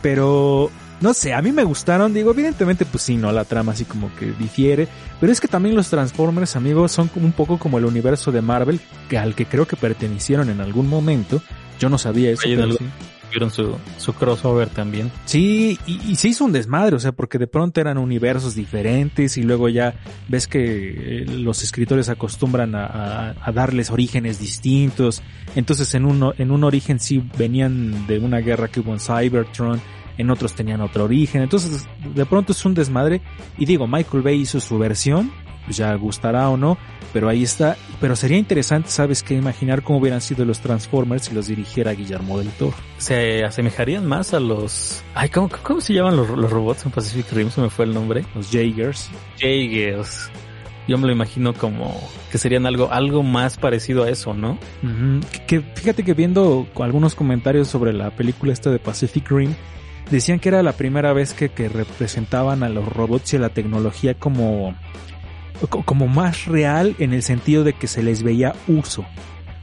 pero 0.02 0.70
no 1.04 1.14
sé, 1.14 1.32
a 1.34 1.40
mí 1.42 1.52
me 1.52 1.62
gustaron, 1.62 2.12
digo, 2.14 2.30
evidentemente 2.32 2.84
pues 2.86 3.04
sí, 3.04 3.16
no, 3.16 3.30
la 3.30 3.44
trama 3.44 3.72
así 3.72 3.84
como 3.84 4.10
que 4.16 4.32
difiere, 4.32 4.88
pero 5.20 5.30
es 5.30 5.40
que 5.40 5.46
también 5.48 5.76
los 5.76 5.88
Transformers, 5.90 6.56
amigos, 6.56 6.90
son 6.92 7.08
como 7.08 7.26
un 7.26 7.32
poco 7.32 7.58
como 7.58 7.78
el 7.78 7.84
universo 7.84 8.32
de 8.32 8.40
Marvel, 8.40 8.80
que 9.08 9.18
al 9.18 9.34
que 9.36 9.44
creo 9.46 9.66
que 9.68 9.76
pertenecieron 9.76 10.48
en 10.50 10.60
algún 10.60 10.88
momento, 10.88 11.40
yo 11.78 11.88
no 11.88 11.98
sabía 11.98 12.30
eso, 12.30 12.42
pero 12.44 12.72
sí. 12.72 12.84
tuvieron 13.26 13.50
su, 13.50 13.76
su 13.98 14.12
crossover 14.14 14.68
también. 14.70 15.10
Sí, 15.26 15.78
y, 15.86 16.00
y 16.10 16.16
se 16.16 16.28
hizo 16.28 16.44
un 16.44 16.52
desmadre, 16.52 16.96
o 16.96 17.00
sea, 17.00 17.12
porque 17.12 17.36
de 17.38 17.46
pronto 17.48 17.80
eran 17.80 17.98
universos 17.98 18.54
diferentes 18.54 19.36
y 19.36 19.42
luego 19.42 19.68
ya 19.68 19.94
ves 20.28 20.46
que 20.46 20.62
eh, 21.22 21.26
los 21.26 21.62
escritores 21.62 22.08
acostumbran 22.08 22.74
a, 22.74 22.86
a- 22.86 23.34
a 23.44 23.52
darles 23.52 23.90
orígenes 23.90 24.38
distintos. 24.38 25.22
Entonces 25.56 25.94
en 25.94 26.04
uno, 26.06 26.32
en 26.38 26.50
un 26.50 26.64
origen 26.64 26.98
sí 27.00 27.22
venían 27.36 28.06
de 28.06 28.18
una 28.20 28.38
guerra 28.38 28.68
que 28.68 28.80
hubo 28.80 28.92
en 28.92 29.00
Cybertron, 29.00 29.80
en 30.18 30.30
otros 30.30 30.54
tenían 30.54 30.80
otro 30.80 31.04
origen. 31.04 31.42
Entonces 31.42 31.86
de 32.14 32.26
pronto 32.26 32.52
es 32.52 32.64
un 32.64 32.74
desmadre 32.74 33.20
y 33.58 33.66
digo, 33.66 33.86
Michael 33.86 34.22
Bay 34.22 34.40
hizo 34.40 34.60
su 34.60 34.78
versión 34.78 35.32
pues 35.64 35.76
ya 35.76 35.94
gustará 35.94 36.48
o 36.50 36.56
no, 36.56 36.76
pero 37.12 37.28
ahí 37.28 37.42
está. 37.42 37.76
Pero 38.00 38.16
sería 38.16 38.38
interesante, 38.38 38.90
¿sabes 38.90 39.22
qué? 39.22 39.34
Imaginar 39.34 39.82
cómo 39.82 39.98
hubieran 39.98 40.20
sido 40.20 40.44
los 40.44 40.60
Transformers 40.60 41.24
si 41.24 41.34
los 41.34 41.46
dirigiera 41.46 41.92
Guillermo 41.92 42.38
del 42.38 42.50
Toro. 42.50 42.76
Se 42.98 43.44
asemejarían 43.44 44.06
más 44.06 44.34
a 44.34 44.40
los... 44.40 45.02
Ay, 45.14 45.28
¿cómo, 45.28 45.48
cómo 45.62 45.80
se 45.80 45.94
llaman 45.94 46.16
los, 46.16 46.28
los 46.30 46.50
robots 46.50 46.84
en 46.84 46.92
Pacific 46.92 47.30
Rim? 47.32 47.50
Se 47.50 47.60
me 47.60 47.70
fue 47.70 47.86
el 47.86 47.94
nombre. 47.94 48.24
Los 48.34 48.50
Jaegers. 48.50 49.10
Jaegers. 49.38 50.30
Yo 50.86 50.98
me 50.98 51.06
lo 51.06 51.12
imagino 51.12 51.54
como 51.54 51.98
que 52.30 52.36
serían 52.36 52.66
algo, 52.66 52.92
algo 52.92 53.22
más 53.22 53.56
parecido 53.56 54.04
a 54.04 54.10
eso, 54.10 54.34
¿no? 54.34 54.58
Que 55.46 55.62
fíjate 55.62 56.04
que 56.04 56.12
viendo 56.12 56.66
algunos 56.78 57.14
comentarios 57.14 57.68
sobre 57.68 57.94
la 57.94 58.10
película 58.10 58.52
esta 58.52 58.70
de 58.70 58.78
Pacific 58.78 59.30
Rim, 59.30 59.54
decían 60.10 60.38
que 60.38 60.48
era 60.50 60.62
la 60.62 60.72
primera 60.72 61.12
vez 61.12 61.32
que, 61.34 61.48
que 61.48 61.68
representaban 61.68 62.62
a 62.62 62.68
los 62.68 62.86
robots 62.86 63.32
y 63.32 63.36
a 63.36 63.40
la 63.40 63.48
tecnología 63.50 64.14
como, 64.14 64.74
co- 65.70 65.82
como 65.84 66.06
más 66.08 66.46
real 66.46 66.94
en 66.98 67.12
el 67.12 67.22
sentido 67.22 67.64
de 67.64 67.72
que 67.72 67.86
se 67.86 68.02
les 68.02 68.22
veía 68.22 68.54
uso. 68.68 69.04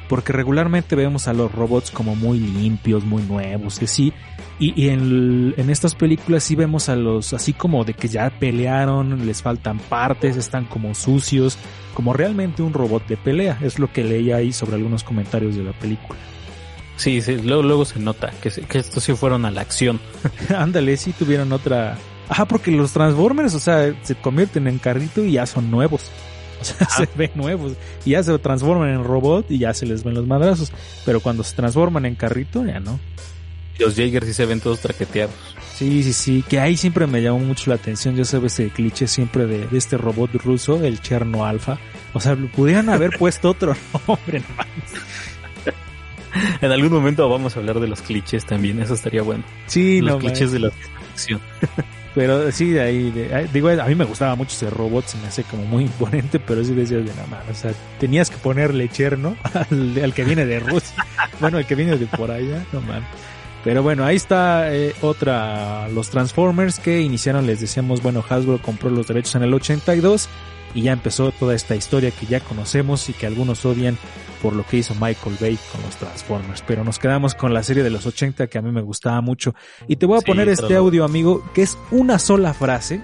Porque 0.10 0.34
regularmente 0.34 0.98
vemos 0.98 1.30
a 1.30 1.34
los 1.34 1.54
robots 1.54 1.89
como 1.89 2.16
muy 2.18 2.38
limpios, 2.38 3.06
muy 3.06 3.24
nuevos, 3.24 3.82
y 3.82 3.86
así. 3.86 4.14
Y, 4.60 4.89
en, 4.89 5.54
en 5.58 5.70
estas 5.70 5.96
películas 5.96 6.44
sí 6.44 6.54
vemos 6.54 6.89
a 6.89 6.96
los 6.98 7.34
así 7.34 7.54
como 7.54 7.84
de 7.86 7.94
que 7.94 8.10
ya 8.10 8.30
pelearon, 8.30 9.26
les 9.26 9.42
faltan 9.42 9.80
partes, 9.80 10.36
están 10.36 10.66
como 10.66 10.94
sucios, 10.94 11.58
como 11.94 12.12
realmente 12.14 12.62
un 12.62 12.74
robot 12.74 13.08
de 13.08 13.16
pelea. 13.18 13.58
Es 13.62 13.80
lo 13.80 13.92
que 13.92 14.04
leía 14.04 14.36
ahí 14.36 14.52
sobre 14.52 14.76
algunos 14.76 15.04
comentarios 15.06 15.56
de 15.56 15.64
la 15.64 15.72
película. 15.72 16.20
Sí, 17.02 17.20
sí, 17.20 17.36
luego, 17.38 17.64
luego 17.64 17.84
se 17.84 17.99
nota 17.99 18.30
que, 18.43 18.52
que 18.52 18.78
estos 18.78 19.04
sí 19.04 19.16
fueron 19.16 19.43
a 19.45 19.49
la 19.49 19.62
acción. 19.62 19.99
Ándale, 20.56 20.95
sí 20.97 21.14
tuvieron 21.14 21.52
otra. 21.52 21.97
Ajá, 22.30 22.45
porque 22.45 22.70
los 22.70 22.93
Transformers, 22.93 23.56
o 23.56 23.60
sea, 23.60 23.95
se 24.04 24.14
convierten 24.14 24.68
en 24.68 24.78
carrito 24.78 25.26
y 25.26 25.32
ya 25.32 25.47
son 25.47 25.72
nuevos. 25.72 26.12
O 26.62 26.64
sea, 26.64 26.88
se 26.95 27.10
ven 27.16 27.32
nuevos. 27.34 27.74
Y 28.06 28.12
ya 28.12 28.22
se 28.22 28.38
transforman 28.38 28.89
en 28.89 29.04
robot 29.04 29.49
y 29.49 29.58
ya 29.58 29.74
se 29.74 29.88
les 29.88 30.04
ven 30.04 30.14
los 30.14 30.28
madrazos. 30.28 30.72
Pero 31.04 31.22
cuando 31.22 31.43
se 31.43 31.56
transforman 31.56 32.06
en 32.06 32.14
carrito, 32.14 32.64
ya 32.64 32.80
no. 32.80 32.99
Los 33.80 33.95
Jaegers 33.95 34.28
sí 34.28 34.34
se 34.36 34.45
ven 34.45 34.60
todos 34.60 34.80
traqueteados. 34.82 35.34
Sí, 35.74 36.04
sí, 36.04 36.14
sí. 36.14 36.43
Que 36.47 36.60
ahí 36.60 36.78
siempre 36.78 37.08
me 37.08 37.24
llamó 37.24 37.39
mucho 37.39 37.72
la 37.72 37.78
atención. 37.78 38.16
Yo 38.16 38.26
sabes 38.26 38.60
ese 38.60 38.70
cliché 38.70 39.08
siempre 39.08 39.47
de, 39.47 39.66
de 39.66 39.78
este 39.80 39.97
robot 39.97 40.36
ruso, 40.36 40.84
el 40.84 41.02
Cherno 41.02 41.45
Alpha. 41.45 41.80
O 42.14 42.20
sea, 42.20 42.36
pudieran 42.36 42.89
haber 42.89 43.10
puesto 43.18 43.49
otro 43.49 43.76
nombre 44.08 44.41
nomás. 44.41 44.68
En 46.62 46.72
algún 46.72 46.92
momento 46.92 47.28
vamos 47.30 47.56
a 47.56 47.60
hablar 47.60 47.80
de 47.80 47.88
los 47.88 48.02
clichés 48.02 48.46
también, 48.46 48.82
eso 48.82 48.94
estaría 48.94 49.22
bueno. 49.22 49.44
Sí, 49.68 50.02
los 50.02 50.14
no 50.14 50.20
clichés 50.20 50.52
de 50.52 50.60
la 50.60 50.72
acción. 51.14 51.42
Pero 52.14 52.52
sí, 52.52 52.72
de 52.72 52.82
ahí, 52.82 53.10
de- 53.12 53.48
digo, 53.54 53.70
a 53.70 53.86
mí 53.86 53.96
me 53.96 54.04
gustaba 54.04 54.36
mucho 54.36 54.52
ese 54.54 54.70
robot, 54.70 55.06
se 55.06 55.18
me 55.20 55.28
hace 55.28 55.44
como 55.44 55.64
muy 55.64 55.84
imponente, 55.84 56.40
pero 56.42 56.62
sí 56.62 56.74
decías 56.74 57.06
de 57.06 57.12
nada 57.14 57.26
más, 57.28 57.40
o 57.50 57.54
sea, 57.54 57.72
tenías 58.02 58.30
que 58.30 58.36
ponerle 58.36 58.90
cherno 58.90 59.38
al, 59.54 59.98
al 60.04 60.14
que 60.14 60.26
viene 60.26 60.46
de 60.46 60.60
Rusia, 60.60 61.06
bueno, 61.40 61.58
el 61.58 61.66
que 61.66 61.76
viene 61.76 61.96
de 61.98 62.08
por 62.08 62.30
allá, 62.32 62.66
no 62.74 62.82
man. 62.82 63.02
Pero 63.64 63.82
bueno, 63.82 64.04
ahí 64.04 64.18
está 64.18 64.76
eh, 64.76 64.94
otra, 65.02 65.88
los 65.88 66.10
Transformers 66.10 66.80
que 66.80 67.00
iniciaron, 67.00 67.48
les 67.48 67.62
decíamos, 67.62 68.02
bueno, 68.04 68.26
Hasbro 68.28 68.62
compró 68.62 68.90
los 68.90 69.08
derechos 69.08 69.36
en 69.36 69.44
el 69.44 69.54
82 69.54 70.28
y 70.74 70.82
ya 70.82 70.92
empezó 70.92 71.32
toda 71.32 71.56
esta 71.56 71.78
historia 71.78 72.12
que 72.12 72.26
ya 72.26 72.42
conocemos 72.42 73.08
y 73.08 73.14
que 73.14 73.26
algunos 73.26 73.64
odian 73.64 73.98
por 74.42 74.54
lo 74.54 74.66
que 74.66 74.78
hizo 74.78 74.94
Michael 74.96 75.38
Bay 75.39 75.58
con 75.72 75.82
los 75.84 75.96
Transformers. 75.98 76.64
Pero 76.66 76.84
nos 76.84 77.00
quedamos 77.00 77.36
con 77.36 77.54
la 77.54 77.64
serie 77.64 77.84
de 77.84 77.89
los 77.89 78.06
80 78.06 78.48
que 78.48 78.58
a 78.58 78.62
mí 78.62 78.72
me 78.72 78.82
gustaba 78.82 79.22
mucho. 79.22 79.54
Y 79.88 79.96
te 79.98 80.06
voy 80.06 80.18
a 80.18 80.22
Sí, 80.22 80.26
poner 80.26 80.50
este 80.50 80.76
audio, 80.76 81.04
amigo, 81.04 81.44
que 81.54 81.62
es 81.62 81.78
una 81.92 82.20
sola 82.20 82.54
frase. 82.54 83.02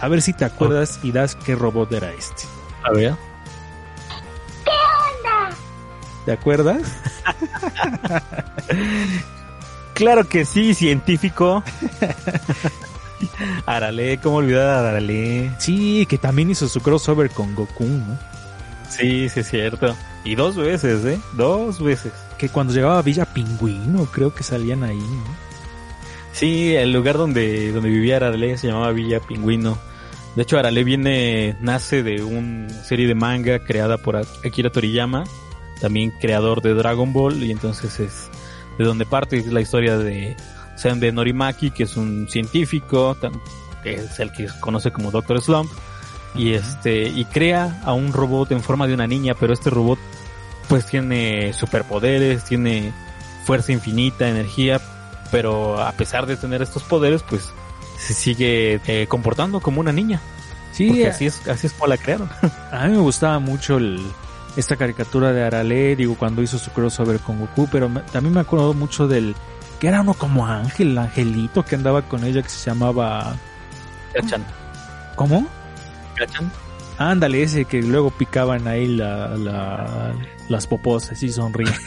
A 0.00 0.08
ver 0.08 0.22
si 0.22 0.32
te 0.32 0.44
acuerdas 0.44 0.98
y 1.02 1.12
das 1.12 1.36
qué 1.36 1.54
robot 1.54 1.92
era 1.92 2.10
este. 2.12 2.42
A 2.82 2.90
ver. 2.90 3.14
¿Te 6.24 6.32
acuerdas? 6.32 6.80
Claro 9.94 10.28
que 10.28 10.44
sí, 10.44 10.74
científico. 10.74 11.62
Arale, 13.66 14.18
¿cómo 14.18 14.36
olvidar 14.36 14.68
a 14.68 14.88
Arale? 14.90 15.52
Sí, 15.58 16.04
que 16.06 16.18
también 16.18 16.50
hizo 16.50 16.68
su 16.68 16.80
crossover 16.80 17.30
con 17.30 17.54
Goku, 17.54 17.84
¿no? 17.84 18.18
Sí, 18.88 19.28
sí 19.28 19.40
es 19.40 19.48
cierto. 19.48 19.94
Y 20.24 20.34
dos 20.34 20.56
veces, 20.56 21.04
¿eh? 21.04 21.20
Dos 21.34 21.82
veces. 21.82 22.12
Que 22.38 22.48
cuando 22.48 22.72
llegaba 22.72 22.98
a 22.98 23.02
Villa 23.02 23.26
Pingüino, 23.26 24.06
creo 24.06 24.34
que 24.34 24.42
salían 24.42 24.82
ahí, 24.82 24.98
¿no? 24.98 25.44
Sí, 26.32 26.74
el 26.74 26.92
lugar 26.92 27.16
donde, 27.16 27.70
donde 27.72 27.90
vivía 27.90 28.16
Arale 28.16 28.58
se 28.58 28.66
llamaba 28.66 28.90
Villa 28.90 29.20
Pingüino. 29.20 29.78
De 30.34 30.42
hecho, 30.42 30.58
Arale 30.58 30.82
viene, 30.82 31.56
nace 31.60 32.02
de 32.02 32.24
una 32.24 32.68
serie 32.70 33.06
de 33.06 33.14
manga 33.14 33.60
creada 33.60 33.98
por 33.98 34.16
Akira 34.16 34.70
Toriyama, 34.70 35.24
también 35.80 36.10
creador 36.20 36.60
de 36.60 36.74
Dragon 36.74 37.12
Ball, 37.12 37.42
y 37.42 37.52
entonces 37.52 38.00
es 38.00 38.30
de 38.78 38.84
donde 38.84 39.06
parte 39.06 39.44
la 39.46 39.60
historia 39.60 39.96
de 39.96 40.36
Sen 40.76 40.98
de 40.98 41.12
Norimaki, 41.12 41.70
que 41.70 41.84
es 41.84 41.96
un 41.96 42.28
científico, 42.28 43.16
que 43.84 43.94
es 43.94 44.18
el 44.18 44.32
que 44.32 44.48
se 44.48 44.58
conoce 44.58 44.90
como 44.90 45.12
Doctor 45.12 45.40
Slump, 45.40 45.70
y 46.34 46.54
este, 46.54 47.04
y 47.08 47.24
crea 47.26 47.80
a 47.84 47.92
un 47.92 48.12
robot 48.12 48.52
en 48.52 48.62
forma 48.62 48.86
de 48.86 48.94
una 48.94 49.06
niña, 49.06 49.34
pero 49.38 49.52
este 49.52 49.70
robot 49.70 49.98
pues 50.68 50.86
tiene 50.86 51.52
superpoderes, 51.52 52.44
tiene 52.44 52.92
fuerza 53.44 53.72
infinita, 53.72 54.28
energía, 54.28 54.80
pero 55.30 55.80
a 55.80 55.92
pesar 55.92 56.26
de 56.26 56.36
tener 56.36 56.62
estos 56.62 56.82
poderes, 56.82 57.22
pues 57.22 57.52
se 57.98 58.14
sigue 58.14 58.80
eh, 58.86 59.06
comportando 59.08 59.60
como 59.60 59.80
una 59.80 59.92
niña. 59.92 60.20
Sí, 60.72 61.04
a, 61.04 61.10
así 61.10 61.26
es, 61.26 61.46
así 61.48 61.66
es 61.68 61.72
como 61.74 61.86
la 61.88 61.96
crearon. 61.98 62.28
a 62.72 62.86
mí 62.86 62.92
me 62.92 62.98
gustaba 63.02 63.38
mucho 63.38 63.76
el, 63.76 64.00
esta 64.56 64.76
caricatura 64.76 65.32
de 65.32 65.44
Arale, 65.44 65.94
digo, 65.96 66.16
cuando 66.16 66.42
hizo 66.42 66.58
su 66.58 66.70
crossover 66.72 67.20
con 67.20 67.38
Goku, 67.38 67.68
pero 67.70 67.88
me- 67.88 68.00
también 68.00 68.34
me 68.34 68.40
acuerdo 68.40 68.74
mucho 68.74 69.06
del 69.06 69.34
que 69.80 69.88
era 69.88 70.00
uno 70.00 70.14
como 70.14 70.46
Ángel, 70.46 70.96
Angelito, 70.96 71.64
que 71.64 71.74
andaba 71.76 72.02
con 72.02 72.24
ella, 72.24 72.42
que 72.42 72.48
se 72.48 72.70
llamaba... 72.70 73.34
¿Cachan? 74.14 74.44
¿Cómo? 75.16 75.46
¿Cachan? 76.14 76.50
Ándale, 76.98 77.42
ese 77.42 77.64
que 77.64 77.82
luego 77.82 78.10
picaban 78.10 78.68
ahí 78.68 78.86
la, 78.86 79.28
la- 79.36 80.12
las 80.48 80.66
popos 80.66 81.10
así 81.10 81.30
sonrientes. 81.32 81.80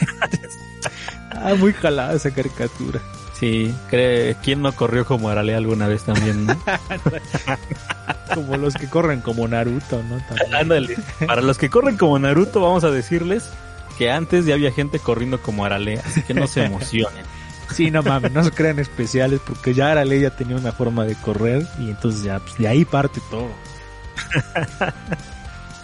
ah, 1.32 1.54
muy 1.58 1.72
jalada 1.72 2.14
esa 2.14 2.30
caricatura. 2.32 3.00
Sí, 3.38 3.72
cree, 3.88 4.36
¿quién 4.42 4.60
no 4.62 4.72
corrió 4.72 5.04
como 5.06 5.28
Arale 5.30 5.54
alguna 5.54 5.86
vez 5.86 6.02
también? 6.02 6.44
no? 6.46 6.56
Como 8.34 8.56
los 8.56 8.74
que 8.74 8.88
corren 8.88 9.20
como 9.20 9.48
Naruto, 9.48 10.02
¿no? 10.08 10.18
También. 10.26 10.54
Ándale. 10.54 10.96
Para 11.26 11.40
los 11.40 11.56
que 11.56 11.70
corren 11.70 11.96
como 11.96 12.18
Naruto, 12.18 12.60
vamos 12.60 12.84
a 12.84 12.90
decirles 12.90 13.48
que 13.96 14.10
antes 14.10 14.44
ya 14.44 14.54
había 14.54 14.70
gente 14.70 14.98
corriendo 14.98 15.40
como 15.40 15.64
Arale, 15.64 15.98
así 16.04 16.22
que 16.22 16.34
no 16.34 16.46
se 16.46 16.64
emocionen. 16.64 17.24
Sí, 17.74 17.90
no 17.90 18.02
mames, 18.02 18.32
no 18.32 18.42
se 18.42 18.50
crean 18.50 18.78
especiales 18.78 19.40
porque 19.46 19.74
ya 19.74 19.90
Arale 19.92 20.18
ya 20.18 20.30
tenía 20.30 20.56
una 20.56 20.72
forma 20.72 21.04
de 21.04 21.14
correr 21.16 21.66
y 21.78 21.90
entonces 21.90 22.22
ya, 22.22 22.38
pues 22.38 22.56
de 22.56 22.66
ahí 22.66 22.86
parte 22.86 23.20
todo. 23.30 23.48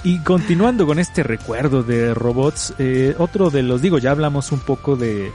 Y 0.04 0.18
continuando 0.20 0.86
con 0.86 0.98
este 0.98 1.22
recuerdo 1.22 1.82
de 1.82 2.14
robots, 2.14 2.74
eh, 2.78 3.14
otro 3.18 3.50
de 3.50 3.62
los, 3.62 3.82
digo, 3.82 3.98
ya 3.98 4.10
hablamos 4.10 4.52
un 4.52 4.60
poco 4.60 4.96
de, 4.96 5.30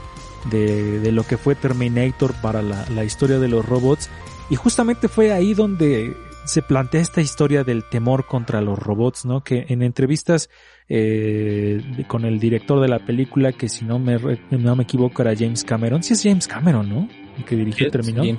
de, 0.50 1.00
de 1.00 1.12
lo 1.12 1.24
que 1.24 1.36
fue 1.36 1.54
Terminator 1.54 2.34
para 2.34 2.62
la, 2.62 2.86
la 2.90 3.04
historia 3.04 3.38
de 3.38 3.48
los 3.48 3.64
robots 3.64 4.08
y 4.48 4.56
justamente 4.56 5.08
fue 5.08 5.32
ahí 5.32 5.54
donde 5.54 6.16
se 6.44 6.62
plantea 6.62 7.00
esta 7.00 7.20
historia 7.20 7.64
del 7.64 7.84
temor 7.84 8.26
contra 8.26 8.60
los 8.60 8.78
robots, 8.78 9.24
¿no? 9.24 9.44
Que 9.44 9.66
en 9.68 9.82
entrevistas 9.82 10.50
eh, 10.88 12.04
con 12.08 12.24
el 12.24 12.40
director 12.40 12.80
de 12.80 12.88
la 12.88 12.98
película, 12.98 13.52
que 13.52 13.68
si 13.68 13.84
no 13.84 13.98
me, 13.98 14.18
no 14.50 14.74
me 14.74 14.82
equivoco 14.82 15.22
era 15.22 15.34
James 15.36 15.62
Cameron, 15.64 16.02
sí 16.02 16.14
es 16.14 16.22
James 16.22 16.48
Cameron, 16.48 16.88
¿no? 16.88 17.08
El 17.36 17.44
que 17.44 17.56
dirigió 17.56 17.90
Terminó. 17.90 18.24
Sí, 18.24 18.36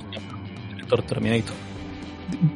Director 0.74 1.02
Terminator. 1.02 1.54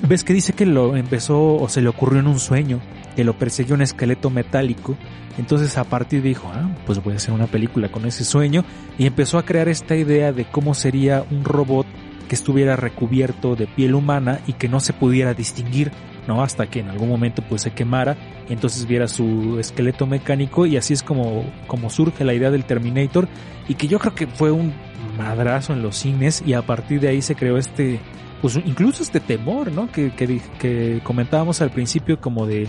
Ves 0.09 0.25
que 0.25 0.33
dice 0.33 0.53
que 0.53 0.67
lo 0.67 0.97
empezó 0.97 1.57
o 1.57 1.69
se 1.69 1.81
le 1.81 1.89
ocurrió 1.89 2.21
en 2.21 2.27
un 2.27 2.39
sueño, 2.39 2.81
que 3.15 3.25
lo 3.25 3.39
persiguió 3.39 3.75
un 3.75 3.83
esqueleto 3.83 4.31
metálico. 4.31 4.97
Entonces 5.39 5.77
a 5.77 5.85
partir 5.85 6.23
dijo, 6.23 6.51
ah, 6.55 6.71
pues 6.87 7.03
voy 7.03 7.15
a 7.15 7.17
hacer 7.17 7.35
una 7.35 7.47
película 7.47 7.91
con 7.91 8.07
ese 8.07 8.25
sueño 8.25 8.65
y 8.99 9.07
empezó 9.07 9.39
a 9.39 9.45
crear 9.45 9.69
esta 9.69 9.95
idea 9.95 10.33
de 10.33 10.47
cómo 10.47 10.75
sería 10.75 11.25
un 11.31 11.45
robot 11.45 11.87
que 12.29 12.35
estuviera 12.35 12.77
recubierto 12.77 13.55
de 13.55 13.67
piel 13.67 13.95
humana 13.95 14.41
y 14.47 14.55
que 14.55 14.69
no 14.69 14.81
se 14.81 14.93
pudiera 14.93 15.35
distinguir, 15.35 15.93
¿no? 16.27 16.43
Hasta 16.43 16.67
que 16.67 16.81
en 16.81 16.89
algún 16.89 17.09
momento 17.09 17.43
pues 17.49 17.63
se 17.63 17.73
quemara 17.73 18.17
y 18.49 18.53
entonces 18.53 18.87
viera 18.87 19.09
su 19.09 19.59
esqueleto 19.61 20.07
mecánico 20.07 20.67
y 20.67 20.77
así 20.77 20.95
es 20.95 21.03
como, 21.03 21.45
como 21.67 21.91
surge 21.91 22.25
la 22.25 22.35
idea 22.35 22.51
del 22.51 22.65
Terminator 22.65 23.29
y 23.69 23.75
que 23.75 23.89
yo 23.89 23.99
creo 23.99 24.15
que 24.15 24.27
fue 24.27 24.51
un 24.51 24.75
madrazo 25.17 25.73
en 25.73 25.83
los 25.83 25.97
cines 25.97 26.43
y 26.45 26.55
a 26.55 26.63
partir 26.63 27.01
de 27.01 27.09
ahí 27.09 27.23
se 27.23 27.35
creó 27.35 27.59
este, 27.59 28.01
pues 28.43 28.57
incluso 28.57 29.03
este 29.03 29.21
temor, 29.21 29.73
¿no? 29.73 29.91
Que, 29.91 30.11
que, 30.13 30.41
que 30.59 31.01
comentábamos 31.03 31.61
al 31.63 31.71
principio 31.71 32.21
como 32.21 32.47
de 32.47 32.69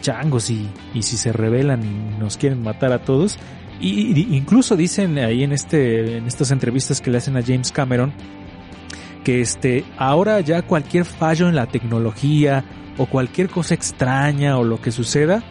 changos 0.00 0.50
y, 0.50 0.68
y 0.92 1.02
si 1.02 1.16
se 1.16 1.32
rebelan 1.32 1.82
y 1.84 2.18
nos 2.20 2.36
quieren 2.36 2.62
matar 2.62 2.92
a 2.92 2.98
todos. 3.02 3.38
Y, 3.80 4.18
y 4.20 4.36
incluso 4.36 4.76
dicen 4.76 5.18
ahí 5.18 5.42
en 5.42 5.52
este, 5.52 6.18
en 6.18 6.26
estas 6.26 6.50
entrevistas 6.50 7.00
que 7.00 7.10
le 7.10 7.18
hacen 7.18 7.36
a 7.36 7.42
James 7.42 7.72
Cameron, 7.72 8.12
que 9.24 9.40
este, 9.40 9.84
ahora 9.96 10.40
ya 10.40 10.62
cualquier 10.62 11.04
fallo 11.04 11.48
en 11.48 11.56
la 11.56 11.66
tecnología 11.66 12.64
o 12.98 13.06
cualquier 13.06 13.48
cosa 13.48 13.74
extraña 13.74 14.58
o 14.58 14.64
lo 14.64 14.80
que 14.80 14.92
suceda, 14.92 15.42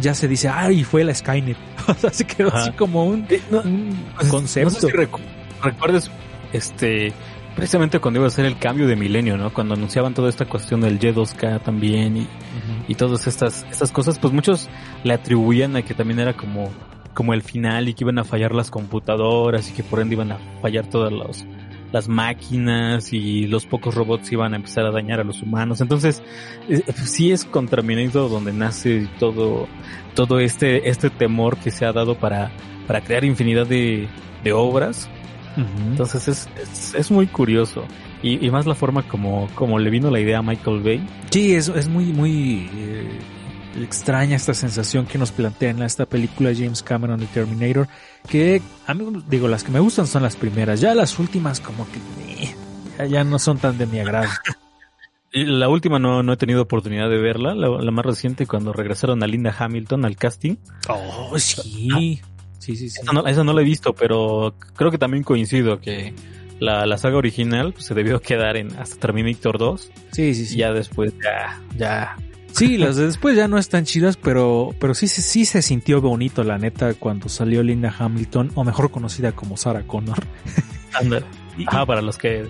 ya 0.00 0.14
se 0.14 0.28
dice, 0.28 0.48
ay, 0.48 0.84
fue 0.84 1.04
la 1.04 1.14
Skynet. 1.14 1.56
O 1.88 1.94
sea, 1.94 2.10
se 2.10 2.26
quedó 2.26 2.48
Ajá. 2.48 2.58
así 2.62 2.72
como 2.72 3.04
un, 3.04 3.26
Eh, 3.30 3.40
no, 3.50 3.60
un 3.62 3.96
pues, 4.16 4.28
concepto. 4.28 4.70
No 4.70 4.74
sé 4.80 4.86
si 4.88 4.92
recu- 4.92 5.20
recuerdes, 5.62 6.10
este, 6.52 7.12
precisamente 7.58 7.98
cuando 7.98 8.20
iba 8.20 8.28
a 8.28 8.30
ser 8.30 8.44
el 8.44 8.56
cambio 8.56 8.86
de 8.86 8.94
milenio, 8.94 9.36
¿no? 9.36 9.52
Cuando 9.52 9.74
anunciaban 9.74 10.14
toda 10.14 10.28
esta 10.28 10.44
cuestión 10.44 10.80
del 10.80 11.00
Y2K 11.00 11.60
también 11.60 12.16
y, 12.16 12.28
y 12.86 12.94
todas 12.94 13.26
estas, 13.26 13.66
estas 13.68 13.90
cosas, 13.90 14.20
pues 14.20 14.32
muchos 14.32 14.68
le 15.02 15.12
atribuían 15.12 15.74
a 15.74 15.82
que 15.82 15.92
también 15.92 16.20
era 16.20 16.36
como, 16.36 16.70
como 17.14 17.34
el 17.34 17.42
final 17.42 17.88
y 17.88 17.94
que 17.94 18.04
iban 18.04 18.20
a 18.20 18.24
fallar 18.24 18.54
las 18.54 18.70
computadoras 18.70 19.68
y 19.70 19.72
que 19.72 19.82
por 19.82 19.98
ende 19.98 20.14
iban 20.14 20.30
a 20.30 20.38
fallar 20.62 20.86
todas 20.86 21.12
los, 21.12 21.44
las 21.90 22.08
máquinas 22.08 23.12
y 23.12 23.48
los 23.48 23.66
pocos 23.66 23.92
robots 23.92 24.30
iban 24.30 24.52
a 24.52 24.56
empezar 24.56 24.84
a 24.84 24.92
dañar 24.92 25.18
a 25.18 25.24
los 25.24 25.42
humanos. 25.42 25.80
Entonces, 25.80 26.22
eh, 26.68 26.84
sí 26.92 27.32
es 27.32 27.44
con 27.44 27.66
Terminator 27.66 28.30
donde 28.30 28.52
nace 28.52 29.08
todo, 29.18 29.66
todo 30.14 30.38
este, 30.38 30.88
este 30.88 31.10
temor 31.10 31.56
que 31.56 31.72
se 31.72 31.84
ha 31.86 31.92
dado 31.92 32.16
para, 32.16 32.52
para 32.86 33.00
crear 33.00 33.24
infinidad 33.24 33.66
de, 33.66 34.08
de 34.44 34.52
obras. 34.52 35.10
Entonces 35.58 36.28
es, 36.28 36.48
es, 36.60 36.94
es 36.94 37.10
muy 37.10 37.26
curioso. 37.26 37.84
Y, 38.22 38.44
y 38.44 38.50
más 38.50 38.66
la 38.66 38.74
forma 38.74 39.02
como, 39.02 39.48
como 39.54 39.78
le 39.78 39.90
vino 39.90 40.10
la 40.10 40.20
idea 40.20 40.38
a 40.38 40.42
Michael 40.42 40.82
Bay. 40.82 41.06
Sí, 41.30 41.54
es, 41.54 41.68
es 41.68 41.88
muy, 41.88 42.06
muy 42.06 42.68
eh, 42.74 43.18
extraña 43.82 44.36
esta 44.36 44.54
sensación 44.54 45.06
que 45.06 45.18
nos 45.18 45.32
plantea 45.32 45.70
en 45.70 45.82
esta 45.82 46.06
película 46.06 46.52
James 46.54 46.82
Cameron 46.82 47.20
de 47.20 47.26
Terminator, 47.26 47.88
que 48.28 48.62
a 48.86 48.94
mí, 48.94 49.04
digo, 49.28 49.48
las 49.48 49.64
que 49.64 49.70
me 49.70 49.80
gustan 49.80 50.06
son 50.06 50.22
las 50.22 50.36
primeras, 50.36 50.80
ya 50.80 50.94
las 50.94 51.18
últimas 51.18 51.60
como 51.60 51.86
que 51.90 51.98
eh, 52.44 52.54
ya, 52.98 53.06
ya 53.06 53.24
no 53.24 53.38
son 53.38 53.58
tan 53.58 53.78
de 53.78 53.86
mi 53.86 54.00
agrado. 54.00 54.28
La 55.30 55.68
última 55.68 55.98
no, 55.98 56.22
no 56.22 56.32
he 56.32 56.36
tenido 56.38 56.62
oportunidad 56.62 57.10
de 57.10 57.18
verla, 57.18 57.54
la, 57.54 57.68
la 57.68 57.90
más 57.90 58.06
reciente 58.06 58.46
cuando 58.46 58.72
regresaron 58.72 59.22
a 59.22 59.26
Linda 59.26 59.54
Hamilton 59.56 60.06
al 60.06 60.16
casting. 60.16 60.56
Oh, 60.88 61.38
sí. 61.38 62.22
Sí, 62.58 62.76
sí, 62.76 62.90
sí. 62.90 63.00
Esa 63.02 63.12
no, 63.12 63.26
esa 63.26 63.44
no 63.44 63.52
la 63.52 63.62
he 63.62 63.64
visto, 63.64 63.94
pero 63.94 64.54
creo 64.76 64.90
que 64.90 64.98
también 64.98 65.22
coincido 65.24 65.80
que 65.80 66.12
la, 66.60 66.86
la 66.86 66.98
saga 66.98 67.16
original 67.16 67.72
pues, 67.72 67.86
se 67.86 67.94
debió 67.94 68.20
quedar 68.20 68.56
en 68.56 68.76
hasta 68.76 68.96
Terminator 68.96 69.58
2 69.58 69.90
Sí, 70.12 70.34
sí, 70.34 70.42
y 70.42 70.46
sí. 70.46 70.56
ya 70.56 70.72
después 70.72 71.12
ya, 71.22 71.60
ya. 71.76 72.16
Sí, 72.52 72.76
las 72.78 72.96
de 72.96 73.06
después 73.06 73.36
ya 73.36 73.46
no 73.46 73.58
están 73.58 73.84
chidas, 73.84 74.16
pero, 74.16 74.74
pero 74.80 74.94
sí, 74.94 75.06
sí, 75.06 75.22
sí 75.22 75.44
se 75.44 75.62
sintió 75.62 76.00
bonito, 76.00 76.42
la 76.42 76.58
neta, 76.58 76.94
cuando 76.94 77.28
salió 77.28 77.62
Linda 77.62 77.94
Hamilton, 77.96 78.50
o 78.56 78.64
mejor 78.64 78.90
conocida 78.90 79.30
como 79.32 79.56
Sarah 79.56 79.82
Connor. 79.86 80.18
Anda. 80.94 81.22
Y- 81.58 81.64
Ajá, 81.66 81.84
para 81.86 82.02
los 82.02 82.18
que, 82.18 82.46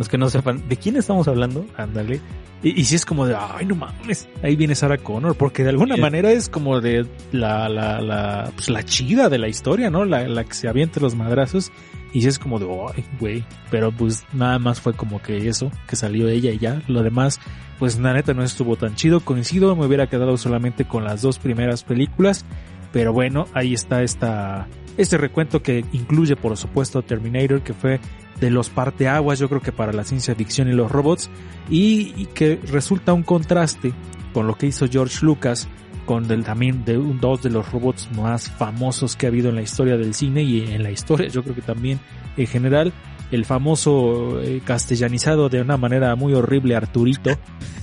los 0.00 0.08
que 0.08 0.18
no 0.18 0.28
sepan, 0.30 0.66
¿de 0.68 0.76
quién 0.76 0.96
estamos 0.96 1.28
hablando? 1.28 1.64
Ándale. 1.76 2.20
Y, 2.62 2.80
y 2.80 2.84
si 2.86 2.94
es 2.96 3.04
como 3.06 3.26
de, 3.26 3.36
ay, 3.38 3.66
no 3.66 3.74
mames, 3.76 4.28
ahí 4.42 4.56
viene 4.56 4.74
Sarah 4.74 4.98
Connor, 4.98 5.36
porque 5.36 5.62
de 5.62 5.68
alguna 5.68 5.94
Sí. 5.96 6.00
manera 6.00 6.32
es 6.32 6.48
como 6.48 6.80
de 6.80 7.06
la, 7.32 7.68
la, 7.68 8.00
la, 8.00 8.50
pues 8.54 8.68
la 8.70 8.82
chida 8.82 9.28
de 9.28 9.38
la 9.38 9.48
historia, 9.48 9.90
¿no? 9.90 10.04
La, 10.04 10.26
la 10.26 10.44
que 10.44 10.54
se 10.54 10.68
avienta 10.68 11.00
los 11.00 11.14
madrazos. 11.14 11.70
Y 12.12 12.22
si 12.22 12.28
es 12.28 12.38
como 12.38 12.58
de, 12.58 12.66
ay, 12.96 13.04
güey. 13.20 13.44
Pero 13.70 13.92
pues 13.92 14.24
nada 14.32 14.58
más 14.58 14.80
fue 14.80 14.94
como 14.94 15.22
que 15.22 15.46
eso, 15.48 15.70
que 15.86 15.96
salió 15.96 16.28
ella 16.28 16.50
y 16.50 16.58
ya. 16.58 16.82
Lo 16.88 17.02
demás, 17.02 17.38
pues 17.78 17.98
la 18.00 18.12
neta 18.14 18.34
no 18.34 18.42
estuvo 18.42 18.76
tan 18.76 18.94
chido. 18.96 19.20
Coincido, 19.20 19.76
me 19.76 19.86
hubiera 19.86 20.08
quedado 20.08 20.36
solamente 20.36 20.84
con 20.86 21.04
las 21.04 21.22
dos 21.22 21.38
primeras 21.38 21.84
películas. 21.84 22.44
Pero 22.92 23.12
bueno, 23.12 23.46
ahí 23.54 23.72
está 23.74 24.02
esta, 24.02 24.66
este 24.96 25.16
recuento 25.18 25.62
que 25.62 25.84
incluye, 25.92 26.34
por 26.36 26.56
supuesto, 26.56 27.02
Terminator, 27.02 27.60
que 27.62 27.72
fue 27.74 28.00
de 28.40 28.50
los 28.50 28.70
parteaguas, 28.70 29.38
yo 29.38 29.48
creo 29.48 29.60
que 29.60 29.72
para 29.72 29.92
la 29.92 30.04
ciencia 30.04 30.34
ficción 30.34 30.68
y 30.68 30.72
los 30.72 30.90
robots 30.90 31.30
y, 31.68 32.26
que 32.34 32.56
resulta 32.56 33.12
un 33.12 33.22
contraste 33.22 33.92
con 34.32 34.46
lo 34.46 34.56
que 34.56 34.66
hizo 34.66 34.86
George 34.88 35.24
Lucas 35.24 35.68
con 36.06 36.26
del, 36.26 36.44
también 36.44 36.84
de 36.84 36.98
un, 36.98 37.20
dos 37.20 37.42
de 37.42 37.50
los 37.50 37.70
robots 37.70 38.08
más 38.16 38.50
famosos 38.50 39.16
que 39.16 39.26
ha 39.26 39.28
habido 39.28 39.50
en 39.50 39.56
la 39.56 39.62
historia 39.62 39.96
del 39.96 40.14
cine 40.14 40.42
y 40.42 40.72
en 40.72 40.82
la 40.82 40.90
historia 40.90 41.28
yo 41.28 41.42
creo 41.42 41.54
que 41.54 41.62
también 41.62 42.00
en 42.36 42.46
general 42.46 42.92
el 43.30 43.44
famoso 43.44 44.40
eh, 44.40 44.60
castellanizado 44.64 45.48
de 45.48 45.60
una 45.60 45.76
manera 45.76 46.14
muy 46.16 46.34
horrible 46.34 46.76
Arturito 46.76 47.30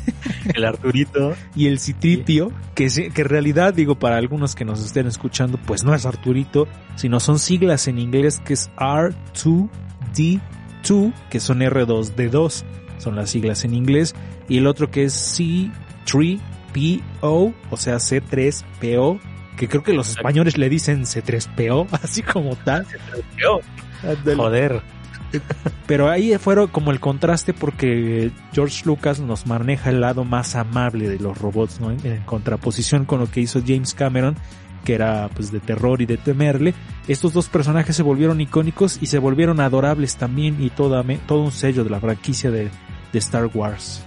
El 0.54 0.66
Arturito. 0.66 1.36
y 1.56 1.68
el 1.68 1.80
Citripio 1.80 2.52
que, 2.76 2.88
que 3.14 3.22
en 3.22 3.30
realidad 3.30 3.74
digo 3.74 3.96
para 3.96 4.18
algunos 4.18 4.56
que 4.56 4.66
nos 4.66 4.84
estén 4.86 5.08
escuchando 5.08 5.58
pues 5.66 5.84
no 5.84 5.94
es 5.96 6.06
Arturito 6.06 6.68
sino 6.96 7.20
son 7.20 7.40
siglas 7.40 7.88
en 7.88 8.00
inglés 8.00 8.42
que 8.44 8.54
es 8.54 8.70
R2D2 8.78 11.14
que 11.30 11.40
son 11.40 11.60
R2D2 11.60 12.64
son 12.98 13.16
las 13.16 13.30
siglas 13.30 13.64
en 13.64 13.74
inglés 13.74 14.16
y 14.50 14.58
el 14.58 14.68
otro 14.68 14.92
que 14.92 15.04
es 15.04 15.40
C3PO 15.40 17.54
o 17.70 17.78
sea 17.78 17.96
C3PO 17.98 19.20
que 19.58 19.68
creo 19.68 19.84
que 19.84 19.94
los 19.94 20.10
españoles 20.10 20.58
le 20.58 20.70
dicen 20.70 21.04
C3PO 21.04 21.88
así 22.04 22.22
como 22.22 22.56
tal 22.58 22.86
Ándale. 24.04 24.36
Joder. 24.36 24.82
Pero 25.88 26.10
ahí 26.10 26.38
fueron 26.38 26.68
como 26.68 26.92
el 26.92 27.00
contraste 27.00 27.54
porque 27.54 28.32
George 28.54 28.84
Lucas 28.86 29.20
nos 29.20 29.48
maneja 29.48 29.90
el 29.90 30.02
lado 30.02 30.26
más 30.26 30.56
amable 30.56 31.10
de 31.10 31.20
los 31.20 31.38
robots, 31.38 31.80
¿no? 31.80 31.92
En, 31.92 32.22
contraposición 32.26 33.06
con 33.06 33.20
lo 33.20 33.32
que 33.32 33.42
hizo 33.42 33.62
James 33.66 33.94
Cameron, 33.94 34.36
que 34.84 34.96
era 34.96 35.30
pues 35.34 35.52
de 35.52 35.60
terror 35.60 36.02
y 36.02 36.06
de 36.06 36.18
temerle. 36.18 36.74
Estos 37.08 37.34
dos 37.34 37.48
personajes 37.50 37.96
se 37.96 38.04
volvieron 38.04 38.42
icónicos 38.42 39.00
y 39.02 39.08
se 39.08 39.20
volvieron 39.20 39.60
adorables 39.60 40.18
también 40.18 40.62
y 40.62 40.70
toda, 40.70 41.04
todo 41.26 41.42
un 41.42 41.52
sello 41.52 41.84
de 41.84 41.90
la 41.90 42.00
franquicia 42.00 42.52
de, 42.52 42.70
Star 43.14 43.50
Wars. 43.52 44.06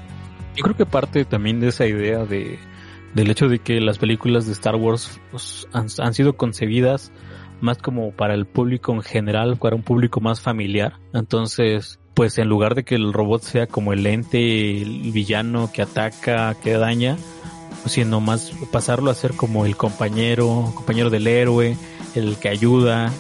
Yo 0.54 0.62
creo 0.62 0.76
que 0.76 0.86
parte 0.86 1.24
también 1.24 1.58
de 1.58 1.68
esa 1.68 1.84
idea 1.84 2.24
de 2.24 2.60
del 3.12 3.28
hecho 3.28 3.48
de 3.48 3.58
que 3.58 3.80
las 3.80 3.98
películas 3.98 4.46
de 4.46 4.52
Star 4.52 4.76
Wars 4.76 5.20
pues, 5.32 5.66
han 5.72 6.14
sido 6.14 6.36
concebidas 6.36 7.10
más 7.60 7.78
como 7.78 8.12
para 8.12 8.34
el 8.34 8.46
público 8.46 8.92
en 8.92 9.02
general, 9.02 9.56
para 9.56 9.76
un 9.76 9.82
público 9.82 10.20
más 10.20 10.40
familiar. 10.40 10.94
Entonces, 11.12 11.98
pues 12.14 12.38
en 12.38 12.48
lugar 12.48 12.74
de 12.74 12.84
que 12.84 12.94
el 12.94 13.12
robot 13.12 13.42
sea 13.42 13.66
como 13.66 13.92
el 13.92 14.06
ente, 14.06 14.82
el 14.82 15.12
villano 15.12 15.70
que 15.72 15.82
ataca, 15.82 16.54
que 16.62 16.72
daña, 16.72 17.16
sino 17.86 18.20
más 18.20 18.52
pasarlo 18.70 19.10
a 19.10 19.14
ser 19.14 19.34
como 19.34 19.66
el 19.66 19.76
compañero, 19.76 20.72
compañero 20.74 21.10
del 21.10 21.26
héroe, 21.26 21.76
el 22.14 22.36
que 22.36 22.48
ayuda 22.48 23.12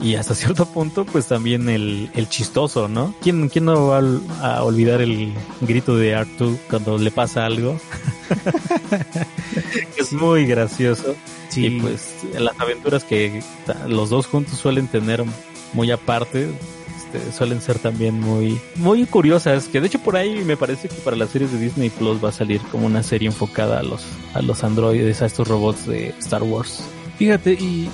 y, 0.00 0.08
y 0.08 0.14
hasta 0.16 0.34
cierto 0.36 0.66
punto 0.66 1.04
pues 1.04 1.26
también 1.26 1.68
el, 1.68 2.10
el 2.14 2.28
chistoso, 2.28 2.88
¿no? 2.88 3.14
¿Quién, 3.22 3.48
quién 3.48 3.64
no 3.64 3.88
va 3.88 4.02
a 4.42 4.62
olvidar 4.62 5.00
el 5.00 5.32
grito 5.60 5.96
de 5.96 6.14
Arthur 6.14 6.56
cuando 6.68 6.98
le 6.98 7.10
pasa 7.10 7.46
algo? 7.46 7.78
es 9.96 10.12
muy 10.12 10.46
gracioso. 10.46 11.16
Sí, 11.56 11.66
Y 11.66 11.80
pues 11.80 12.18
las 12.38 12.58
aventuras 12.60 13.02
que 13.04 13.42
los 13.88 14.10
dos 14.10 14.26
juntos 14.26 14.58
suelen 14.58 14.88
tener 14.88 15.24
muy 15.72 15.90
aparte, 15.90 16.50
este, 16.96 17.32
suelen 17.32 17.62
ser 17.62 17.78
también 17.78 18.20
muy, 18.20 18.60
muy 18.74 19.06
curiosas. 19.06 19.68
Que 19.68 19.80
de 19.80 19.86
hecho 19.86 19.98
por 20.00 20.16
ahí 20.16 20.44
me 20.44 20.58
parece 20.58 20.88
que 20.88 20.96
para 20.96 21.16
las 21.16 21.30
series 21.30 21.52
de 21.52 21.58
Disney 21.58 21.88
Plus 21.88 22.22
va 22.22 22.28
a 22.28 22.32
salir 22.32 22.60
como 22.70 22.86
una 22.86 23.02
serie 23.02 23.28
enfocada 23.28 23.80
a 23.80 23.82
los, 23.82 24.04
a 24.34 24.42
los 24.42 24.62
androides, 24.64 25.22
a 25.22 25.26
estos 25.26 25.48
robots 25.48 25.86
de 25.86 26.08
Star 26.18 26.42
Wars. 26.42 26.82
Fíjate, 27.16 27.54
y 27.54 27.88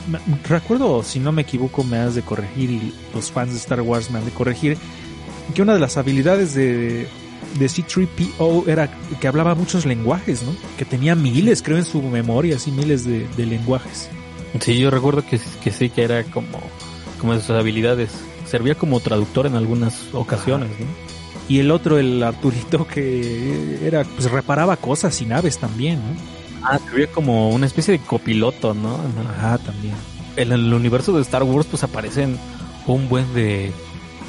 recuerdo, 0.49 1.05
si 1.05 1.21
no 1.21 1.31
me 1.31 1.43
equivoco, 1.43 1.85
me 1.85 1.99
has 1.99 2.17
de 2.17 2.23
corregir 2.23 2.71
y 2.71 2.93
los 3.15 3.31
fans 3.31 3.53
de 3.53 3.59
Star 3.59 3.81
Wars 3.81 4.11
me 4.11 4.19
han 4.19 4.25
de 4.25 4.33
corregir, 4.33 4.77
que 5.55 5.63
una 5.63 5.75
de 5.75 5.79
las 5.79 5.97
habilidades 5.97 6.55
de, 6.55 7.07
de 7.59 7.67
C3PO 7.67 8.69
era 8.69 8.91
que 9.21 9.29
hablaba 9.29 9.55
muchos 9.55 9.87
lenguajes, 9.87 10.43
¿no? 10.43 10.55
Que 10.77 10.85
tenía 10.85 11.15
miles, 11.15 11.63
creo, 11.63 11.79
en 11.79 11.85
su 11.85 12.03
memoria, 12.03 12.57
así 12.57 12.71
miles 12.71 13.05
de, 13.05 13.27
de 13.37 13.47
lenguajes. 13.47 14.09
Sí, 14.61 14.79
yo 14.79 14.91
recuerdo 14.91 15.25
que, 15.25 15.41
que 15.63 15.71
sí, 15.71 15.91
que 15.91 16.03
era 16.03 16.25
como, 16.25 16.61
como 17.21 17.35
de 17.35 17.41
sus 17.41 17.51
habilidades. 17.51 18.11
Servía 18.47 18.75
como 18.75 19.01
traductor 19.01 19.47
en 19.47 19.55
algunas 19.55 20.13
ocasiones, 20.13 20.69
¿no? 20.79 20.87
Y 21.49 21.59
el 21.59 21.71
otro, 21.71 21.99
el 21.99 22.23
Arturito, 22.23 22.87
que 22.87 23.87
era, 23.87 24.05
pues 24.05 24.31
reparaba 24.31 24.77
cosas 24.77 25.21
y 25.21 25.27
naves 25.27 25.59
también, 25.59 25.97
¿no? 25.97 26.17
Ah, 26.63 26.79
servía 26.79 27.09
como 27.09 27.51
una 27.51 27.67
especie 27.67 27.93
de 27.93 28.05
copiloto, 28.05 28.75
¿no? 28.75 28.99
Ajá, 29.37 29.59
también. 29.59 29.95
En 30.37 30.53
el 30.53 30.73
universo 30.73 31.13
de 31.13 31.23
Star 31.23 31.43
Wars 31.43 31.67
pues 31.69 31.83
aparecen 31.83 32.39
un 32.87 33.09
buen 33.09 33.35
de, 33.35 33.73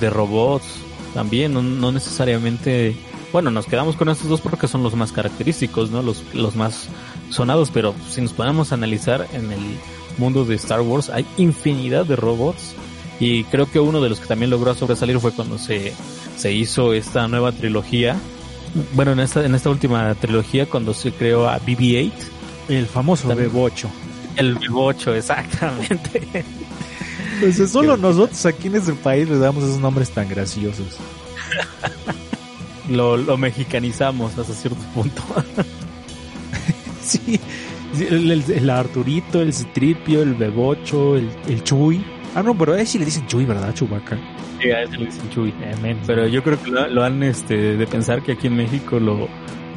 de 0.01 0.09
robots 0.09 0.65
también, 1.13 1.53
no, 1.53 1.61
no 1.61 1.91
necesariamente... 1.91 2.95
Bueno, 3.33 3.49
nos 3.49 3.65
quedamos 3.65 3.95
con 3.95 4.09
estos 4.09 4.29
dos 4.29 4.41
porque 4.41 4.67
son 4.67 4.83
los 4.83 4.95
más 4.95 5.11
característicos, 5.11 5.89
¿no? 5.89 6.03
Los, 6.03 6.23
los 6.35 6.55
más 6.55 6.87
sonados, 7.31 7.71
pero 7.71 7.95
si 8.07 8.21
nos 8.21 8.31
ponemos 8.31 8.71
a 8.71 8.75
analizar 8.75 9.27
en 9.33 9.51
el 9.51 9.59
mundo 10.19 10.45
de 10.45 10.53
Star 10.55 10.81
Wars 10.81 11.09
hay 11.09 11.25
infinidad 11.37 12.05
de 12.05 12.15
robots 12.15 12.75
y 13.19 13.43
creo 13.45 13.69
que 13.71 13.79
uno 13.79 14.01
de 14.01 14.09
los 14.09 14.19
que 14.19 14.27
también 14.27 14.51
logró 14.51 14.75
sobresalir 14.75 15.19
fue 15.19 15.31
cuando 15.31 15.57
se, 15.57 15.93
se 16.37 16.53
hizo 16.53 16.93
esta 16.93 17.27
nueva 17.27 17.51
trilogía. 17.51 18.15
Bueno, 18.93 19.13
en 19.13 19.19
esta, 19.19 19.43
en 19.43 19.55
esta 19.55 19.71
última 19.71 20.13
trilogía 20.15 20.67
cuando 20.67 20.93
se 20.93 21.11
creó 21.11 21.49
a 21.49 21.59
BB-8, 21.59 22.11
El 22.69 22.85
famoso 22.85 23.27
También. 23.27 23.51
Bebocho. 23.51 23.89
el 24.35 24.59
B8, 24.59 25.15
exactamente. 25.15 26.45
Pues 27.39 27.71
solo 27.71 27.97
nosotros 27.97 28.45
aquí 28.45 28.67
en 28.67 28.75
este 28.75 28.93
país 28.93 29.27
le 29.27 29.39
damos 29.39 29.63
esos 29.63 29.79
nombres 29.79 30.11
tan 30.11 30.29
graciosos. 30.29 30.97
lo, 32.95 33.17
lo 33.17 33.37
mexicanizamos 33.37 34.37
hasta 34.37 34.53
cierto 34.53 34.79
punto. 34.93 35.21
sí, 37.01 37.39
el, 37.99 38.31
el- 38.31 38.51
el 38.51 38.69
Arturito, 38.69 39.41
el 39.41 39.53
Citripio, 39.53 40.21
el 40.23 40.35
Bebocho, 40.35 41.15
el, 41.17 41.29
el 41.47 41.63
Chuy. 41.63 42.03
Ah, 42.35 42.41
no, 42.41 42.57
pero 42.57 42.73
a 42.73 42.79
él 42.81 42.87
sí 42.87 42.97
le 42.97 43.05
dicen 43.05 43.27
Chuy, 43.27 43.45
¿verdad? 43.45 43.73
Chubaca. 43.73 44.17
Sí, 44.61 44.71
a 44.71 44.81
ese 44.83 44.97
le 44.97 45.05
dicen 45.05 45.29
Chuy. 45.29 45.53
Pero 46.07 46.27
yo 46.27 46.41
creo 46.43 46.61
que 46.61 46.71
lo, 46.71 46.87
lo 46.87 47.03
han 47.03 47.21
este, 47.23 47.77
de 47.77 47.87
pensar 47.87 48.23
que 48.23 48.31
aquí 48.31 48.47
en 48.47 48.55
México 48.55 48.99
lo, 48.99 49.27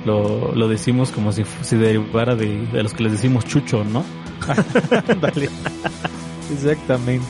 lo, 0.06 0.54
lo 0.54 0.68
decimos 0.68 1.10
como 1.10 1.32
si 1.32 1.42
se 1.62 1.76
derivara 1.76 2.34
de, 2.34 2.66
de 2.68 2.82
los 2.82 2.94
que 2.94 3.02
les 3.02 3.12
decimos 3.12 3.44
chucho, 3.44 3.84
¿no? 3.84 4.04
Ándale. 5.08 5.50
Exactamente. 6.52 7.26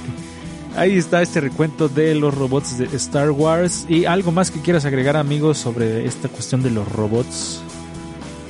Ahí 0.77 0.99
está 0.99 1.23
este 1.23 1.41
recuento 1.41 1.89
de 1.89 2.15
los 2.15 2.35
robots 2.35 2.77
de 2.77 2.85
Star 2.97 3.31
Wars. 3.31 3.87
¿Y 3.89 4.05
algo 4.05 4.31
más 4.31 4.51
que 4.51 4.61
quieras 4.61 4.85
agregar, 4.85 5.17
amigos, 5.17 5.57
sobre 5.57 6.05
esta 6.05 6.29
cuestión 6.29 6.63
de 6.63 6.71
los 6.71 6.87
robots? 6.93 7.63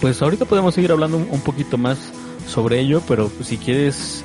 Pues 0.01 0.21
ahorita 0.21 0.45
podemos 0.45 0.75
seguir 0.75 0.91
hablando 0.91 1.19
un, 1.19 1.41
poquito 1.41 1.79
más 1.79 1.99
sobre 2.49 2.81
ello, 2.81 3.01
pero 3.07 3.31
si 3.43 3.59
quieres 3.59 4.25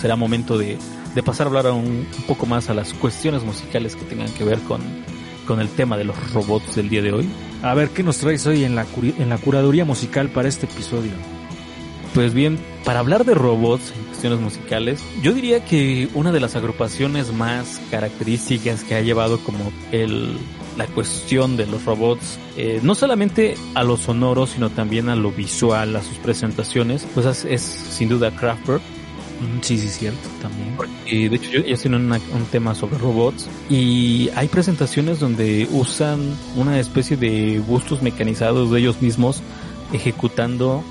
será 0.00 0.16
momento 0.16 0.56
de, 0.56 0.78
de 1.14 1.22
pasar 1.22 1.46
a 1.46 1.48
hablar 1.48 1.66
un, 1.66 1.84
un 1.84 2.24
poco 2.26 2.46
más 2.46 2.70
a 2.70 2.74
las 2.74 2.94
cuestiones 2.94 3.44
musicales 3.44 3.94
que 3.94 4.06
tengan 4.06 4.32
que 4.32 4.44
ver 4.44 4.60
con, 4.60 4.80
con 5.46 5.60
el 5.60 5.68
tema 5.68 5.98
de 5.98 6.04
los 6.04 6.32
robots 6.32 6.76
del 6.76 6.88
día 6.88 7.02
de 7.02 7.12
hoy. 7.12 7.28
A 7.62 7.74
ver, 7.74 7.90
¿qué 7.90 8.02
nos 8.02 8.18
traes 8.18 8.46
hoy 8.46 8.64
en 8.64 8.74
la, 8.74 8.86
en 9.02 9.28
la 9.28 9.36
curaduría 9.36 9.84
musical 9.84 10.30
para 10.30 10.48
este 10.48 10.64
episodio? 10.64 11.12
Pues 12.14 12.32
bien, 12.32 12.58
para 12.84 13.00
hablar 13.00 13.24
de 13.24 13.34
robots 13.34 13.92
en 13.96 14.04
cuestiones 14.04 14.38
musicales, 14.38 15.02
yo 15.20 15.32
diría 15.34 15.64
que 15.64 16.08
una 16.14 16.30
de 16.30 16.38
las 16.38 16.54
agrupaciones 16.54 17.32
más 17.32 17.80
características 17.90 18.84
que 18.84 18.94
ha 18.94 19.00
llevado 19.00 19.40
como 19.40 19.72
el, 19.90 20.36
la 20.78 20.86
cuestión 20.86 21.56
de 21.56 21.66
los 21.66 21.84
robots, 21.84 22.38
eh, 22.56 22.78
no 22.84 22.94
solamente 22.94 23.56
a 23.74 23.82
lo 23.82 23.96
sonoro, 23.96 24.46
sino 24.46 24.70
también 24.70 25.08
a 25.08 25.16
lo 25.16 25.32
visual, 25.32 25.96
a 25.96 26.02
sus 26.04 26.16
presentaciones, 26.18 27.04
pues 27.14 27.26
es, 27.26 27.44
es 27.46 27.62
sin 27.62 28.08
duda 28.08 28.30
Kraftwerk. 28.30 28.80
Mm, 28.80 29.60
Sí, 29.62 29.76
sí, 29.76 29.88
cierto, 29.88 30.28
también. 30.40 30.76
Y 31.06 31.26
de 31.26 31.34
hecho 31.34 31.50
yo, 31.50 31.60
ellos 31.62 31.80
tienen 31.80 32.02
una- 32.06 32.20
un 32.32 32.44
tema 32.44 32.76
sobre 32.76 32.96
robots 32.98 33.48
y 33.68 34.30
hay 34.36 34.46
presentaciones 34.46 35.18
donde 35.18 35.66
usan 35.72 36.20
una 36.54 36.78
especie 36.78 37.16
de 37.16 37.58
bustos 37.66 38.02
mecanizados 38.02 38.70
de 38.70 38.78
ellos 38.78 39.02
mismos 39.02 39.42
ejecutando 39.92 40.84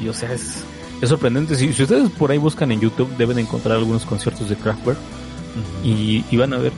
y 0.00 0.08
o 0.08 0.14
sea 0.14 0.32
es, 0.32 0.64
es 1.00 1.08
sorprendente. 1.08 1.56
Si, 1.56 1.72
si 1.72 1.82
ustedes 1.82 2.10
por 2.10 2.30
ahí 2.30 2.38
buscan 2.38 2.72
en 2.72 2.80
YouTube 2.80 3.16
deben 3.16 3.38
encontrar 3.38 3.76
algunos 3.76 4.04
conciertos 4.04 4.48
de 4.48 4.56
Kraftwerk 4.56 4.98
y, 5.84 6.24
y 6.30 6.36
van 6.36 6.52
a 6.52 6.58
ver 6.58 6.72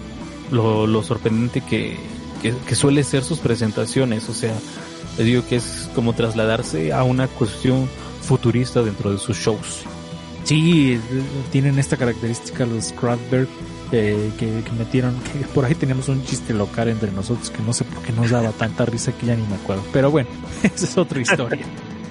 lo, 0.51 0.87
lo 0.87 1.03
sorprendente 1.03 1.61
que, 1.61 1.97
que, 2.43 2.55
que 2.67 2.75
suele 2.75 3.05
ser 3.05 3.25
sus 3.25 3.39
presentaciones. 3.39 4.29
O 4.29 4.35
sea, 4.35 4.55
les 5.17 5.27
digo 5.27 5.47
que 5.47 5.57
es 5.57 5.89
como 5.95 6.13
trasladarse 6.13 6.93
a 6.93 7.05
una 7.05 7.29
cuestión 7.29 7.89
futurista 8.23 8.83
dentro 8.83 9.13
de 9.13 9.19
sus 9.19 9.37
shows. 9.37 9.85
Sí, 10.45 10.99
tienen 11.53 11.79
esta 11.79 11.97
característica 11.97 12.65
los 12.65 12.93
Kraftwerk 12.93 13.49
eh, 13.93 14.31
que, 14.39 14.63
que 14.63 14.73
metieron, 14.79 15.15
que 15.21 15.47
por 15.49 15.65
ahí 15.65 15.75
teníamos 15.75 16.09
un 16.09 16.25
chiste 16.25 16.55
local 16.55 16.89
entre 16.89 17.11
nosotros 17.13 17.51
que 17.51 17.63
no 17.63 17.73
sé 17.73 17.85
por 17.85 18.03
qué 18.03 18.13
nos 18.13 18.31
daba 18.31 18.51
tanta 18.53 18.85
risa 18.85 19.13
que 19.13 19.27
ya 19.27 19.37
ni 19.37 19.47
me 19.47 19.57
acuerdo. 19.57 19.85
Pero 19.93 20.11
bueno, 20.11 20.29
esa 20.63 20.85
es 20.85 20.97
otra 20.97 21.21
historia. 21.21 21.67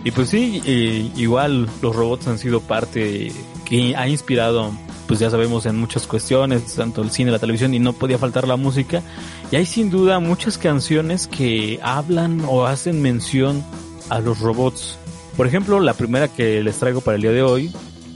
Y 0.07 0.11
pues 0.11 0.29
sí, 0.29 0.61
eh, 0.65 1.11
igual 1.17 1.67
los 1.81 1.93
robots 1.93 2.29
han 2.29 2.39
sido 2.39 2.61
parte 2.61 3.29
que 3.65 3.93
ha 3.93 4.07
inspirado, 4.07 4.71
pues 5.05 5.19
ya 5.19 5.29
sabemos, 5.29 5.65
en 5.65 5.75
muchas 5.75 6.07
cuestiones, 6.07 6.75
tanto 6.75 7.01
el 7.01 7.11
cine, 7.11 7.29
la 7.29 7.39
televisión, 7.39 7.73
y 7.73 7.79
no 7.79 7.91
podía 7.91 8.17
faltar 8.17 8.47
la 8.47 8.55
música. 8.55 9.03
Y 9.51 9.57
hay 9.57 9.65
sin 9.65 9.89
duda 9.89 10.21
muchas 10.21 10.57
canciones 10.57 11.27
que 11.27 11.81
hablan 11.83 12.41
o 12.47 12.65
hacen 12.65 13.01
mención 13.01 13.65
a 14.07 14.21
los 14.21 14.39
robots. 14.39 14.97
Por 15.35 15.45
ejemplo, 15.45 15.81
la 15.81 15.93
primera 15.93 16.29
que 16.29 16.63
les 16.63 16.79
traigo 16.79 17.01
para 17.01 17.15
el 17.15 17.23
día 17.23 17.31
de 17.31 17.41
hoy, 17.41 17.73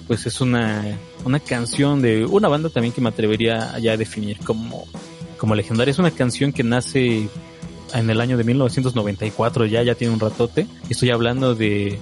pues 0.08 0.26
es 0.26 0.40
una, 0.40 0.98
una 1.26 1.42
canción 1.42 2.02
de 2.02 2.26
una 2.26 2.48
banda 2.48 2.70
también 2.70 2.94
que 2.94 3.02
me 3.02 3.10
atrevería 3.10 3.78
ya 3.80 3.92
a 3.92 3.98
definir 3.98 4.38
como, 4.46 4.86
como 5.38 5.56
legendaria. 5.56 5.92
Es 5.92 6.00
una 6.00 6.12
canción 6.12 6.54
que 6.54 6.64
nace 6.64 7.28
en 7.94 8.10
el 8.10 8.22
año 8.22 8.38
de 8.38 8.44
1994 8.44 9.66
ya, 9.66 9.84
ya 9.84 9.96
tiene 9.96 10.14
un 10.14 10.20
ratote. 10.20 10.68
Estoy 10.90 11.10
hablando 11.12 11.56
de, 11.56 11.98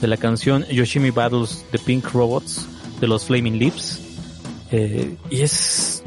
de 0.00 0.06
la 0.08 0.16
canción 0.16 0.64
Yoshimi 0.70 1.10
Battles 1.10 1.64
the 1.70 1.78
Pink 1.78 2.10
Robots 2.12 2.66
de 3.00 3.06
los 3.08 3.24
Flaming 3.26 3.58
Lips. 3.58 4.00
Eh, 4.72 5.16
y 5.30 5.40
es, 5.42 6.02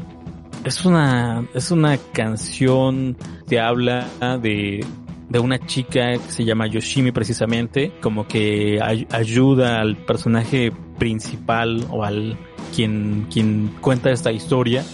es 0.64 0.84
una, 0.84 1.48
es 1.54 1.70
una 1.70 1.96
canción 2.12 3.16
que 3.48 3.58
habla 3.58 4.06
de, 4.42 4.84
de 5.28 5.38
una 5.38 5.58
chica 5.66 6.12
que 6.12 6.30
se 6.32 6.44
llama 6.44 6.66
Yoshimi 6.66 7.10
precisamente, 7.12 7.92
como 8.02 8.26
que 8.28 8.78
ay- 8.82 9.06
ayuda 9.10 9.80
al 9.80 9.96
personaje 9.96 10.72
principal 10.98 11.86
o 11.90 12.04
al 12.04 12.36
quien, 12.76 13.26
quien 13.32 13.72
cuenta 13.80 14.10
esta 14.10 14.30
historia 14.32 14.84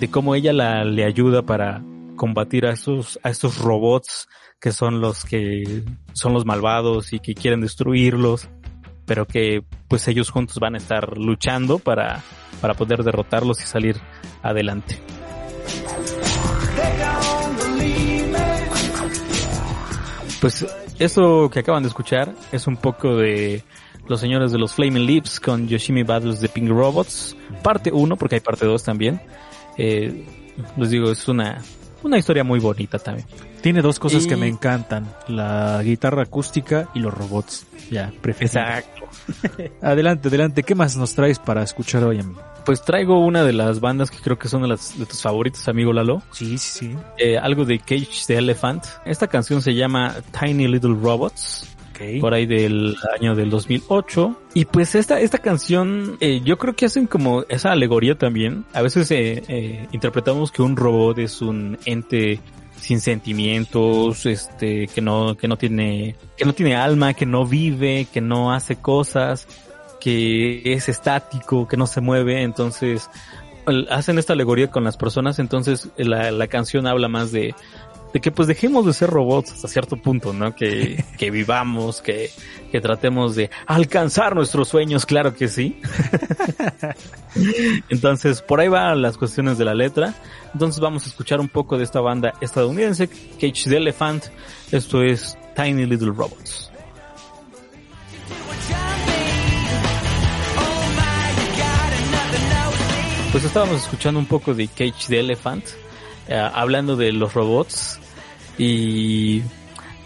de 0.00 0.08
cómo 0.10 0.34
ella 0.34 0.52
la, 0.52 0.82
le 0.84 1.04
ayuda 1.04 1.42
para 1.42 1.82
combatir 2.20 2.66
a 2.66 2.72
estos, 2.72 3.18
a 3.22 3.30
estos 3.30 3.56
robots 3.56 4.28
que 4.60 4.72
son 4.72 5.00
los 5.00 5.24
que 5.24 5.84
son 6.12 6.34
los 6.34 6.44
malvados 6.44 7.14
y 7.14 7.18
que 7.18 7.32
quieren 7.32 7.62
destruirlos, 7.62 8.46
pero 9.06 9.26
que 9.26 9.64
pues 9.88 10.06
ellos 10.06 10.28
juntos 10.28 10.58
van 10.58 10.74
a 10.74 10.76
estar 10.76 11.16
luchando 11.16 11.78
para, 11.78 12.22
para 12.60 12.74
poder 12.74 13.04
derrotarlos 13.04 13.62
y 13.62 13.64
salir 13.64 13.96
adelante. 14.42 15.00
Pues 20.42 20.66
eso 20.98 21.48
que 21.50 21.60
acaban 21.60 21.82
de 21.82 21.88
escuchar 21.88 22.34
es 22.52 22.66
un 22.66 22.76
poco 22.76 23.16
de 23.16 23.64
los 24.08 24.20
señores 24.20 24.52
de 24.52 24.58
los 24.58 24.74
Flaming 24.74 25.06
Lips 25.06 25.40
con 25.40 25.68
Yoshimi 25.68 26.02
Battles 26.02 26.42
de 26.42 26.50
Pink 26.50 26.68
Robots, 26.68 27.34
parte 27.62 27.90
1, 27.90 28.14
porque 28.18 28.34
hay 28.34 28.40
parte 28.42 28.66
2 28.66 28.84
también. 28.84 29.22
Eh, 29.78 30.26
les 30.76 30.90
digo, 30.90 31.10
es 31.10 31.26
una, 31.26 31.62
una 32.02 32.18
historia 32.18 32.44
muy 32.44 32.60
bonita 32.60 32.98
también. 32.98 33.26
Tiene 33.60 33.82
dos 33.82 33.98
cosas 33.98 34.26
que 34.26 34.36
me 34.36 34.48
encantan, 34.48 35.06
la 35.28 35.82
guitarra 35.82 36.22
acústica 36.22 36.88
y 36.94 37.00
los 37.00 37.12
robots. 37.12 37.66
Ya, 37.90 38.12
prefiero. 38.20 38.46
Exacto. 38.46 39.00
Adelante, 39.82 40.28
adelante, 40.28 40.62
¿qué 40.62 40.74
más 40.74 40.96
nos 40.96 41.14
traes 41.14 41.38
para 41.38 41.62
escuchar 41.62 42.04
hoy, 42.04 42.20
amigo? 42.20 42.40
Pues 42.64 42.82
traigo 42.82 43.24
una 43.24 43.42
de 43.42 43.52
las 43.52 43.80
bandas 43.80 44.10
que 44.10 44.18
creo 44.18 44.38
que 44.38 44.48
son 44.48 44.62
de, 44.62 44.68
las, 44.68 44.98
de 44.98 45.06
tus 45.06 45.20
favoritos, 45.22 45.66
amigo 45.68 45.92
Lalo. 45.92 46.22
Sí, 46.32 46.58
sí, 46.58 46.78
sí. 46.78 46.96
Eh, 47.18 47.38
algo 47.38 47.64
de 47.64 47.78
Cage 47.78 48.26
the 48.26 48.36
Elephant. 48.36 48.84
Esta 49.04 49.26
canción 49.26 49.62
se 49.62 49.74
llama 49.74 50.16
Tiny 50.38 50.68
Little 50.68 50.94
Robots. 50.94 51.66
Por 52.20 52.34
ahí 52.34 52.46
del 52.46 52.96
año 53.18 53.34
del 53.34 53.50
2008. 53.50 54.36
Y 54.54 54.64
pues 54.64 54.94
esta, 54.94 55.20
esta 55.20 55.38
canción, 55.38 56.16
eh, 56.20 56.40
yo 56.44 56.56
creo 56.58 56.74
que 56.74 56.86
hacen 56.86 57.06
como 57.06 57.44
esa 57.48 57.72
alegoría 57.72 58.16
también. 58.16 58.64
A 58.72 58.82
veces 58.82 59.10
eh, 59.10 59.42
eh, 59.48 59.86
interpretamos 59.92 60.50
que 60.50 60.62
un 60.62 60.76
robot 60.76 61.18
es 61.18 61.42
un 61.42 61.78
ente 61.84 62.40
sin 62.76 63.00
sentimientos, 63.00 64.24
este, 64.24 64.86
que 64.88 65.02
no, 65.02 65.36
que 65.36 65.46
no 65.46 65.58
tiene, 65.58 66.16
que 66.36 66.46
no 66.46 66.54
tiene 66.54 66.74
alma, 66.74 67.12
que 67.12 67.26
no 67.26 67.44
vive, 67.44 68.06
que 68.10 68.22
no 68.22 68.52
hace 68.52 68.76
cosas, 68.76 69.46
que 70.00 70.62
es 70.64 70.88
estático, 70.88 71.68
que 71.68 71.76
no 71.76 71.86
se 71.86 72.00
mueve. 72.00 72.42
Entonces, 72.42 73.10
hacen 73.90 74.18
esta 74.18 74.32
alegoría 74.32 74.70
con 74.70 74.84
las 74.84 74.96
personas. 74.96 75.38
Entonces, 75.38 75.90
la, 75.98 76.30
la 76.30 76.46
canción 76.46 76.86
habla 76.86 77.08
más 77.08 77.30
de, 77.32 77.54
de 78.12 78.20
que 78.20 78.30
pues 78.30 78.48
dejemos 78.48 78.86
de 78.86 78.92
ser 78.92 79.10
robots 79.10 79.52
hasta 79.52 79.68
cierto 79.68 79.96
punto, 79.96 80.32
¿no? 80.32 80.54
Que, 80.54 81.04
que 81.18 81.30
vivamos, 81.30 82.00
que, 82.00 82.30
que 82.70 82.80
tratemos 82.80 83.34
de 83.34 83.50
alcanzar 83.66 84.34
nuestros 84.34 84.68
sueños, 84.68 85.06
claro 85.06 85.34
que 85.34 85.48
sí. 85.48 85.80
Entonces, 87.88 88.42
por 88.42 88.60
ahí 88.60 88.68
van 88.68 89.02
las 89.02 89.16
cuestiones 89.16 89.58
de 89.58 89.64
la 89.64 89.74
letra. 89.74 90.14
Entonces 90.52 90.80
vamos 90.80 91.06
a 91.06 91.08
escuchar 91.08 91.40
un 91.40 91.48
poco 91.48 91.78
de 91.78 91.84
esta 91.84 92.00
banda 92.00 92.34
estadounidense, 92.40 93.08
Cage 93.08 93.68
the 93.68 93.76
Elephant. 93.76 94.24
Esto 94.72 95.02
es 95.02 95.38
Tiny 95.54 95.86
Little 95.86 96.12
Robots. 96.12 96.70
Pues 103.32 103.44
estábamos 103.44 103.82
escuchando 103.82 104.18
un 104.18 104.26
poco 104.26 104.54
de 104.54 104.66
Cage 104.66 105.06
the 105.06 105.20
Elephant, 105.20 105.64
eh, 106.30 106.50
hablando 106.54 106.96
de 106.96 107.12
los 107.12 107.34
robots. 107.34 108.00
Y 108.56 109.42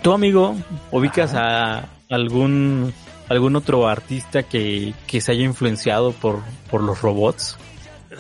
tú, 0.03 0.13
amigo, 0.13 0.57
ubicas 0.91 1.35
a 1.35 1.89
algún 2.11 2.93
algún 3.29 3.57
otro 3.57 3.89
artista 3.89 4.43
que, 4.43 4.95
que 5.07 5.21
se 5.21 5.33
haya 5.33 5.45
influenciado 5.45 6.13
por, 6.13 6.41
por 6.71 6.83
los 6.83 7.01
robots. 7.01 7.57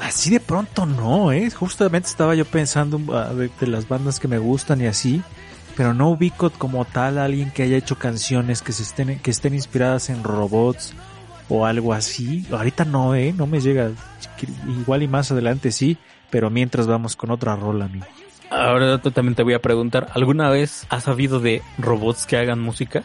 Así 0.00 0.30
de 0.30 0.40
pronto 0.40 0.86
no, 0.86 1.32
¿eh? 1.32 1.50
Justamente 1.50 2.08
estaba 2.08 2.34
yo 2.34 2.44
pensando 2.44 3.00
ah, 3.14 3.32
de, 3.32 3.50
de 3.60 3.66
las 3.66 3.88
bandas 3.88 4.18
que 4.18 4.28
me 4.28 4.38
gustan 4.38 4.80
y 4.80 4.86
así, 4.86 5.22
pero 5.76 5.94
no 5.94 6.10
ubico 6.10 6.50
como 6.50 6.84
tal 6.84 7.18
a 7.18 7.24
alguien 7.24 7.50
que 7.50 7.62
haya 7.62 7.76
hecho 7.76 7.96
canciones 7.98 8.62
que 8.62 8.72
se 8.72 8.82
estén, 8.82 9.18
que 9.20 9.30
estén 9.30 9.54
inspiradas 9.54 10.10
en 10.10 10.24
robots 10.24 10.94
o 11.48 11.66
algo 11.66 11.92
así. 11.92 12.46
Ahorita 12.50 12.84
no, 12.84 13.14
¿eh? 13.14 13.32
No 13.36 13.46
me 13.46 13.60
llega. 13.60 13.90
Igual 14.66 15.02
y 15.02 15.08
más 15.08 15.30
adelante 15.30 15.70
sí, 15.70 15.96
pero 16.34 16.50
mientras 16.50 16.88
vamos 16.88 17.14
con 17.14 17.30
otra 17.30 17.54
rola, 17.54 17.84
amigo. 17.84 18.06
Ahora 18.50 18.98
también 18.98 19.36
te 19.36 19.44
voy 19.44 19.54
a 19.54 19.62
preguntar, 19.62 20.08
¿alguna 20.14 20.50
vez 20.50 20.84
has 20.90 21.04
sabido 21.04 21.38
de 21.38 21.62
robots 21.78 22.26
que 22.26 22.36
hagan 22.36 22.58
música? 22.60 23.04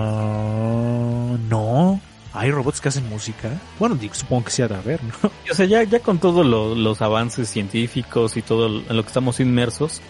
Ah, 0.00 1.36
no. 1.48 2.00
¿Hay 2.32 2.50
robots 2.50 2.80
que 2.80 2.88
hacen 2.88 3.08
música? 3.08 3.48
Bueno, 3.78 3.96
supongo 4.12 4.44
que 4.46 4.50
sí 4.50 4.62
ha 4.62 4.66
de 4.68 4.74
haber, 4.74 5.00
¿no? 5.04 5.12
O 5.50 5.54
sea, 5.54 5.66
ya, 5.66 5.84
ya 5.84 6.00
con 6.00 6.18
todos 6.18 6.44
lo- 6.44 6.74
los 6.74 7.00
avances 7.00 7.48
científicos 7.48 8.36
y 8.36 8.42
todo 8.42 8.66
en 8.66 8.96
lo 8.96 9.02
que 9.04 9.08
estamos 9.08 9.38
inmersos, 9.38 10.00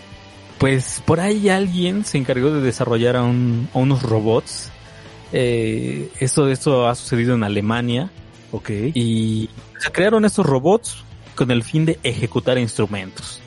pues 0.56 1.02
por 1.04 1.20
ahí 1.20 1.50
alguien 1.50 2.04
se 2.06 2.16
encargó 2.16 2.50
de 2.50 2.62
desarrollar 2.62 3.16
a, 3.16 3.22
un- 3.24 3.68
a 3.74 3.78
unos 3.78 4.02
robots. 4.02 4.70
Eh, 5.32 6.10
esto, 6.18 6.48
esto 6.48 6.88
ha 6.88 6.94
sucedido 6.94 7.34
en 7.34 7.44
Alemania 7.44 8.10
Ok. 8.52 8.70
y 8.94 9.50
se 9.78 9.92
crearon 9.92 10.24
estos 10.24 10.46
robots 10.46 11.04
con 11.34 11.50
el 11.50 11.62
fin 11.62 11.86
de 11.86 11.98
ejecutar 12.02 12.58
instrumentos. 12.58 13.40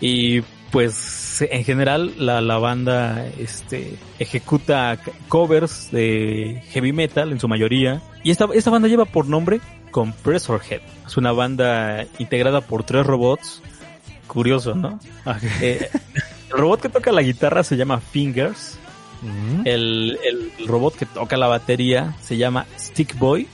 Y 0.00 0.40
pues 0.70 1.42
en 1.42 1.64
general 1.64 2.14
la, 2.18 2.40
la 2.40 2.58
banda 2.58 3.26
este, 3.38 3.96
ejecuta 4.18 4.98
covers 5.28 5.90
de 5.90 6.62
heavy 6.70 6.92
metal 6.92 7.32
en 7.32 7.40
su 7.40 7.48
mayoría. 7.48 8.00
Y 8.22 8.30
esta, 8.30 8.48
esta 8.54 8.70
banda 8.70 8.88
lleva 8.88 9.04
por 9.04 9.26
nombre 9.26 9.60
Compressor 9.90 10.60
Head. 10.68 10.80
Es 11.06 11.16
una 11.16 11.32
banda 11.32 12.06
integrada 12.18 12.60
por 12.60 12.84
tres 12.84 13.04
robots. 13.06 13.62
Curioso, 14.26 14.74
¿no? 14.76 15.00
Eh, 15.60 15.90
el 16.50 16.56
robot 16.56 16.80
que 16.82 16.88
toca 16.88 17.10
la 17.10 17.22
guitarra 17.22 17.64
se 17.64 17.76
llama 17.76 17.98
Fingers. 18.00 18.78
Mm, 19.22 19.66
El, 19.66 20.18
el 20.24 20.66
robot 20.68 20.94
que 20.96 21.04
toca 21.06 21.36
la 21.36 21.48
batería 21.48 22.14
se 22.22 22.36
llama 22.36 22.64
Stick 22.78 23.18
Boy. 23.18 23.48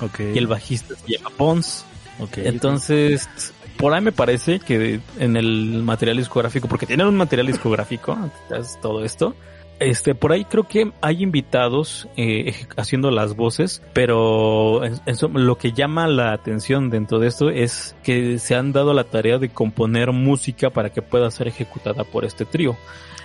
ok. 0.00 0.20
Y 0.34 0.38
el 0.38 0.46
bajista 0.46 0.94
se 0.96 1.18
llama 1.18 1.30
Pons. 1.36 1.84
Ok. 2.20 2.38
Entonces, 2.38 3.28
por 3.76 3.92
ahí 3.94 4.00
me 4.00 4.12
parece 4.12 4.60
que 4.60 5.00
en 5.18 5.36
el 5.36 5.82
material 5.82 6.16
discográfico, 6.16 6.68
porque 6.68 6.86
tienen 6.86 7.06
un 7.06 7.16
material 7.16 7.46
discográfico, 7.46 8.16
es 8.56 8.78
todo 8.80 9.04
esto, 9.04 9.34
este, 9.80 10.14
por 10.14 10.30
ahí 10.32 10.44
creo 10.44 10.68
que 10.68 10.92
hay 11.00 11.22
invitados 11.24 12.06
eh, 12.16 12.54
haciendo 12.76 13.10
las 13.10 13.34
voces, 13.34 13.82
pero 13.92 14.84
en- 14.84 14.96
lo 15.34 15.58
que 15.58 15.72
llama 15.72 16.06
la 16.06 16.32
atención 16.32 16.90
dentro 16.90 17.18
de 17.18 17.26
esto 17.26 17.50
es 17.50 17.96
que 18.04 18.38
se 18.38 18.54
han 18.54 18.72
dado 18.72 18.94
la 18.94 19.02
tarea 19.04 19.38
de 19.38 19.48
componer 19.48 20.12
música 20.12 20.70
para 20.70 20.90
que 20.90 21.02
pueda 21.02 21.28
ser 21.32 21.48
ejecutada 21.48 22.04
por 22.04 22.24
este 22.24 22.44
trío. 22.44 22.76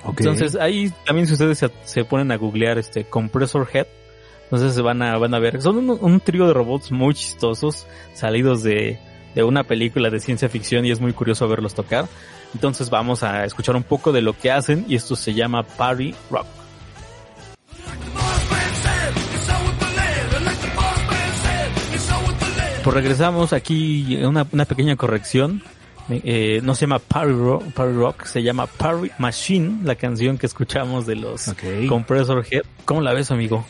Ok. 0.04 0.22
Entonces 0.22 0.56
ahí 0.56 0.92
también 1.06 1.28
si 1.28 1.34
ustedes 1.34 1.60
se, 1.60 1.70
se 1.84 2.04
ponen 2.04 2.32
a 2.32 2.38
googlear 2.38 2.80
este 2.80 3.04
Compressor 3.04 3.68
Head, 3.72 3.86
entonces 4.52 4.74
se 4.74 4.82
van 4.82 5.04
a, 5.04 5.16
van 5.20 5.36
a 5.36 5.40
ver, 5.40 5.62
son 5.62 5.78
un, 5.78 5.98
un 6.02 6.20
trío 6.20 6.48
de 6.48 6.54
robots 6.54 6.92
muy 6.92 7.14
chistosos, 7.14 7.86
salidos 8.16 8.64
de, 8.64 8.98
de 9.36 9.44
una 9.44 9.64
película 9.64 10.10
de 10.10 10.20
ciencia 10.20 10.50
ficción 10.50 10.86
y 10.86 10.92
es 10.92 11.00
muy 11.00 11.14
curioso 11.14 11.48
verlos 11.48 11.76
tocar. 11.76 12.08
Entonces 12.56 12.90
vamos 12.90 13.22
a 13.22 13.46
escuchar 13.46 13.76
un 13.76 13.84
poco 13.84 14.12
de 14.12 14.24
lo 14.24 14.34
que 14.34 14.50
hacen 14.50 14.86
y 14.88 14.96
esto 14.96 15.16
se 15.16 15.36
llama 15.36 15.62
Party 15.62 16.16
Rock. 16.32 16.48
Pues 22.84 22.96
regresamos 22.96 23.54
aquí, 23.54 24.18
una, 24.24 24.48
una 24.52 24.66
pequeña 24.66 24.96
corrección. 24.96 25.62
Eh, 26.10 26.60
no 26.64 26.74
se 26.74 26.82
llama 26.82 26.98
Party 26.98 27.34
Rock, 27.34 27.64
Party 27.74 27.94
Rock, 27.94 28.26
se 28.26 28.42
llama 28.42 28.66
Party 28.66 29.12
Machine, 29.20 29.82
la 29.84 29.94
canción 29.94 30.40
que 30.40 30.48
escuchamos 30.48 31.06
de 31.06 31.18
los 31.18 31.50
Ok. 31.50 31.88
Compressor 31.88 32.44
Head. 32.50 32.64
¿Cómo 32.86 33.02
la 33.02 33.14
ves, 33.14 33.30
amigo? 33.30 33.64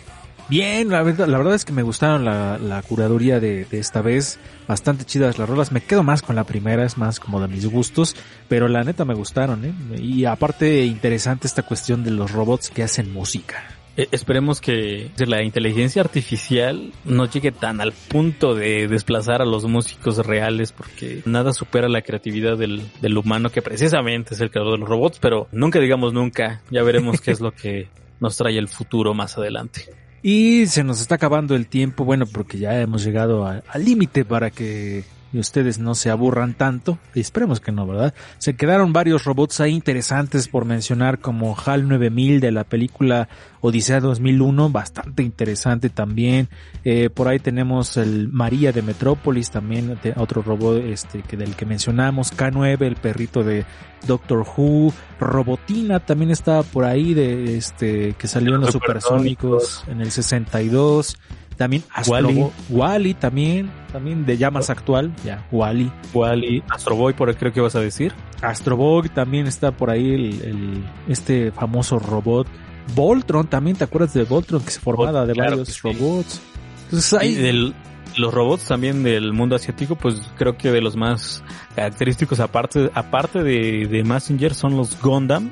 Bien, 0.50 0.90
la 0.90 1.04
verdad, 1.04 1.28
la 1.28 1.38
verdad 1.38 1.54
es 1.54 1.64
que 1.64 1.74
me 1.74 1.84
gustaron 1.84 2.26
la, 2.26 2.58
la 2.58 2.82
curaduría 2.82 3.40
de, 3.40 3.66
de 3.66 3.80
esta 3.80 4.02
vez. 4.02 4.40
Bastante 4.68 5.06
chidas 5.06 5.38
las 5.38 5.48
rolas. 5.48 5.72
Me 5.72 5.82
quedo 5.82 6.02
más 6.02 6.24
con 6.24 6.36
la 6.36 6.44
primera, 6.44 6.84
es 6.86 6.98
más 6.98 7.20
como 7.20 7.40
de 7.40 7.48
mis 7.48 7.68
gustos. 7.68 8.16
Pero 8.48 8.68
la 8.68 8.84
neta 8.84 9.06
me 9.06 9.14
gustaron, 9.14 9.64
¿eh? 9.64 9.74
Y 10.02 10.26
aparte 10.26 10.86
interesante 10.86 11.46
esta 11.46 11.62
cuestión 11.62 12.04
de 12.04 12.12
los 12.12 12.32
robots 12.32 12.72
que 12.72 12.82
hacen 12.82 13.14
música. 13.14 13.64
Eh, 13.96 14.08
esperemos 14.12 14.62
que 14.62 15.12
la 15.18 15.44
inteligencia 15.44 16.02
artificial 16.02 16.94
no 17.06 17.26
llegue 17.26 17.52
tan 17.52 17.82
al 17.82 17.92
punto 17.92 18.56
de 18.56 18.88
desplazar 18.88 19.42
a 19.42 19.46
los 19.46 19.66
músicos 19.66 20.26
reales 20.26 20.72
porque 20.72 21.22
nada 21.26 21.54
supera 21.54 21.90
la 21.90 22.02
creatividad 22.02 22.58
del, 22.58 22.82
del 23.02 23.18
humano 23.18 23.50
que 23.50 23.62
precisamente 23.62 24.36
es 24.36 24.42
el 24.42 24.52
creador 24.52 24.74
de 24.74 24.80
los 24.80 24.90
robots, 24.90 25.20
pero 25.20 25.48
nunca 25.52 25.80
digamos 25.80 26.14
nunca, 26.14 26.62
ya 26.72 26.82
veremos 26.82 27.20
qué 27.20 27.32
es 27.32 27.42
lo 27.42 27.52
que 27.52 27.90
nos 28.20 28.38
trae 28.38 28.58
el 28.58 28.68
futuro 28.68 29.14
más 29.14 29.38
adelante. 29.38 29.82
Y 30.22 30.68
se 30.68 30.84
nos 30.84 31.02
está 31.02 31.16
acabando 31.16 31.56
el 31.56 31.68
tiempo, 31.68 32.04
bueno, 32.04 32.26
porque 32.26 32.58
ya 32.58 32.80
hemos 32.82 33.04
llegado 33.04 33.46
al 33.46 33.86
límite 33.86 34.26
para 34.26 34.50
que 34.52 35.04
ustedes 35.34 35.80
no 35.80 35.96
se 35.96 36.10
aburran 36.10 36.54
tanto. 36.54 36.98
Y 37.14 37.20
esperemos 37.20 37.60
que 37.60 37.72
no, 37.72 37.86
¿verdad? 37.86 38.14
Se 38.38 38.56
quedaron 38.56 38.94
varios 38.94 39.26
robots 39.26 39.60
ahí 39.60 39.74
interesantes 39.74 40.48
por 40.48 40.66
mencionar, 40.66 41.20
como 41.20 41.56
HAL 41.56 41.88
9000 41.88 42.40
de 42.40 42.52
la 42.52 42.64
película 42.64 43.30
Odisea 43.62 44.00
2001, 44.00 44.70
bastante 44.70 45.24
interesante 45.24 45.90
también. 45.90 46.50
Eh, 46.84 47.10
por 47.10 47.28
ahí 47.28 47.40
tenemos 47.40 47.98
el 47.98 48.30
María 48.30 48.72
de 48.72 48.82
Metrópolis, 48.82 49.52
también 49.52 50.00
otro 50.16 50.42
robot 50.42 50.84
este 50.84 51.22
que 51.22 51.38
del 51.38 51.56
que 51.56 51.66
mencionamos, 51.66 52.36
K9, 52.36 52.82
el 52.82 52.96
perrito 52.96 53.44
de 53.44 53.66
Doctor 54.08 54.46
Who, 54.56 54.94
Robotina 55.20 56.00
también 56.00 56.32
estaba 56.32 56.64
por 56.64 56.86
ahí 56.86 57.14
de 57.14 57.58
este 57.58 58.14
que 58.14 58.28
salió 58.28 58.56
en 58.56 58.62
los 58.62 58.72
Supersónicos 58.72 59.84
en 59.88 60.02
el 60.02 60.12
62. 60.12 61.18
También. 61.60 61.84
Astro 61.94 62.52
Wally 62.70 63.14
también, 63.14 63.70
también 63.92 64.26
de 64.26 64.38
ya 64.38 64.50
más 64.50 64.70
actual, 64.72 65.14
ya 65.24 65.46
Wally. 65.52 65.92
Wally, 66.14 66.64
Astro 66.70 66.96
Boy, 66.96 67.14
por 67.14 67.30
ahí 67.30 67.36
creo 67.36 67.54
que 67.54 67.62
vas 67.62 67.76
a 67.76 67.82
decir. 67.82 68.14
Astro 68.42 68.76
Boy 68.78 69.10
también 69.10 69.46
está 69.46 69.72
por 69.72 69.92
ahí 69.92 70.14
el, 70.14 70.42
el- 70.42 70.86
este 71.08 71.52
famoso 71.52 72.00
robot. 72.00 72.48
Voltron 72.96 73.46
también, 73.48 73.76
¿te 73.78 73.84
acuerdas 73.84 74.14
de 74.14 74.24
Voltron 74.24 74.64
que 74.64 74.72
se 74.72 74.80
formaba 74.80 75.26
de 75.28 75.34
Claro 75.34 75.50
varios 75.58 75.68
sí. 75.68 75.80
robots? 75.84 76.42
Entonces 76.86 77.14
Y 77.14 77.18
hay 77.26 77.36
del- 77.36 77.76
los 78.18 78.34
robots 78.34 78.64
también 78.66 79.04
del 79.04 79.34
mundo 79.34 79.56
asiático, 79.56 79.96
pues 79.96 80.16
creo 80.38 80.58
que 80.58 80.72
de 80.72 80.82
los 80.82 80.96
más 80.96 81.44
característicos, 81.76 82.40
aparte, 82.40 82.90
aparte 82.96 83.44
de, 83.44 83.86
de 83.86 84.04
Messenger, 84.04 84.54
son 84.56 84.76
los 84.78 85.00
Gundam, 85.00 85.52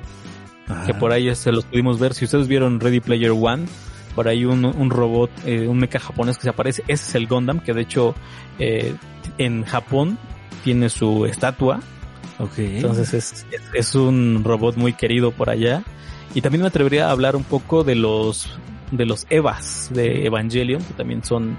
que 0.86 0.94
por 0.94 1.12
ahí 1.12 1.34
se 1.36 1.52
los 1.52 1.66
pudimos 1.66 2.00
ver. 2.00 2.14
Si 2.14 2.26
ustedes 2.26 2.48
vieron 2.48 2.80
Ready 2.80 3.00
Player 3.02 3.32
One, 3.32 3.66
por 4.18 4.28
ahí 4.28 4.46
un, 4.46 4.66
un 4.66 4.90
robot, 4.90 5.30
eh, 5.46 5.68
un 5.68 5.78
mecha 5.78 6.00
japonés 6.00 6.38
que 6.38 6.44
se 6.44 6.50
aparece, 6.50 6.82
ese 6.88 7.10
es 7.10 7.14
el 7.14 7.28
Gundam, 7.28 7.60
que 7.60 7.72
de 7.72 7.82
hecho 7.82 8.16
eh, 8.58 8.96
en 9.38 9.64
Japón 9.64 10.18
tiene 10.64 10.90
su 10.90 11.28
estatua, 11.28 11.82
Ok. 12.40 12.58
entonces 12.58 13.14
es, 13.14 13.46
es, 13.52 13.62
es 13.76 13.94
un 13.96 14.42
robot 14.44 14.76
muy 14.76 14.94
querido 14.94 15.30
por 15.30 15.52
allá. 15.52 15.84
Y 16.34 16.42
también 16.42 16.64
me 16.64 16.68
atrevería 16.68 17.10
a 17.10 17.12
hablar 17.12 17.36
un 17.36 17.44
poco 17.44 17.84
de 17.84 17.94
los 17.94 18.58
de 18.90 19.06
los 19.06 19.28
Evas 19.30 19.92
de 19.94 20.26
Evangelion, 20.26 20.82
que 20.82 20.94
también 20.96 21.24
son 21.24 21.56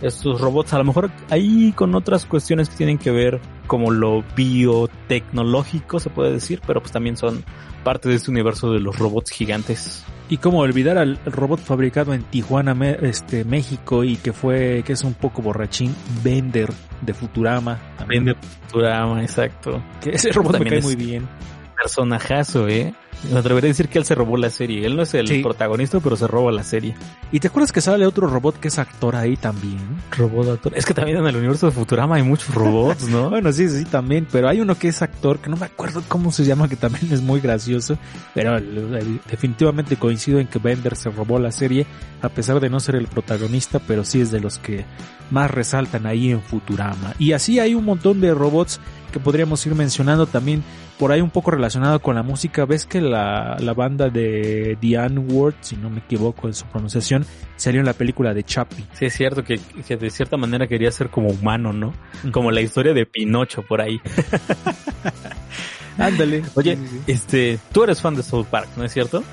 estos 0.00 0.40
robots, 0.40 0.72
a 0.72 0.78
lo 0.78 0.84
mejor 0.84 1.10
ahí 1.28 1.72
con 1.76 1.94
otras 1.94 2.24
cuestiones 2.24 2.70
que 2.70 2.76
tienen 2.76 2.96
que 2.96 3.10
ver 3.10 3.38
como 3.66 3.90
lo 3.90 4.24
biotecnológico, 4.34 6.00
se 6.00 6.08
puede 6.08 6.32
decir, 6.32 6.62
pero 6.66 6.80
pues 6.80 6.90
también 6.90 7.18
son 7.18 7.44
parte 7.84 8.08
de 8.08 8.14
este 8.14 8.30
universo 8.30 8.72
de 8.72 8.80
los 8.80 8.98
robots 8.98 9.30
gigantes. 9.30 10.04
Y 10.30 10.36
cómo 10.36 10.58
olvidar 10.58 10.98
al 10.98 11.18
robot 11.24 11.60
fabricado 11.60 12.12
en 12.12 12.22
Tijuana, 12.24 12.74
Me- 12.74 12.98
este, 13.02 13.44
México, 13.44 14.04
y 14.04 14.16
que 14.16 14.32
fue, 14.34 14.82
que 14.84 14.92
es 14.92 15.02
un 15.02 15.14
poco 15.14 15.40
borrachín, 15.40 15.94
Bender 16.22 16.70
de 17.00 17.14
Futurama. 17.14 17.78
también. 17.96 18.26
De 18.26 18.34
Futurama, 18.34 19.22
exacto. 19.22 19.82
Que 20.02 20.10
ese 20.10 20.30
robot 20.32 20.52
me 20.52 20.58
También 20.58 20.70
cae 20.70 20.78
es- 20.80 20.84
muy 20.84 20.96
bien. 20.96 21.26
Personajazo, 21.82 22.68
eh. 22.68 22.94
Me 23.32 23.38
atrevería 23.40 23.66
a 23.66 23.72
decir 23.72 23.88
que 23.88 23.98
él 23.98 24.04
se 24.04 24.14
robó 24.14 24.36
la 24.36 24.48
serie. 24.48 24.86
Él 24.86 24.94
no 24.94 25.02
es 25.02 25.12
el 25.12 25.26
Sí. 25.26 25.42
protagonista, 25.42 25.98
pero 25.98 26.16
se 26.16 26.28
roba 26.28 26.52
la 26.52 26.62
serie. 26.62 26.94
¿Y 27.32 27.40
te 27.40 27.48
acuerdas 27.48 27.72
que 27.72 27.80
sale 27.80 28.06
otro 28.06 28.28
robot 28.28 28.60
que 28.60 28.68
es 28.68 28.78
actor 28.78 29.16
ahí 29.16 29.36
también? 29.36 29.78
Robot 30.16 30.50
actor. 30.50 30.72
Es 30.76 30.86
que 30.86 30.94
también 30.94 31.18
en 31.18 31.26
el 31.26 31.34
universo 31.36 31.66
de 31.66 31.72
Futurama 31.72 32.14
hay 32.14 32.22
muchos 32.22 32.54
robots, 32.54 33.08
¿no? 33.08 33.28
Bueno, 33.30 33.52
sí, 33.52 33.68
sí, 33.68 33.84
también, 33.84 34.28
pero 34.30 34.48
hay 34.48 34.60
uno 34.60 34.76
que 34.78 34.86
es 34.88 35.02
actor, 35.02 35.40
que 35.40 35.50
no 35.50 35.56
me 35.56 35.66
acuerdo 35.66 36.00
cómo 36.06 36.30
se 36.30 36.44
llama, 36.44 36.68
que 36.68 36.76
también 36.76 37.12
es 37.12 37.20
muy 37.20 37.40
gracioso, 37.40 37.98
pero 38.34 38.56
definitivamente 39.28 39.96
coincido 39.96 40.38
en 40.38 40.46
que 40.46 40.60
Bender 40.60 40.94
se 40.94 41.10
robó 41.10 41.40
la 41.40 41.50
serie, 41.50 41.86
a 42.22 42.28
pesar 42.28 42.60
de 42.60 42.70
no 42.70 42.78
ser 42.78 42.94
el 42.94 43.08
protagonista, 43.08 43.80
pero 43.80 44.04
sí 44.04 44.20
es 44.20 44.30
de 44.30 44.38
los 44.40 44.58
que 44.58 44.84
más 45.30 45.50
resaltan 45.50 46.06
ahí 46.06 46.30
en 46.30 46.40
Futurama. 46.40 47.14
Y 47.18 47.32
así 47.32 47.58
hay 47.58 47.74
un 47.74 47.84
montón 47.84 48.20
de 48.20 48.32
robots 48.32 48.80
que 49.18 49.24
podríamos 49.24 49.64
ir 49.66 49.74
mencionando 49.74 50.26
también, 50.26 50.62
por 50.98 51.12
ahí 51.12 51.20
un 51.20 51.30
poco 51.30 51.50
relacionado 51.50 52.00
con 52.00 52.14
la 52.14 52.22
música, 52.22 52.64
ves 52.64 52.86
que 52.86 53.00
la, 53.00 53.56
la 53.58 53.74
banda 53.74 54.08
de 54.08 54.76
Diane 54.80 55.18
Ward, 55.18 55.54
si 55.60 55.76
no 55.76 55.90
me 55.90 55.98
equivoco 55.98 56.46
en 56.48 56.54
su 56.54 56.64
pronunciación, 56.66 57.26
salió 57.56 57.80
en 57.80 57.86
la 57.86 57.92
película 57.92 58.34
de 58.34 58.44
Chappie. 58.44 58.84
Sí, 58.92 59.06
es 59.06 59.14
cierto 59.14 59.44
que, 59.44 59.58
que 59.86 59.96
de 59.96 60.10
cierta 60.10 60.36
manera 60.36 60.66
quería 60.66 60.90
ser 60.90 61.08
como 61.10 61.28
humano, 61.28 61.72
¿no? 61.72 61.92
Como 62.32 62.50
la 62.50 62.60
historia 62.60 62.94
de 62.94 63.06
Pinocho 63.06 63.62
por 63.62 63.80
ahí. 63.80 64.00
Ándale. 65.98 66.42
Oye, 66.54 66.76
Sí, 66.76 66.86
sí, 66.86 67.00
sí. 67.06 67.12
este, 67.12 67.58
tú 67.72 67.82
eres 67.84 68.00
fan 68.00 68.14
de 68.14 68.22
South 68.22 68.46
Park, 68.46 68.68
¿no 68.76 68.84
es 68.84 68.92
cierto? 68.92 69.24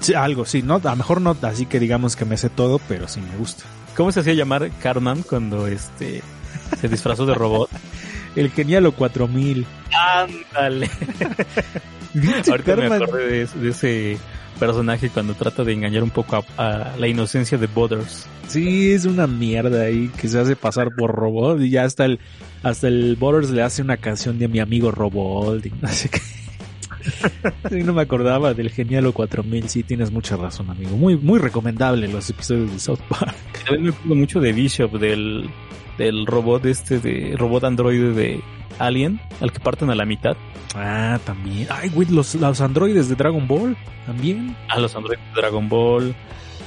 Sí, 0.00 0.14
algo, 0.14 0.44
sí, 0.44 0.62
no, 0.62 0.74
a 0.76 0.90
lo 0.90 0.96
mejor 0.96 1.20
no 1.20 1.36
así 1.42 1.64
que 1.66 1.78
digamos 1.78 2.16
que 2.16 2.24
me 2.24 2.36
sé 2.36 2.50
todo, 2.50 2.80
pero 2.88 3.08
sí 3.08 3.20
me 3.20 3.36
gusta. 3.36 3.64
¿Cómo 3.96 4.10
se 4.12 4.20
hacía 4.20 4.34
llamar 4.34 4.70
Cartman 4.82 5.22
cuando 5.22 5.66
este 5.66 6.22
se 6.80 6.88
disfrazó 6.88 7.24
de 7.24 7.34
robot? 7.34 7.70
el 8.36 8.50
Genialo 8.50 8.92
4000. 8.92 9.66
Ándale. 9.92 10.90
Ahorita 12.50 12.76
me 12.76 12.86
acordé 12.86 13.26
de, 13.26 13.46
de, 13.46 13.70
ese 13.70 14.18
personaje 14.58 15.08
cuando 15.08 15.34
trata 15.34 15.64
de 15.64 15.72
engañar 15.72 16.02
un 16.02 16.10
poco 16.10 16.36
a, 16.36 16.44
a, 16.56 16.96
la 16.96 17.08
inocencia 17.08 17.56
de 17.58 17.66
Butters. 17.66 18.26
Sí, 18.48 18.92
es 18.92 19.06
una 19.06 19.26
mierda 19.26 19.82
ahí 19.82 20.10
que 20.20 20.28
se 20.28 20.38
hace 20.38 20.56
pasar 20.56 20.94
por 20.94 21.10
robot 21.14 21.60
y 21.60 21.70
ya 21.70 21.84
hasta 21.84 22.04
el 22.04 22.20
hasta 22.62 22.88
el 22.88 23.16
Butters 23.16 23.50
le 23.50 23.62
hace 23.62 23.82
una 23.82 23.96
canción 23.96 24.38
de 24.38 24.48
mi 24.48 24.60
amigo 24.60 24.90
Robot. 24.90 25.64
Así 25.82 26.08
que 26.08 26.20
sí, 27.70 27.82
no 27.82 27.92
me 27.92 28.02
acordaba 28.02 28.54
del 28.54 28.70
Genialo 28.70 29.12
4000. 29.12 29.68
Sí, 29.68 29.82
tienes 29.82 30.10
mucha 30.10 30.36
razón, 30.36 30.70
amigo. 30.70 30.96
Muy 30.96 31.16
muy 31.16 31.38
recomendable 31.38 32.08
los 32.08 32.28
episodios 32.30 32.72
de 32.72 32.78
South 32.78 33.00
Park. 33.08 33.34
También 33.64 33.84
me 33.84 33.90
acuerdo 33.90 34.14
mucho 34.14 34.40
de 34.40 34.52
Bishop 34.52 34.98
del 34.98 35.48
del 35.98 36.26
robot 36.26 36.64
este 36.66 36.98
de 36.98 37.34
robot 37.36 37.64
androide 37.64 38.12
de 38.12 38.40
Alien, 38.78 39.20
al 39.40 39.52
que 39.52 39.60
parten 39.60 39.90
a 39.90 39.94
la 39.94 40.04
mitad. 40.04 40.36
Ah, 40.74 41.18
también. 41.24 41.68
Ay, 41.70 41.90
güey, 41.90 42.08
los, 42.08 42.34
los 42.34 42.60
androides 42.60 43.08
de 43.08 43.14
Dragon 43.14 43.46
Ball, 43.46 43.76
también. 44.06 44.56
Ah, 44.68 44.78
los 44.78 44.96
androides 44.96 45.24
de 45.34 45.40
Dragon 45.40 45.68
Ball. 45.68 46.14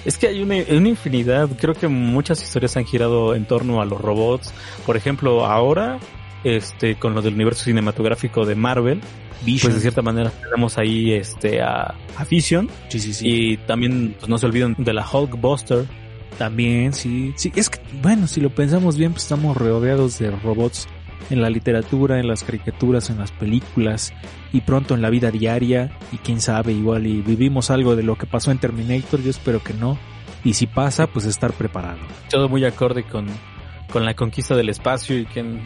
Es 0.05 0.19
que 0.19 0.27
hay 0.27 0.41
una, 0.43 0.55
una, 0.69 0.89
infinidad, 0.89 1.49
creo 1.59 1.73
que 1.73 1.87
muchas 1.87 2.41
historias 2.43 2.77
han 2.77 2.85
girado 2.85 3.33
en 3.33 3.45
torno 3.45 3.81
a 3.81 3.85
los 3.85 3.99
robots. 3.99 4.53
Por 4.85 4.97
ejemplo, 4.97 5.45
ahora, 5.45 5.97
este, 6.45 6.95
con 6.95 7.15
lo 7.15 7.21
del 7.21 7.33
universo 7.33 7.65
cinematográfico 7.65 8.45
de 8.45 8.55
Marvel, 8.55 9.01
Vision. 9.43 9.71
pues 9.71 9.75
de 9.75 9.81
cierta 9.81 10.01
manera 10.01 10.29
tenemos 10.29 10.77
ahí 10.77 11.11
este 11.11 11.61
a, 11.61 11.95
a 12.15 12.23
Vision. 12.29 12.69
Sí, 12.87 12.99
sí, 12.99 13.13
sí. 13.13 13.27
Y 13.27 13.57
también 13.57 14.15
pues, 14.17 14.29
no 14.29 14.37
se 14.37 14.45
olviden 14.45 14.75
de 14.77 14.93
la 14.93 15.05
Hulkbuster. 15.05 15.85
También, 16.37 16.93
sí. 16.93 17.33
Sí, 17.35 17.51
es 17.55 17.69
que, 17.69 17.79
bueno, 18.01 18.27
si 18.27 18.41
lo 18.41 18.49
pensamos 18.49 18.97
bien, 18.97 19.11
pues 19.11 19.23
estamos 19.23 19.57
rodeados 19.57 20.19
de 20.19 20.31
robots 20.31 20.87
en 21.29 21.41
la 21.41 21.49
literatura, 21.49 22.19
en 22.19 22.27
las 22.27 22.43
caricaturas, 22.43 23.09
en 23.09 23.17
las 23.17 23.31
películas 23.31 24.13
y 24.53 24.61
pronto 24.61 24.93
en 24.93 25.01
la 25.01 25.09
vida 25.09 25.31
diaria 25.31 25.97
y 26.11 26.17
quién 26.17 26.39
sabe 26.41 26.73
igual 26.73 27.07
y 27.07 27.21
vivimos 27.21 27.71
algo 27.71 27.95
de 27.95 28.03
lo 28.03 28.15
que 28.17 28.27
pasó 28.27 28.51
en 28.51 28.59
Terminator, 28.59 29.21
yo 29.21 29.31
espero 29.31 29.63
que 29.63 29.73
no 29.73 29.97
y 30.43 30.53
si 30.53 30.67
pasa 30.67 31.07
pues 31.07 31.25
estar 31.25 31.53
preparado. 31.53 31.99
Todo 32.29 32.47
muy 32.47 32.63
acorde 32.65 33.03
con, 33.03 33.25
con 33.91 34.05
la 34.05 34.13
conquista 34.13 34.55
del 34.55 34.69
espacio 34.69 35.17
y 35.17 35.27
en 35.35 35.61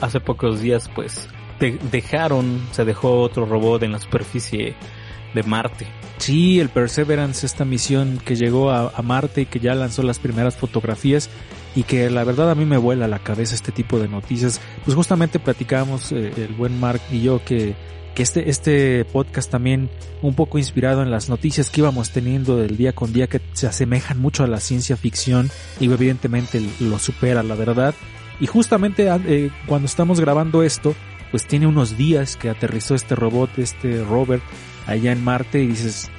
hace 0.00 0.20
pocos 0.20 0.60
días 0.60 0.90
pues 0.94 1.28
de, 1.60 1.78
dejaron, 1.90 2.60
se 2.72 2.84
dejó 2.84 3.20
otro 3.20 3.46
robot 3.46 3.82
en 3.82 3.92
la 3.92 3.98
superficie 3.98 4.74
de 5.34 5.42
Marte. 5.42 5.86
Sí, 6.18 6.60
el 6.60 6.68
Perseverance, 6.68 7.46
esta 7.46 7.64
misión 7.64 8.20
que 8.24 8.36
llegó 8.36 8.70
a, 8.70 8.92
a 8.94 9.02
Marte 9.02 9.42
y 9.42 9.46
que 9.46 9.60
ya 9.60 9.74
lanzó 9.74 10.02
las 10.02 10.18
primeras 10.18 10.56
fotografías 10.56 11.30
y 11.74 11.84
que 11.84 12.10
la 12.10 12.24
verdad 12.24 12.50
a 12.50 12.54
mí 12.54 12.64
me 12.64 12.76
vuela 12.76 13.08
la 13.08 13.18
cabeza 13.18 13.54
este 13.54 13.72
tipo 13.72 13.98
de 13.98 14.08
noticias. 14.08 14.60
Pues 14.84 14.94
justamente 14.94 15.38
platicábamos 15.38 16.12
eh, 16.12 16.32
el 16.36 16.54
buen 16.54 16.78
Mark 16.78 17.00
y 17.10 17.22
yo 17.22 17.42
que, 17.44 17.74
que 18.14 18.22
este, 18.22 18.50
este 18.50 19.04
podcast 19.06 19.50
también 19.50 19.90
un 20.20 20.34
poco 20.34 20.58
inspirado 20.58 21.02
en 21.02 21.10
las 21.10 21.28
noticias 21.28 21.70
que 21.70 21.80
íbamos 21.80 22.10
teniendo 22.10 22.56
del 22.56 22.76
día 22.76 22.92
con 22.92 23.12
día 23.12 23.26
que 23.26 23.40
se 23.52 23.66
asemejan 23.66 24.20
mucho 24.20 24.44
a 24.44 24.48
la 24.48 24.60
ciencia 24.60 24.96
ficción 24.96 25.50
y 25.80 25.90
evidentemente 25.90 26.62
lo 26.80 26.98
supera 26.98 27.42
la 27.42 27.54
verdad. 27.54 27.94
Y 28.40 28.46
justamente 28.46 29.08
eh, 29.26 29.50
cuando 29.66 29.86
estamos 29.86 30.20
grabando 30.20 30.62
esto, 30.62 30.94
pues 31.30 31.46
tiene 31.46 31.66
unos 31.66 31.96
días 31.96 32.36
que 32.36 32.50
aterrizó 32.50 32.94
este 32.94 33.14
robot, 33.14 33.58
este 33.58 34.02
Robert, 34.04 34.42
allá 34.86 35.12
en 35.12 35.22
Marte 35.24 35.62
y 35.62 35.68
dices, 35.68 36.10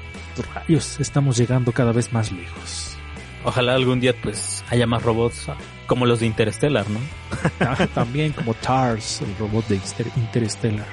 rayos, 0.54 1.00
estamos 1.00 1.38
llegando 1.38 1.72
cada 1.72 1.92
vez 1.92 2.12
más 2.14 2.32
lejos. 2.32 2.98
Ojalá 3.46 3.76
algún 3.76 4.00
día 4.00 4.16
pues 4.22 4.64
haya 4.70 4.88
más 4.88 5.04
robots 5.04 5.48
como 5.86 6.06
los 6.06 6.22
de 6.22 6.28
Interstellar, 6.28 6.90
¿no? 6.90 7.00
Ah, 7.60 7.88
también 7.94 8.32
como 8.32 8.54
TARS, 8.54 9.22
el 9.22 9.38
robot 9.38 9.68
de 9.68 9.80
Interstellar. 10.16 10.88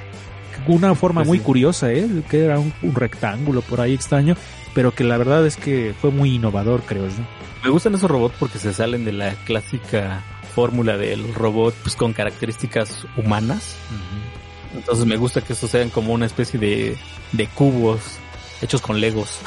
Una 0.66 0.94
forma 0.94 1.20
pues 1.20 1.28
muy 1.28 1.38
sí. 1.38 1.44
curiosa, 1.44 1.92
¿eh? 1.92 2.06
Que 2.28 2.44
era 2.44 2.58
un, 2.58 2.72
un, 2.82 2.94
rectángulo 2.94 3.62
por 3.62 3.80
ahí 3.80 3.94
extraño, 3.94 4.36
pero 4.74 4.92
que 4.92 5.04
la 5.04 5.16
verdad 5.16 5.46
es 5.46 5.56
que 5.56 5.94
fue 5.98 6.10
muy 6.10 6.34
innovador, 6.34 6.82
creo 6.82 7.08
yo. 7.08 7.24
Me 7.64 7.70
gustan 7.70 7.94
esos 7.94 8.10
robots 8.10 8.34
porque 8.38 8.58
se 8.58 8.74
salen 8.74 9.04
de 9.04 9.12
la 9.12 9.34
clásica 9.46 10.22
fórmula 10.50 10.98
del 10.98 11.34
robot 11.34 11.74
pues 11.82 11.96
con 11.96 12.12
características 12.12 13.06
humanas. 13.16 13.76
Uh 13.90 13.94
-huh. 13.94 14.78
Entonces 14.78 15.06
me 15.06 15.16
gusta 15.16 15.40
que 15.40 15.54
estos 15.54 15.70
sean 15.70 15.90
como 15.90 16.12
una 16.12 16.26
especie 16.26 16.60
de, 16.60 16.96
de 17.32 17.46
cubos 17.48 18.18
hechos 18.62 18.80
con 18.80 19.00
legos. 19.00 19.38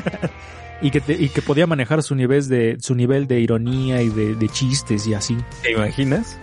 y 0.82 0.90
que, 0.90 1.00
te, 1.00 1.14
y 1.14 1.28
que 1.28 1.42
podía 1.42 1.66
manejar 1.66 2.02
su 2.02 2.14
nivel 2.14 2.46
de 2.48 2.76
su 2.80 2.94
nivel 2.94 3.26
de 3.26 3.40
ironía 3.40 4.02
y 4.02 4.08
de, 4.08 4.34
de 4.34 4.48
chistes 4.48 5.06
y 5.06 5.14
así. 5.14 5.36
¿Te 5.62 5.72
imaginas? 5.72 6.38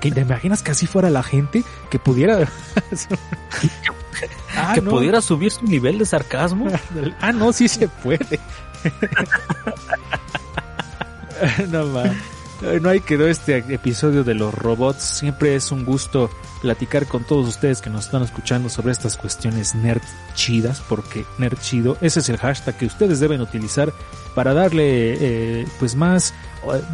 ¿Que 0.00 0.10
¿Te 0.10 0.20
imaginas 0.20 0.62
que 0.62 0.70
así 0.70 0.86
fuera 0.86 1.10
la 1.10 1.22
gente? 1.22 1.62
Que 1.90 1.98
pudiera... 1.98 2.38
ah, 4.56 4.72
que 4.74 4.80
no. 4.80 4.90
pudiera 4.90 5.20
subir 5.20 5.50
su 5.50 5.64
nivel 5.64 5.98
de 5.98 6.06
sarcasmo. 6.06 6.66
ah, 7.20 7.32
no, 7.32 7.52
sí 7.52 7.68
se 7.68 7.88
puede. 7.88 8.40
no 11.70 11.86
más. 11.86 12.10
No 12.62 12.90
hay 12.90 13.00
quedó 13.00 13.26
este 13.26 13.58
episodio 13.74 14.22
de 14.22 14.34
los 14.34 14.54
robots. 14.54 15.02
Siempre 15.02 15.56
es 15.56 15.72
un 15.72 15.84
gusto 15.84 16.30
platicar 16.60 17.06
con 17.06 17.24
todos 17.24 17.48
ustedes 17.48 17.80
que 17.80 17.90
nos 17.90 18.06
están 18.06 18.22
escuchando 18.22 18.68
sobre 18.68 18.92
estas 18.92 19.16
cuestiones 19.16 19.74
nerd 19.74 20.00
chidas, 20.34 20.80
porque 20.88 21.24
nerd 21.38 21.58
chido, 21.58 21.96
ese 22.00 22.20
es 22.20 22.28
el 22.28 22.36
hashtag 22.36 22.76
que 22.76 22.86
ustedes 22.86 23.18
deben 23.18 23.40
utilizar 23.40 23.92
para 24.36 24.54
darle 24.54 25.16
eh, 25.60 25.66
pues 25.80 25.96
más, 25.96 26.34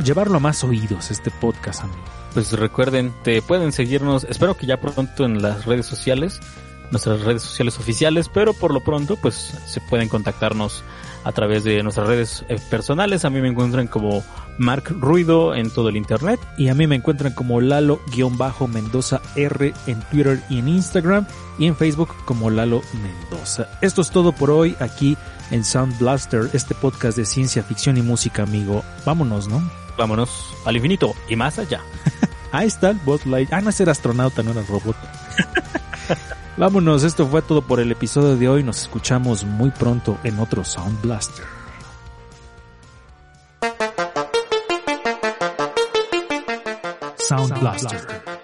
llevarlo 0.02 0.38
a 0.38 0.40
más 0.40 0.64
oídos 0.64 1.10
este 1.10 1.30
podcast, 1.30 1.82
amigo. 1.82 2.02
Pues 2.32 2.52
recuerden, 2.52 3.12
te 3.22 3.42
pueden 3.42 3.72
seguirnos, 3.72 4.24
espero 4.24 4.56
que 4.56 4.66
ya 4.66 4.80
pronto 4.80 5.26
en 5.26 5.42
las 5.42 5.66
redes 5.66 5.84
sociales, 5.84 6.40
nuestras 6.90 7.20
redes 7.20 7.42
sociales 7.42 7.78
oficiales, 7.78 8.30
pero 8.32 8.54
por 8.54 8.72
lo 8.72 8.80
pronto 8.80 9.16
pues 9.16 9.34
se 9.66 9.82
pueden 9.82 10.08
contactarnos 10.08 10.82
a 11.24 11.32
través 11.32 11.62
de 11.62 11.82
nuestras 11.82 12.06
redes 12.06 12.44
eh, 12.48 12.58
personales. 12.70 13.26
A 13.26 13.30
mí 13.30 13.40
me 13.42 13.48
encuentran 13.48 13.86
como 13.86 14.24
Mark 14.58 14.94
Ruido 15.00 15.54
en 15.54 15.70
todo 15.70 15.88
el 15.88 15.96
internet. 15.96 16.40
Y 16.56 16.68
a 16.68 16.74
mí 16.74 16.86
me 16.86 16.96
encuentran 16.96 17.32
como 17.32 17.60
Lalo-Mendoza 17.60 19.20
R 19.36 19.72
en 19.86 20.00
Twitter 20.10 20.42
y 20.50 20.58
en 20.58 20.68
Instagram. 20.68 21.26
Y 21.58 21.66
en 21.66 21.76
Facebook 21.76 22.10
como 22.24 22.50
Lalo 22.50 22.82
Mendoza. 23.02 23.68
Esto 23.80 24.02
es 24.02 24.10
todo 24.10 24.32
por 24.32 24.50
hoy 24.50 24.76
aquí 24.80 25.16
en 25.50 25.64
Sound 25.64 25.98
Blaster, 25.98 26.50
este 26.52 26.74
podcast 26.74 27.16
de 27.16 27.24
ciencia 27.24 27.62
ficción 27.62 27.96
y 27.96 28.02
música, 28.02 28.42
amigo. 28.42 28.84
Vámonos, 29.04 29.48
¿no? 29.48 29.62
Vámonos 29.96 30.54
al 30.64 30.76
infinito 30.76 31.14
y 31.28 31.36
más 31.36 31.58
allá. 31.58 31.80
Ahí 32.52 32.68
está 32.68 32.90
el 32.90 32.98
Buzz 32.98 33.26
Light. 33.26 33.52
Ah, 33.52 33.60
no, 33.60 33.70
ese 33.70 33.82
era 33.82 33.92
astronauta, 33.92 34.42
no 34.42 34.52
era 34.52 34.62
robot. 34.62 34.96
Vámonos, 36.56 37.04
esto 37.04 37.26
fue 37.26 37.42
todo 37.42 37.62
por 37.62 37.80
el 37.80 37.92
episodio 37.92 38.36
de 38.36 38.48
hoy. 38.48 38.62
Nos 38.62 38.82
escuchamos 38.82 39.44
muy 39.44 39.70
pronto 39.70 40.18
en 40.24 40.38
otro 40.38 40.64
Sound 40.64 41.00
Blaster. 41.02 41.57
Sound 47.28 47.60
Blaster. 47.60 48.37